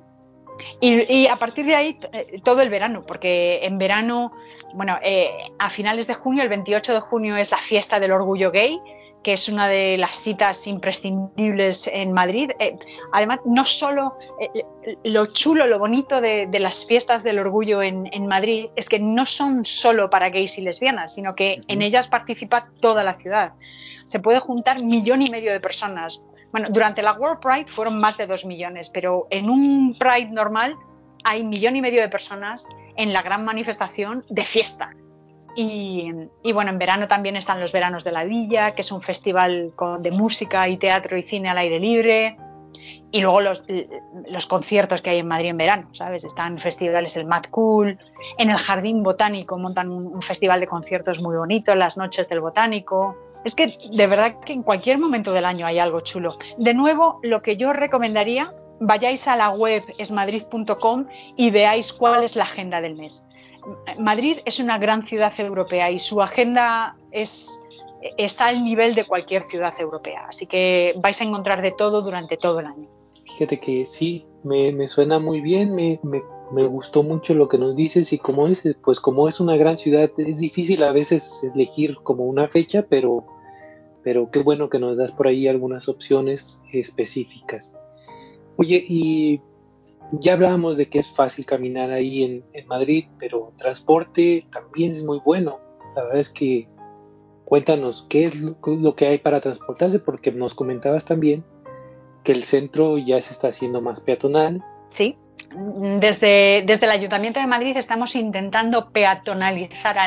Y, 0.79 1.27
a 1.27 1.35
partir 1.35 1.65
de 1.65 1.75
ahí 1.75 1.97
eh, 2.13 2.41
todo 2.43 2.61
el 2.61 2.69
verano, 2.69 3.03
porque 3.05 3.59
en 3.63 3.77
verano, 3.77 4.31
bueno, 4.73 4.97
eh, 5.03 5.31
a 5.59 5.69
finales 5.69 6.07
de 6.07 6.13
junio, 6.13 6.43
el 6.43 6.49
28 6.49 6.93
de 6.93 6.99
junio 6.99 7.37
es 7.37 7.51
la 7.51 7.57
fiesta 7.57 7.99
del 7.99 8.11
orgullo 8.11 8.51
gay, 8.51 8.79
que 9.23 9.33
es 9.33 9.47
una 9.47 9.67
de 9.67 9.97
las 9.99 10.23
citas 10.23 10.65
imprescindibles 10.65 11.87
en 11.93 12.11
Madrid. 12.11 12.51
Eh, 12.59 12.75
además, 13.13 13.39
no 13.45 13.65
solo 13.65 14.17
lo 15.03 15.27
chulo, 15.27 15.67
lo 15.67 15.77
bonito 15.77 16.21
de, 16.21 16.49
las 16.59 16.85
fiestas 16.85 17.23
del 17.23 17.37
orgullo 17.39 17.83
en, 17.83 18.27
Madrid 18.27 18.67
es 18.75 18.89
que 18.89 18.99
no 18.99 19.25
son 19.25 19.65
solo 19.65 20.09
para 20.09 20.29
gays 20.29 20.57
y 20.57 20.61
lesbianas, 20.61 21.13
sino 21.13 21.33
que 21.33 21.61
en 21.67 21.81
ellas 21.81 22.07
participa 22.07 22.69
toda 22.79 23.03
la 23.03 23.13
ciudad. 23.13 23.53
Se 24.05 24.19
puede 24.19 24.39
juntar 24.39 24.83
millón 24.83 25.21
y 25.21 25.29
medio 25.29 25.51
de 25.51 25.59
personas 25.59 26.23
bueno, 26.51 26.67
durante 26.69 27.01
la 27.01 27.13
World 27.13 27.39
Pride 27.39 27.67
fueron 27.67 27.99
más 27.99 28.17
de 28.17 28.27
dos 28.27 28.45
millones, 28.45 28.89
pero 28.89 29.27
en 29.29 29.49
un 29.49 29.95
Pride 29.97 30.29
normal 30.29 30.75
hay 31.23 31.43
millón 31.43 31.75
y 31.75 31.81
medio 31.81 32.01
de 32.01 32.09
personas 32.09 32.67
en 32.95 33.13
la 33.13 33.21
gran 33.21 33.45
manifestación 33.45 34.23
de 34.29 34.43
fiesta. 34.43 34.93
Y, 35.55 36.09
bueno, 36.53 36.71
en 36.71 36.79
verano 36.79 37.07
también 37.09 37.35
están 37.35 37.59
los 37.59 37.73
Veranos 37.73 38.03
de 38.05 38.13
la 38.13 38.23
Villa, 38.23 38.71
que 38.71 38.81
es 38.81 38.91
un 38.91 39.01
festival 39.01 39.73
de 39.99 40.11
música 40.11 40.67
y 40.69 40.77
teatro 40.77 41.17
y 41.17 41.23
cine 41.23 41.49
al 41.49 41.57
aire 41.57 41.79
libre. 41.79 42.37
Y 43.11 43.19
luego 43.19 43.41
los, 43.41 43.65
conciertos 44.47 45.01
que 45.01 45.09
hay 45.09 45.19
en 45.19 45.27
Madrid 45.27 45.49
en 45.49 45.57
verano, 45.57 45.89
¿sabes? 45.91 46.23
Están 46.23 46.57
festivales 46.57 47.17
el 47.17 47.25
Mad 47.25 47.43
Cool, 47.51 47.99
en 48.37 48.49
el 48.49 48.55
Jardín 48.57 49.03
Botánico 49.03 49.57
montan 49.57 49.89
un 49.89 50.21
festival 50.21 50.61
de 50.61 50.67
conciertos 50.67 51.21
muy 51.21 51.35
bonito, 51.35 51.75
las 51.75 51.97
Noches 51.97 52.29
del 52.29 52.39
Botánico. 52.39 53.17
Es 53.43 53.55
que 53.55 53.77
de 53.91 54.07
verdad 54.07 54.39
que 54.45 54.53
en 54.53 54.63
cualquier 54.63 54.97
momento 54.97 55.33
del 55.33 55.45
año 55.45 55.65
hay 55.65 55.79
algo 55.79 56.01
chulo. 56.01 56.37
De 56.57 56.73
nuevo, 56.73 57.19
lo 57.23 57.41
que 57.41 57.57
yo 57.57 57.73
recomendaría, 57.73 58.53
vayáis 58.79 59.27
a 59.27 59.35
la 59.35 59.49
web 59.49 59.83
esmadrid.com 59.97 61.05
y 61.37 61.51
veáis 61.51 61.93
cuál 61.93 62.23
es 62.23 62.35
la 62.35 62.43
agenda 62.43 62.81
del 62.81 62.95
mes. 62.95 63.23
Madrid 63.99 64.37
es 64.45 64.59
una 64.59 64.77
gran 64.77 65.05
ciudad 65.05 65.33
europea 65.39 65.91
y 65.91 65.99
su 65.99 66.21
agenda 66.21 66.95
es, 67.11 67.61
está 68.17 68.47
al 68.47 68.63
nivel 68.63 68.95
de 68.95 69.05
cualquier 69.05 69.43
ciudad 69.43 69.73
europea, 69.79 70.25
así 70.27 70.47
que 70.47 70.93
vais 70.97 71.21
a 71.21 71.23
encontrar 71.23 71.61
de 71.61 71.71
todo 71.71 72.01
durante 72.01 72.37
todo 72.37 72.59
el 72.59 72.65
año. 72.65 72.89
Fíjate 73.25 73.59
que 73.59 73.85
sí, 73.85 74.25
me, 74.43 74.87
suena 74.87 75.19
muy 75.19 75.41
bien, 75.41 75.75
me, 75.75 75.99
me, 76.53 76.65
gustó 76.65 77.03
mucho 77.03 77.33
lo 77.33 77.47
que 77.47 77.57
nos 77.57 77.75
dices 77.75 78.13
y 78.13 78.17
como 78.17 78.47
dices, 78.47 78.75
pues 78.83 78.99
como 78.99 79.27
es 79.27 79.39
una 79.39 79.55
gran 79.57 79.77
ciudad, 79.77 80.11
es 80.17 80.37
difícil 80.37 80.83
a 80.83 80.91
veces 80.91 81.41
elegir 81.53 81.97
como 82.03 82.25
una 82.25 82.47
fecha, 82.47 82.85
pero 82.89 83.25
pero 84.03 84.31
qué 84.31 84.39
bueno 84.39 84.69
que 84.69 84.79
nos 84.79 84.97
das 84.97 85.11
por 85.11 85.27
ahí 85.27 85.47
algunas 85.47 85.87
opciones 85.87 86.61
específicas. 86.71 87.75
Oye, 88.57 88.83
y 88.87 89.41
ya 90.11 90.33
hablábamos 90.33 90.77
de 90.77 90.87
que 90.87 90.99
es 90.99 91.07
fácil 91.07 91.45
caminar 91.45 91.91
ahí 91.91 92.23
en, 92.23 92.43
Madrid, 92.67 93.05
pero 93.19 93.53
transporte 93.57 94.47
también 94.51 94.91
es 94.91 95.03
muy 95.03 95.19
bueno. 95.19 95.59
La 95.95 96.03
verdad 96.03 96.19
es 96.19 96.29
que 96.29 96.67
cuéntanos 97.45 98.05
qué 98.09 98.25
es 98.25 98.35
lo, 98.35 98.95
que 98.95 99.07
hay 99.07 99.17
para 99.17 99.41
transportarse, 99.41 99.99
porque 99.99 100.31
nos 100.31 100.53
comentabas 100.53 101.05
también 101.05 101.43
que 102.23 102.31
el 102.31 102.43
centro 102.43 102.97
ya 102.97 103.21
se 103.21 103.33
está 103.33 103.49
haciendo 103.49 103.81
más 103.81 103.99
peatonal. 103.99 104.63
Sí, 104.89 105.17
desde, 105.53 106.63
desde 106.65 106.85
el 106.85 106.91
Ayuntamiento 106.91 107.39
de 107.39 107.47
Madrid 107.47 107.75
estamos 107.77 108.15
intentando 108.15 108.89
peatonalizar 108.91 109.97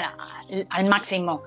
al 0.71 0.89
máximo 0.89 1.43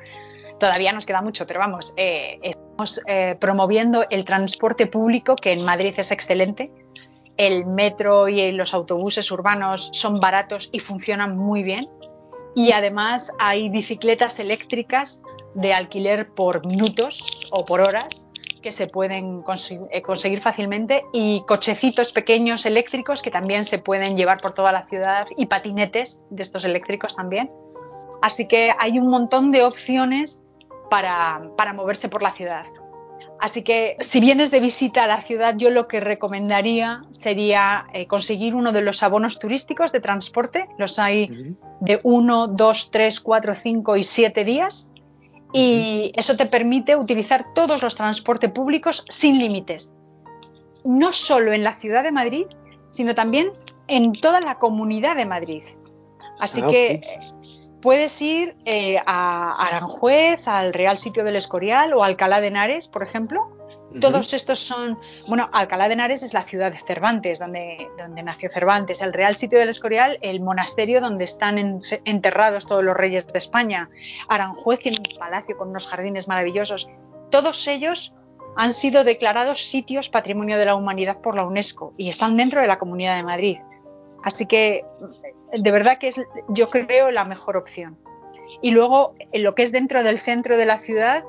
todavía 0.57 0.91
nos 0.91 1.05
queda 1.05 1.21
mucho, 1.21 1.45
pero 1.47 1.59
vamos, 1.59 1.93
eh, 1.97 2.39
estamos 2.41 3.01
eh, 3.07 3.35
promoviendo 3.39 4.05
el 4.09 4.25
transporte 4.25 4.87
público, 4.87 5.35
que 5.35 5.51
en 5.51 5.63
Madrid 5.63 5.93
es 5.97 6.11
excelente. 6.11 6.71
El 7.37 7.65
metro 7.65 8.27
y 8.27 8.51
los 8.51 8.73
autobuses 8.73 9.29
urbanos 9.31 9.89
son 9.93 10.19
baratos 10.19 10.69
y 10.71 10.79
funcionan 10.79 11.37
muy 11.37 11.63
bien. 11.63 11.87
Y 12.55 12.71
además 12.71 13.31
hay 13.39 13.69
bicicletas 13.69 14.39
eléctricas 14.39 15.21
de 15.53 15.73
alquiler 15.73 16.29
por 16.29 16.65
minutos 16.65 17.47
o 17.51 17.65
por 17.65 17.81
horas 17.81 18.26
que 18.67 18.73
se 18.73 18.87
pueden 18.87 19.45
eh, 19.91 20.01
conseguir 20.01 20.41
fácilmente 20.41 21.05
y 21.13 21.41
cochecitos 21.47 22.11
pequeños 22.11 22.65
eléctricos 22.65 23.21
que 23.21 23.31
también 23.31 23.63
se 23.63 23.79
pueden 23.79 24.17
llevar 24.17 24.41
por 24.41 24.51
toda 24.51 24.73
la 24.73 24.83
ciudad 24.83 25.25
y 25.37 25.45
patinetes 25.45 26.25
de 26.31 26.41
estos 26.41 26.65
eléctricos 26.65 27.15
también. 27.15 27.49
Así 28.21 28.45
que 28.45 28.73
hay 28.77 28.99
un 28.99 29.07
montón 29.07 29.51
de 29.51 29.63
opciones 29.63 30.37
para, 30.89 31.39
moverse 31.73 32.09
por 32.09 32.21
la 32.21 32.31
ciudad. 32.31 32.65
Así 33.39 33.63
que 33.63 33.95
si 34.01 34.19
vienes 34.19 34.51
de 34.51 34.59
visita 34.59 35.05
a 35.05 35.07
la 35.07 35.21
ciudad, 35.21 35.55
yo 35.55 35.71
lo 35.71 35.87
que 35.87 36.01
recomendaría 36.01 37.03
sería 37.11 37.85
eh, 37.93 38.05
conseguir 38.05 38.53
uno 38.53 38.73
de 38.73 38.81
los 38.81 39.01
abonos 39.01 39.39
turísticos 39.39 39.93
de 39.93 40.01
transporte. 40.01 40.67
Los 40.77 40.99
hay 40.99 41.55
de 41.79 42.01
1, 42.03 42.47
2, 42.47 42.91
3, 42.91 43.19
4, 43.21 43.53
5 43.53 43.95
y 43.95 44.03
7 44.03 44.43
días. 44.43 44.89
Y 45.53 46.11
eso 46.15 46.35
te 46.35 46.45
permite 46.45 46.95
utilizar 46.95 47.53
todos 47.53 47.81
los 47.81 47.95
transportes 47.95 48.51
públicos 48.51 49.05
sin 49.09 49.39
límites. 49.39 49.93
No 50.83 51.11
solo 51.11 51.53
en 51.53 51.63
la 51.63 51.73
ciudad 51.73 52.03
de 52.03 52.11
Madrid, 52.11 52.47
sino 52.91 53.15
también 53.15 53.51
en 53.87 54.13
toda 54.13 54.41
la 54.41 54.55
comunidad 54.55 55.15
de 55.15 55.25
Madrid. 55.25 55.63
Así 56.39 56.61
ah, 56.63 56.67
que 56.67 57.01
puedes 57.81 58.21
ir 58.21 58.55
eh, 58.65 58.97
a 59.05 59.67
Aranjuez, 59.67 60.47
al 60.47 60.73
Real 60.73 60.97
Sitio 60.99 61.23
del 61.23 61.35
Escorial 61.35 61.93
o 61.93 62.03
Alcalá 62.03 62.41
de 62.41 62.47
Henares, 62.47 62.87
por 62.87 63.03
ejemplo. 63.03 63.56
Todos 64.01 64.33
estos 64.33 64.59
son, 64.59 64.99
bueno, 65.27 65.49
Alcalá 65.53 65.87
de 65.87 65.93
Henares 65.93 66.21
es 66.21 66.33
la 66.33 66.43
ciudad 66.43 66.71
de 66.71 66.77
Cervantes, 66.77 67.39
donde, 67.39 67.89
donde 67.97 68.21
nació 68.21 68.49
Cervantes. 68.49 69.01
El 69.01 69.13
Real 69.13 69.37
Sitio 69.37 69.59
del 69.59 69.69
Escorial, 69.69 70.19
el 70.21 70.41
monasterio 70.41 70.99
donde 70.99 71.23
están 71.23 71.81
enterrados 72.05 72.67
todos 72.67 72.83
los 72.83 72.95
reyes 72.95 73.27
de 73.27 73.37
España. 73.37 73.89
Aranjuez 74.27 74.79
tiene 74.79 74.97
un 74.99 75.17
palacio 75.17 75.57
con 75.57 75.69
unos 75.69 75.87
jardines 75.87 76.27
maravillosos. 76.27 76.89
Todos 77.31 77.67
ellos 77.67 78.13
han 78.57 78.73
sido 78.73 79.03
declarados 79.03 79.63
sitios 79.63 80.09
patrimonio 80.09 80.57
de 80.57 80.65
la 80.65 80.75
humanidad 80.75 81.21
por 81.21 81.35
la 81.35 81.45
UNESCO 81.45 81.93
y 81.95 82.09
están 82.09 82.35
dentro 82.37 82.59
de 82.59 82.67
la 82.67 82.77
Comunidad 82.77 83.15
de 83.15 83.23
Madrid. 83.23 83.57
Así 84.23 84.45
que 84.47 84.83
de 85.53 85.71
verdad 85.71 85.97
que 85.97 86.09
es, 86.09 86.21
yo 86.49 86.69
creo, 86.69 87.11
la 87.11 87.23
mejor 87.23 87.55
opción. 87.55 87.97
Y 88.61 88.71
luego, 88.71 89.15
lo 89.33 89.55
que 89.55 89.63
es 89.63 89.71
dentro 89.71 90.03
del 90.03 90.17
centro 90.17 90.57
de 90.57 90.65
la 90.65 90.79
ciudad, 90.79 91.23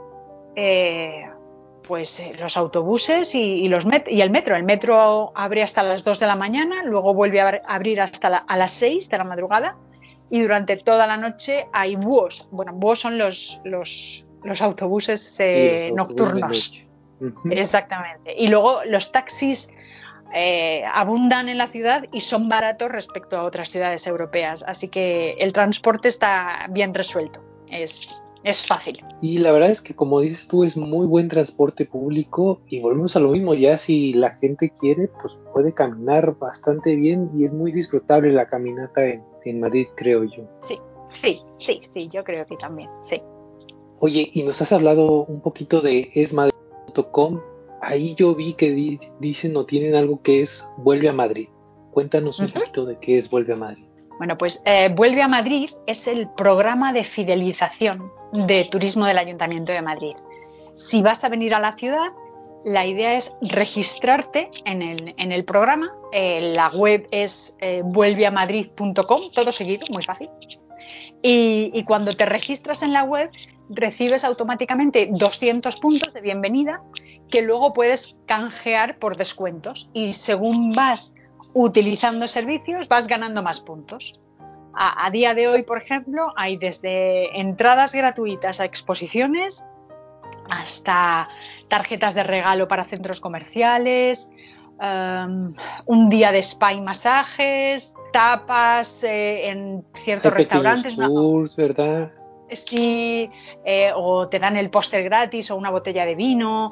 eh, 0.56 1.28
pues 1.82 2.20
eh, 2.20 2.34
los 2.38 2.56
autobuses 2.56 3.34
y, 3.34 3.68
los 3.68 3.86
y 4.06 4.20
el 4.20 4.30
metro. 4.30 4.56
El 4.56 4.64
metro 4.64 5.32
abre 5.34 5.62
hasta 5.62 5.82
las 5.82 6.04
2 6.04 6.20
de 6.20 6.26
la 6.26 6.36
mañana, 6.36 6.82
luego 6.84 7.14
vuelve 7.14 7.40
a 7.40 7.60
abrir 7.66 8.00
hasta 8.00 8.28
a 8.28 8.56
las 8.56 8.72
6 8.72 9.08
de 9.08 9.18
la 9.18 9.24
madrugada 9.24 9.76
y 10.30 10.42
durante 10.42 10.76
toda 10.76 11.06
la 11.06 11.16
noche 11.16 11.66
hay 11.72 11.96
búhos. 11.96 12.48
Bueno, 12.50 12.72
búhos 12.74 13.00
son 13.00 13.18
los, 13.18 13.60
los, 13.64 14.24
autobuses, 14.60 15.40
eh, 15.40 15.90
nocturnos. 15.94 16.84
Exactamente. 17.50 18.34
Y 18.36 18.48
luego 18.48 18.80
los 18.86 19.10
taxis 19.10 19.70
eh, 20.34 20.84
abundan 20.92 21.48
en 21.48 21.58
la 21.58 21.66
ciudad 21.66 22.04
y 22.12 22.20
son 22.20 22.48
baratos 22.48 22.90
respecto 22.90 23.38
a 23.38 23.44
otras 23.44 23.70
ciudades 23.70 24.06
europeas. 24.06 24.64
Así 24.66 24.88
que 24.88 25.32
el 25.38 25.52
transporte 25.52 26.08
está 26.08 26.66
bien 26.70 26.94
resuelto. 26.94 27.42
Es, 27.70 28.22
es 28.44 28.66
fácil. 28.66 29.04
Y 29.20 29.38
la 29.38 29.52
verdad 29.52 29.70
es 29.70 29.80
que 29.80 29.94
como 29.94 30.20
dices 30.20 30.48
tú, 30.48 30.64
es 30.64 30.76
muy 30.76 31.06
buen 31.06 31.28
transporte 31.28 31.84
público 31.84 32.60
y 32.68 32.80
volvemos 32.80 33.16
a 33.16 33.20
lo 33.20 33.30
mismo, 33.30 33.54
ya 33.54 33.78
si 33.78 34.12
la 34.12 34.30
gente 34.36 34.70
quiere, 34.70 35.08
pues 35.20 35.38
puede 35.52 35.72
caminar 35.72 36.36
bastante 36.38 36.96
bien 36.96 37.28
y 37.34 37.44
es 37.44 37.52
muy 37.52 37.72
disfrutable 37.72 38.32
la 38.32 38.48
caminata 38.48 39.06
en, 39.06 39.22
en 39.44 39.60
Madrid, 39.60 39.86
creo 39.96 40.24
yo. 40.24 40.44
Sí, 40.62 40.78
sí, 41.10 41.40
sí, 41.58 41.80
sí, 41.92 42.08
yo 42.08 42.24
creo 42.24 42.46
que 42.46 42.56
también, 42.56 42.88
sí. 43.02 43.20
Oye, 44.00 44.30
y 44.32 44.42
nos 44.44 44.62
has 44.62 44.72
hablado 44.72 45.24
un 45.24 45.40
poquito 45.40 45.80
de 45.80 46.10
esmadrid.com, 46.14 47.40
ahí 47.82 48.14
yo 48.14 48.34
vi 48.34 48.54
que 48.54 48.98
dicen 49.18 49.56
o 49.56 49.66
tienen 49.66 49.94
algo 49.96 50.22
que 50.22 50.42
es 50.42 50.64
Vuelve 50.78 51.08
a 51.08 51.12
Madrid. 51.12 51.48
Cuéntanos 51.90 52.38
un 52.38 52.48
poquito 52.48 52.86
de 52.86 52.96
qué 53.00 53.18
es 53.18 53.28
Vuelve 53.28 53.54
a 53.54 53.56
Madrid. 53.56 53.84
Bueno, 54.18 54.38
pues 54.38 54.62
eh, 54.66 54.92
Vuelve 54.94 55.22
a 55.22 55.28
Madrid 55.28 55.70
es 55.86 56.06
el 56.06 56.28
programa 56.36 56.92
de 56.92 57.02
fidelización 57.02 58.12
de 58.32 58.64
turismo 58.64 59.06
del 59.06 59.18
Ayuntamiento 59.18 59.72
de 59.72 59.82
Madrid. 59.82 60.14
Si 60.74 61.02
vas 61.02 61.24
a 61.24 61.28
venir 61.28 61.54
a 61.54 61.60
la 61.60 61.72
ciudad, 61.72 62.12
la 62.64 62.86
idea 62.86 63.14
es 63.14 63.36
registrarte 63.40 64.50
en 64.64 64.82
el, 64.82 65.44
programa. 65.44 65.92
Eh, 66.12 66.52
la 66.54 66.68
web 66.68 67.06
es 67.10 67.56
eh, 67.60 67.82
vuelveamadrid.com, 67.84 69.30
todo 69.32 69.52
seguido, 69.52 69.86
muy 69.90 70.02
fácil. 70.02 70.28
Y, 71.22 71.70
y, 71.74 71.84
cuando 71.84 72.12
te 72.12 72.26
registras 72.26 72.82
en 72.82 72.92
la 72.92 73.02
web, 73.02 73.30
recibes 73.70 74.24
automáticamente 74.24 75.08
200 75.10 75.76
puntos 75.76 76.12
de 76.12 76.20
bienvenida 76.20 76.82
que 77.28 77.42
luego 77.42 77.72
puedes 77.72 78.16
canjear 78.26 78.98
por 78.98 79.16
descuentos. 79.16 79.90
Y 79.92 80.12
según 80.12 80.72
vas 80.72 81.14
utilizando 81.54 82.28
servicios 82.28 82.88
vas 82.88 83.06
ganando 83.06 83.42
más 83.42 83.60
puntos. 83.60 84.18
A, 84.80 85.10
día 85.10 85.34
de 85.34 85.48
hoy, 85.48 85.64
por 85.64 85.78
ejemplo, 85.78 86.32
hay 86.36 86.56
desde 86.56 87.36
entradas 87.40 87.92
gratuitas 87.92 88.60
a 88.60 88.64
exposiciones 88.64 89.64
hasta 90.48 91.26
tarjetas 91.66 92.14
de 92.14 92.22
regalo 92.22 92.68
para 92.68 92.84
centros 92.84 93.20
comerciales, 93.20 94.30
um, 94.80 95.52
un 95.86 96.08
día 96.08 96.30
de 96.30 96.38
spa 96.38 96.72
y 96.74 96.80
masajes, 96.80 97.92
tapas 98.12 99.02
eh, 99.02 99.48
en 99.48 99.84
ciertos 99.96 100.32
restaurantes. 100.32 100.94
Tours, 100.96 101.56
¿verdad? 101.56 102.12
Sí, 102.50 103.30
eh, 103.64 103.90
o 103.94 104.28
te 104.28 104.38
dan 104.38 104.56
el 104.56 104.70
póster 104.70 105.04
gratis 105.04 105.50
o 105.50 105.56
una 105.56 105.70
botella 105.70 106.04
de 106.04 106.14
vino. 106.14 106.70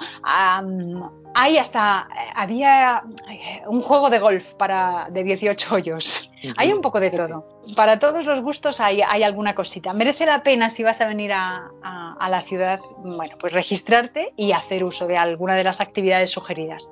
hay 1.35 1.59
hasta, 1.59 2.09
había 2.35 3.03
eh, 3.31 3.63
un 3.67 3.81
juego 3.81 4.09
de 4.11 4.19
golf 4.19 4.55
para, 4.55 5.09
de 5.11 5.25
18 5.25 5.75
hoyos. 5.75 6.33
Hay 6.57 6.73
un 6.73 6.81
poco 6.81 7.01
de 7.01 7.11
todo. 7.11 7.47
Para 7.75 7.99
todos 7.99 8.25
los 8.27 8.41
gustos 8.41 8.81
hay, 8.81 9.03
hay 9.03 9.23
alguna 9.23 9.55
cosita. 9.55 9.93
Merece 9.93 10.27
la 10.27 10.43
pena 10.43 10.71
si 10.71 10.83
vas 10.83 11.01
a 11.01 11.09
venir 11.09 11.33
a, 11.33 11.71
a, 11.83 12.31
la 12.31 12.41
ciudad, 12.41 12.81
bueno, 12.99 13.37
pues 13.39 13.53
registrarte 13.53 14.33
y 14.37 14.53
hacer 14.53 14.85
uso 14.85 15.07
de 15.07 15.17
alguna 15.17 15.57
de 15.57 15.65
las 15.65 15.81
actividades 15.81 16.31
sugeridas. 16.31 16.91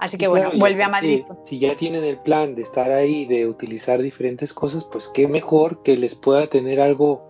Así 0.00 0.16
que 0.16 0.28
bueno, 0.28 0.50
vuelve 0.56 0.82
a 0.82 0.88
Madrid. 0.88 1.22
Si 1.44 1.58
ya 1.58 1.76
tienen 1.76 2.02
el 2.04 2.16
plan 2.18 2.54
de 2.54 2.62
estar 2.62 2.90
ahí, 2.90 3.26
de 3.26 3.46
utilizar 3.46 4.00
diferentes 4.00 4.54
cosas, 4.54 4.84
pues 4.84 5.08
qué 5.08 5.28
mejor 5.28 5.82
que 5.82 5.96
les 5.96 6.14
pueda 6.14 6.46
tener 6.46 6.80
algo 6.80 7.29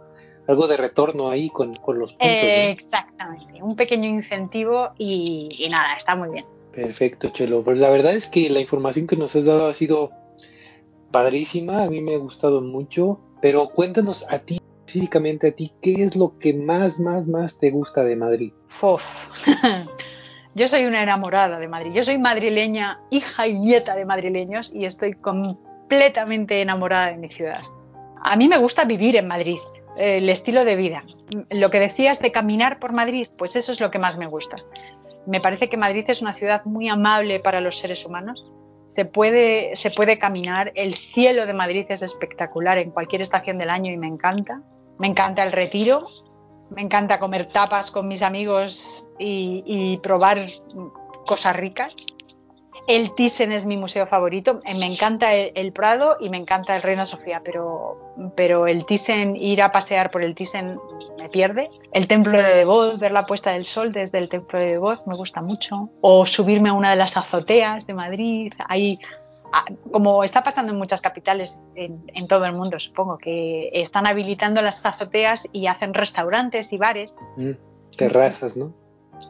algo 0.51 0.66
de 0.66 0.76
retorno 0.76 1.30
ahí 1.30 1.48
con, 1.51 1.70
los 1.70 2.12
puntos. 2.12 2.28
exactamente, 2.28 3.62
un 3.62 3.76
pequeño 3.76 4.09
incentivo 4.09 4.90
y, 4.98 5.66
nada, 5.70 5.94
está 5.94 6.14
muy 6.14 6.30
bien. 6.30 6.44
Perfecto, 6.72 7.30
Chelo. 7.30 7.62
Pues 7.62 7.78
la 7.78 7.90
verdad 7.90 8.14
es 8.14 8.26
que 8.26 8.51
la 8.51 8.61
información 8.61 9.07
que 9.07 9.16
nos 9.16 9.34
has 9.36 9.44
dado 9.44 9.68
ha 9.68 9.74
sido 9.74 10.11
padrísima, 11.11 11.84
a 11.84 11.90
mí 11.90 12.01
me 12.01 12.14
ha 12.14 12.18
gustado 12.18 12.61
mucho, 12.61 13.20
pero 13.40 13.68
cuéntanos 13.68 14.26
a 14.30 14.38
ti, 14.38 14.61
específicamente 14.86 15.48
a 15.48 15.53
ti, 15.53 15.72
¿qué 15.80 16.03
es 16.03 16.16
lo 16.16 16.38
que 16.38 16.55
más, 16.55 17.01
más, 17.01 17.26
más 17.28 17.59
te 17.59 17.70
gusta 17.70 18.05
de 18.05 18.16
Madrid? 18.16 18.53
Yo 20.55 20.66
soy 20.66 20.84
una 20.84 21.03
enamorada 21.03 21.61
de 21.61 21.68
Madrid, 21.68 21.92
yo 21.94 22.03
soy 22.03 22.18
madrileña, 22.18 23.01
hija 23.11 23.46
y 23.46 23.57
nieta 23.57 23.94
de 23.94 24.05
madrileños 24.05 24.74
y 24.74 24.84
estoy 24.84 25.12
completamente 25.12 26.61
enamorada 26.61 27.12
de 27.12 27.18
mi 27.18 27.28
ciudad. 27.28 27.62
A 28.20 28.34
mí 28.34 28.48
me 28.48 28.59
gusta 28.59 28.84
vivir 28.84 29.14
en 29.14 29.28
Madrid, 29.28 29.59
el 30.01 30.28
estilo 30.30 30.64
de 30.64 30.76
vida. 30.76 31.05
Lo 31.51 31.70
que 31.70 31.78
decías 31.78 32.20
de 32.20 32.32
caminar 32.32 32.78
por 32.78 32.92
Madrid, 32.92 33.28
pues 33.38 33.55
eso 33.55 33.70
es 33.70 33.80
lo 33.80 33.90
que 33.90 33.98
más 33.98 34.16
me 34.16 34.26
gusta. 34.26 34.57
Me 35.26 35.40
parece 35.40 35.68
que 35.68 35.76
Madrid 35.76 36.05
es 36.09 36.22
una 36.22 36.34
ciudad 36.34 36.64
muy 36.64 36.88
amable 36.88 37.38
para 37.38 37.61
los 37.61 37.78
seres 37.78 38.07
humanos. 38.07 38.51
Se 38.88 39.05
puede, 39.05 39.76
se 39.76 39.90
puede 39.90 40.18
caminar, 40.18 40.72
el 40.74 40.94
cielo 40.94 41.46
de 41.46 41.53
Madrid 41.53 41.86
es 41.90 42.03
espectacular 42.03 42.78
en 42.78 42.90
cualquier 42.90 43.22
estación 43.22 43.59
del 43.59 43.70
año 43.70 43.92
y 43.92 43.96
me 43.96 44.09
encanta. 44.09 44.62
Me 44.98 45.07
encanta 45.07 45.42
el 45.42 45.53
retiro, 45.53 46.07
me 46.70 46.82
encanta 46.82 47.18
comer 47.18 47.46
tapas 47.46 47.90
con 47.90 48.09
mis 48.09 48.22
amigos 48.22 49.07
y, 49.18 49.62
y 49.66 49.98
probar 49.98 50.38
cosas 51.26 51.57
ricas. 51.57 51.94
El 52.87 53.14
Thyssen 53.14 53.53
es 53.53 53.66
mi 53.66 53.76
museo 53.76 54.07
favorito. 54.07 54.61
Eh, 54.64 54.74
me 54.78 54.87
encanta 54.87 55.35
el, 55.35 55.72
Prado 55.72 56.16
y 56.20 56.28
me 56.28 56.37
encanta 56.37 56.76
el 56.76 56.83
Reina 56.83 57.07
Sofía, 57.07 57.41
pero, 57.45 57.99
pero 58.35 58.66
el 58.66 58.85
Thyssen, 58.85 59.37
ir 59.37 59.62
a 59.62 59.72
pasear 59.72 60.11
por 60.11 60.22
el 60.22 60.35
Thyssen 60.35 60.78
me 61.18 61.28
pierde. 61.28 61.70
El 61.93 62.07
Templo 62.07 62.39
de 62.39 62.55
Devot, 62.55 62.99
ver 62.99 63.12
la 63.12 63.26
puesta 63.26 63.53
del 63.53 63.64
sol 63.64 63.93
desde 63.93 64.18
el 64.18 64.28
Templo 64.28 64.59
de 64.59 64.66
Devot 64.66 65.07
me 65.07 65.14
gusta 65.14 65.43
mucho. 65.43 65.91
O 66.01 66.26
subirme 66.26 66.70
a 66.70 66.72
una 66.72 66.91
de 66.91 66.97
las 66.97 67.16
azoteas 67.16 67.87
de 67.87 67.95
Madrid. 67.95 68.53
Ahí, 68.68 68.99
como 69.91 70.24
está 70.24 70.43
pasando 70.43 70.72
en 70.72 70.78
muchas 70.78 71.01
capitales 71.01 71.59
en, 71.74 72.26
todo 72.28 72.45
el 72.45 72.53
mundo, 72.53 72.78
supongo, 72.78 73.18
que 73.18 73.70
están 73.72 74.07
habilitando 74.07 74.62
las 74.62 74.85
azoteas 74.85 75.49
y 75.53 75.66
hacen 75.66 75.95
restaurantes 75.95 76.72
y 76.72 76.78
bares. 76.78 77.14
Mm, 77.37 77.53
terrazas, 77.97 78.57
¿no? 78.57 78.72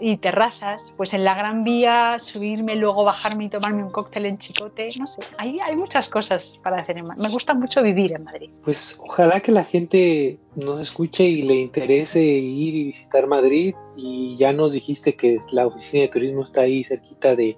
Y 0.01 0.17
terrazas, 0.17 0.93
pues 0.97 1.15
en 1.15 1.25
la 1.25 1.35
Gran 1.35 1.65
Vía 1.65 2.19
subirme, 2.19 2.75
luego 2.77 3.05
bajarme 3.05 3.45
y 3.45 3.49
tomarme 3.49 3.85
un 3.85 3.91
cóctel 3.91 4.27
en 4.27 4.39
Chicote, 4.39 4.91
no 4.99 5.07
sé, 5.07 5.23
hay, 5.39 5.59
hay 5.61 5.77
muchas 5.77 6.09
cosas 6.09 6.59
para 6.63 6.81
hacer 6.81 6.99
en 6.99 7.07
Madrid. 7.07 7.23
Me 7.23 7.29
gusta 7.29 7.55
mucho 7.55 7.83
vivir 7.83 8.13
en 8.13 8.25
Madrid. 8.25 8.51
Pues 8.65 8.99
ojalá 9.01 9.41
que 9.41 9.53
la 9.53 9.65
gente 9.65 10.39
nos 10.57 10.81
escuche 10.81 11.25
y 11.25 11.43
le 11.43 11.55
interese 11.55 12.21
ir 12.23 12.75
y 12.75 12.85
visitar 12.85 13.27
Madrid 13.27 13.75
y 13.97 14.37
ya 14.39 14.53
nos 14.53 14.73
dijiste 14.73 15.15
que 15.15 15.39
la 15.53 15.67
oficina 15.67 16.03
de 16.03 16.09
turismo 16.09 16.45
está 16.45 16.63
ahí 16.63 16.83
cerquita 16.85 17.37
de, 17.37 17.57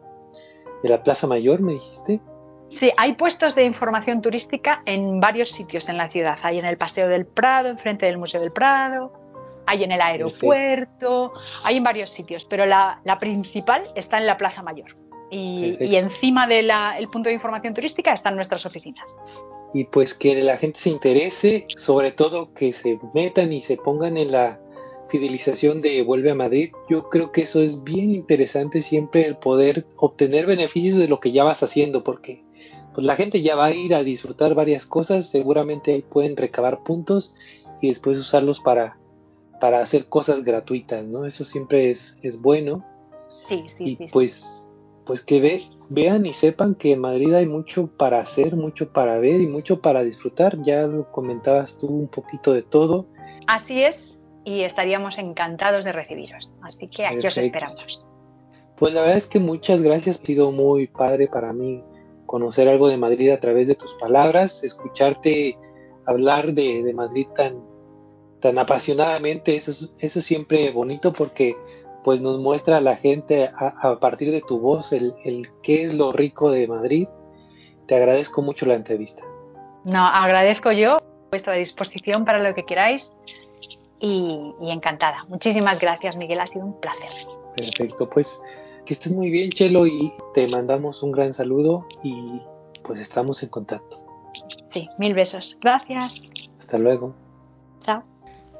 de 0.83 0.89
la 0.89 1.03
Plaza 1.03 1.27
Mayor, 1.27 1.61
me 1.61 1.73
dijiste. 1.75 2.21
Sí, 2.71 2.91
hay 2.97 3.13
puestos 3.13 3.55
de 3.55 3.65
información 3.65 4.23
turística 4.23 4.83
en 4.87 5.21
varios 5.21 5.51
sitios 5.51 5.91
en 5.91 5.99
la 5.99 6.09
ciudad. 6.09 6.39
Hay 6.43 6.59
en 6.59 6.65
el 6.65 6.79
Paseo 6.79 7.07
del 7.07 7.27
Prado, 7.27 7.69
enfrente 7.69 8.07
del 8.07 8.17
Museo 8.17 8.41
del 8.41 8.51
Prado, 8.51 9.13
hay 9.67 9.85
en 9.85 9.93
el 9.93 10.01
aeropuerto, 10.01 11.33
hay 11.65 11.77
en 11.77 11.85
varios 11.85 12.11
sitios, 12.11 12.45
pero 12.45 12.67
la, 12.67 13.01
principal 13.21 13.85
está 13.95 14.19
en 14.19 14.27
la 14.27 14.37
Plaza 14.37 14.63
Mayor. 14.63 14.95
Y, 15.31 15.97
encima 15.97 16.47
del 16.47 16.71
punto 17.11 17.29
de 17.29 17.35
información 17.35 17.73
turística 17.73 18.13
están 18.13 18.35
nuestras 18.35 18.67
oficinas. 18.67 19.17
Y 19.73 19.85
pues 19.85 20.13
que 20.13 20.43
la 20.43 20.59
gente 20.59 20.79
se 20.79 20.91
interese, 20.91 21.67
sobre 21.77 22.11
todo 22.11 22.53
que 22.53 22.75
se 22.75 22.99
metan 23.15 23.53
y 23.53 23.63
se 23.63 23.79
pongan 23.79 24.19
en 24.19 24.33
la 24.33 24.61
fidelización 25.09 25.81
de 25.81 26.03
Vuelve 26.03 26.31
a 26.31 26.35
Madrid. 26.35 26.73
Yo 26.89 27.09
creo 27.09 27.33
que 27.33 27.43
eso 27.43 27.61
es 27.61 27.83
bien 27.83 28.11
interesante 28.11 28.83
siempre 28.83 29.27
el 29.27 29.37
poder 29.37 29.87
obtener 29.97 30.47
beneficios 30.47 30.99
de 30.99 31.09
lo 31.09 31.21
que 31.21 31.33
ya 31.33 31.45
vas 31.45 31.63
haciendo, 31.63 32.05
porque 32.05 32.45
pues 32.95 33.07
la 33.07 33.17
gente 33.17 33.41
ya 33.43 33.57
va 33.57 33.67
a 33.67 33.75
ir 33.75 33.95
a 33.95 34.03
disfrutar 34.03 34.55
varias 34.55 34.87
cosas, 34.87 35.31
seguramente 35.31 35.93
ahí 35.93 36.03
pueden 36.03 36.37
recabar 36.37 36.83
puntos 36.83 37.35
y 37.81 37.89
después 37.89 38.19
usarlos 38.19 38.61
para 38.61 38.99
para 39.63 39.79
hacer 39.79 40.07
cosas 40.07 40.43
gratuitas, 40.43 41.05
¿no? 41.05 41.25
Eso 41.25 41.45
siempre 41.45 41.93
es, 41.93 42.19
es 42.21 42.43
bueno. 42.43 42.85
Sí, 43.47 43.63
sí, 43.69 43.97
y 44.01 44.09
Pues, 44.09 44.67
pues 45.07 45.25
que 45.25 45.41
ve, 45.41 45.63
vean 45.89 46.27
y 46.27 46.33
sepan 46.33 46.75
que 46.75 46.95
en 46.95 47.01
Madrid 47.01 47.33
hay 47.33 47.47
mucho 47.47 47.87
para 47.87 48.19
hacer, 48.19 48.57
mucho 48.57 48.93
para 48.93 49.21
ver 49.21 49.41
y 49.41 49.47
mucho 49.47 49.81
para 49.81 50.03
disfrutar. 50.03 50.61
Ya 50.63 50.89
lo 50.89 51.09
comentabas 51.13 51.79
tú 51.79 51.87
un 51.87 52.09
poquito 52.09 52.53
de 52.53 52.63
todo. 52.63 53.07
Así 53.47 53.85
es, 53.85 54.19
y 54.43 54.63
estaríamos 54.63 55.17
encantados 55.19 55.85
de 55.85 55.93
recibiros. 55.93 56.55
Así 56.63 56.89
que 56.89 57.07
aquí 57.07 57.25
os 57.25 57.39
esperamos. 57.39 58.05
Pues 58.77 58.95
la 58.95 59.03
verdad 59.03 59.19
es 59.19 59.29
que 59.29 59.39
muchas 59.39 59.81
gracias, 59.81 60.19
ha 60.21 60.27
sido 60.27 60.51
muy 60.51 60.89
padre 60.89 61.29
para 61.29 61.53
mí 61.53 61.85
conocer 62.27 62.69
algo 62.69 62.89
de 62.89 62.97
Madrid 62.97 63.31
a 63.31 63.39
través 63.39 63.69
de 63.69 63.77
tus 63.77 63.95
palabras, 63.95 64.65
escucharte 64.65 65.57
hablar 66.07 66.53
de, 66.53 66.83
de 66.83 66.95
Madrid 66.95 67.29
tan, 67.37 67.63
tan 68.43 68.59
apasionadamente, 68.59 69.57
eso, 69.57 69.71
eso 69.99 70.19
es 70.19 70.27
siempre 70.27 70.71
bonito 70.73 71.13
porque 71.13 71.57
pues 72.05 72.21
nos 72.21 72.39
muestra 72.41 72.79
a 72.79 72.81
la 72.81 72.97
gente 72.97 73.51
a, 73.57 73.99
partir 74.01 74.33
de 74.33 74.41
tu 74.41 74.59
voz 74.59 74.93
el, 74.93 75.15
el, 75.25 75.49
qué 75.63 75.85
es 75.85 75.95
lo 75.95 76.13
rico 76.13 76.51
de 76.51 76.67
Madrid. 76.67 77.09
Te 77.87 77.95
agradezco 77.95 78.43
mucho 78.43 78.67
la 78.67 78.75
entrevista. 78.75 79.23
No, 79.85 80.05
agradezco 80.07 80.73
yo 80.73 80.99
vuestra 81.31 81.55
disposición 81.55 82.25
para 82.25 82.41
lo 82.41 82.55
que 82.55 82.65
queráis 82.65 83.13
y, 84.01 84.53
y 84.61 84.71
encantada. 84.71 85.25
Muchísimas 85.29 85.79
gracias, 85.79 86.17
Miguel, 86.17 86.41
ha 86.41 86.47
sido 86.47 86.67
un 86.67 86.81
placer. 86.81 87.11
Perfecto, 87.57 88.11
pues 88.11 88.41
que 88.85 88.95
estés 88.95 89.13
muy 89.13 89.31
bien, 89.31 89.51
Chelo, 89.51 89.87
y 89.87 90.13
te 90.35 90.49
mandamos 90.49 91.05
un 91.05 91.13
gran 91.13 91.33
saludo 91.33 91.87
y 92.03 92.43
pues 92.83 93.01
estamos 93.01 93.43
en 93.45 93.51
contacto. 93.51 94.03
Sí, 94.71 94.89
mil 94.99 95.15
besos. 95.15 95.57
Gracias. 95.61 96.23
Hasta 96.59 96.79
luego. 96.79 97.15
Chao. 97.79 98.03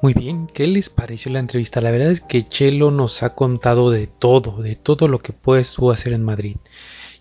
Muy 0.03 0.13
bien, 0.13 0.47
¿qué 0.47 0.67
les 0.67 0.89
pareció 0.89 1.31
la 1.31 1.39
entrevista? 1.39 1.79
La 1.79 1.89
verdad 1.89 2.11
es 2.11 2.19
que 2.19 2.45
Chelo 2.45 2.91
nos 2.91 3.23
ha 3.23 3.35
contado 3.35 3.89
de 3.89 4.05
todo, 4.05 4.61
de 4.61 4.75
todo 4.75 5.07
lo 5.07 5.19
que 5.19 5.31
puedes 5.31 5.71
tú 5.71 5.91
hacer 5.91 6.11
en 6.11 6.25
Madrid. 6.25 6.57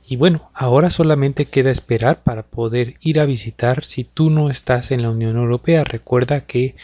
Y 0.04 0.16
bueno, 0.16 0.50
ahora 0.52 0.90
solamente 0.90 1.44
queda 1.44 1.70
esperar 1.70 2.24
para 2.24 2.42
poder 2.42 2.94
ir 3.00 3.20
a 3.20 3.24
visitar 3.24 3.84
si 3.84 4.02
tú 4.02 4.30
no 4.30 4.50
estás 4.50 4.90
en 4.90 5.02
la 5.02 5.10
Unión 5.10 5.36
Europea. 5.36 5.84
Recuerda 5.84 6.40
que 6.40 6.74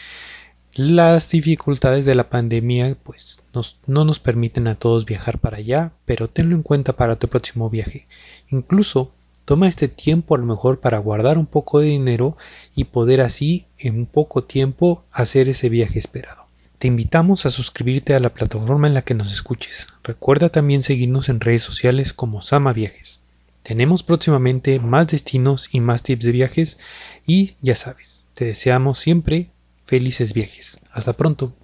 las 0.73 1.31
dificultades 1.31 2.05
de 2.05 2.15
la 2.15 2.29
pandemia 2.29 2.95
pues 3.03 3.43
no 3.85 4.05
nos 4.05 4.19
permiten 4.19 4.69
a 4.69 4.75
todos 4.75 5.03
viajar 5.03 5.37
para 5.39 5.57
allá, 5.57 5.91
pero 6.05 6.29
tenlo 6.29 6.55
en 6.55 6.63
cuenta 6.63 6.93
para 6.93 7.17
tu 7.17 7.27
próximo 7.27 7.69
viaje. 7.69 8.07
Incluso 8.49 9.11
Toma 9.49 9.67
este 9.67 9.87
tiempo 9.87 10.35
a 10.35 10.37
lo 10.37 10.45
mejor 10.45 10.79
para 10.79 10.99
guardar 10.99 11.39
un 11.39 11.47
poco 11.47 11.79
de 11.79 11.87
dinero 11.87 12.37
y 12.75 12.83
poder 12.83 13.19
así 13.19 13.65
en 13.79 14.05
poco 14.05 14.43
tiempo 14.43 15.03
hacer 15.11 15.49
ese 15.49 15.69
viaje 15.69 15.97
esperado. 15.97 16.45
Te 16.77 16.85
invitamos 16.85 17.47
a 17.47 17.49
suscribirte 17.49 18.13
a 18.13 18.19
la 18.19 18.29
plataforma 18.29 18.85
en 18.85 18.93
la 18.93 19.01
que 19.01 19.15
nos 19.15 19.31
escuches. 19.31 19.87
Recuerda 20.03 20.49
también 20.49 20.83
seguirnos 20.83 21.29
en 21.29 21.39
redes 21.39 21.63
sociales 21.63 22.13
como 22.13 22.43
Sama 22.43 22.73
Viajes. 22.73 23.21
Tenemos 23.63 24.03
próximamente 24.03 24.79
más 24.79 25.07
destinos 25.07 25.69
y 25.71 25.79
más 25.79 26.03
tips 26.03 26.25
de 26.25 26.31
viajes 26.31 26.77
y 27.25 27.55
ya 27.59 27.73
sabes, 27.73 28.27
te 28.35 28.45
deseamos 28.45 28.99
siempre 28.99 29.49
felices 29.87 30.33
viajes. 30.33 30.79
Hasta 30.91 31.13
pronto. 31.13 31.55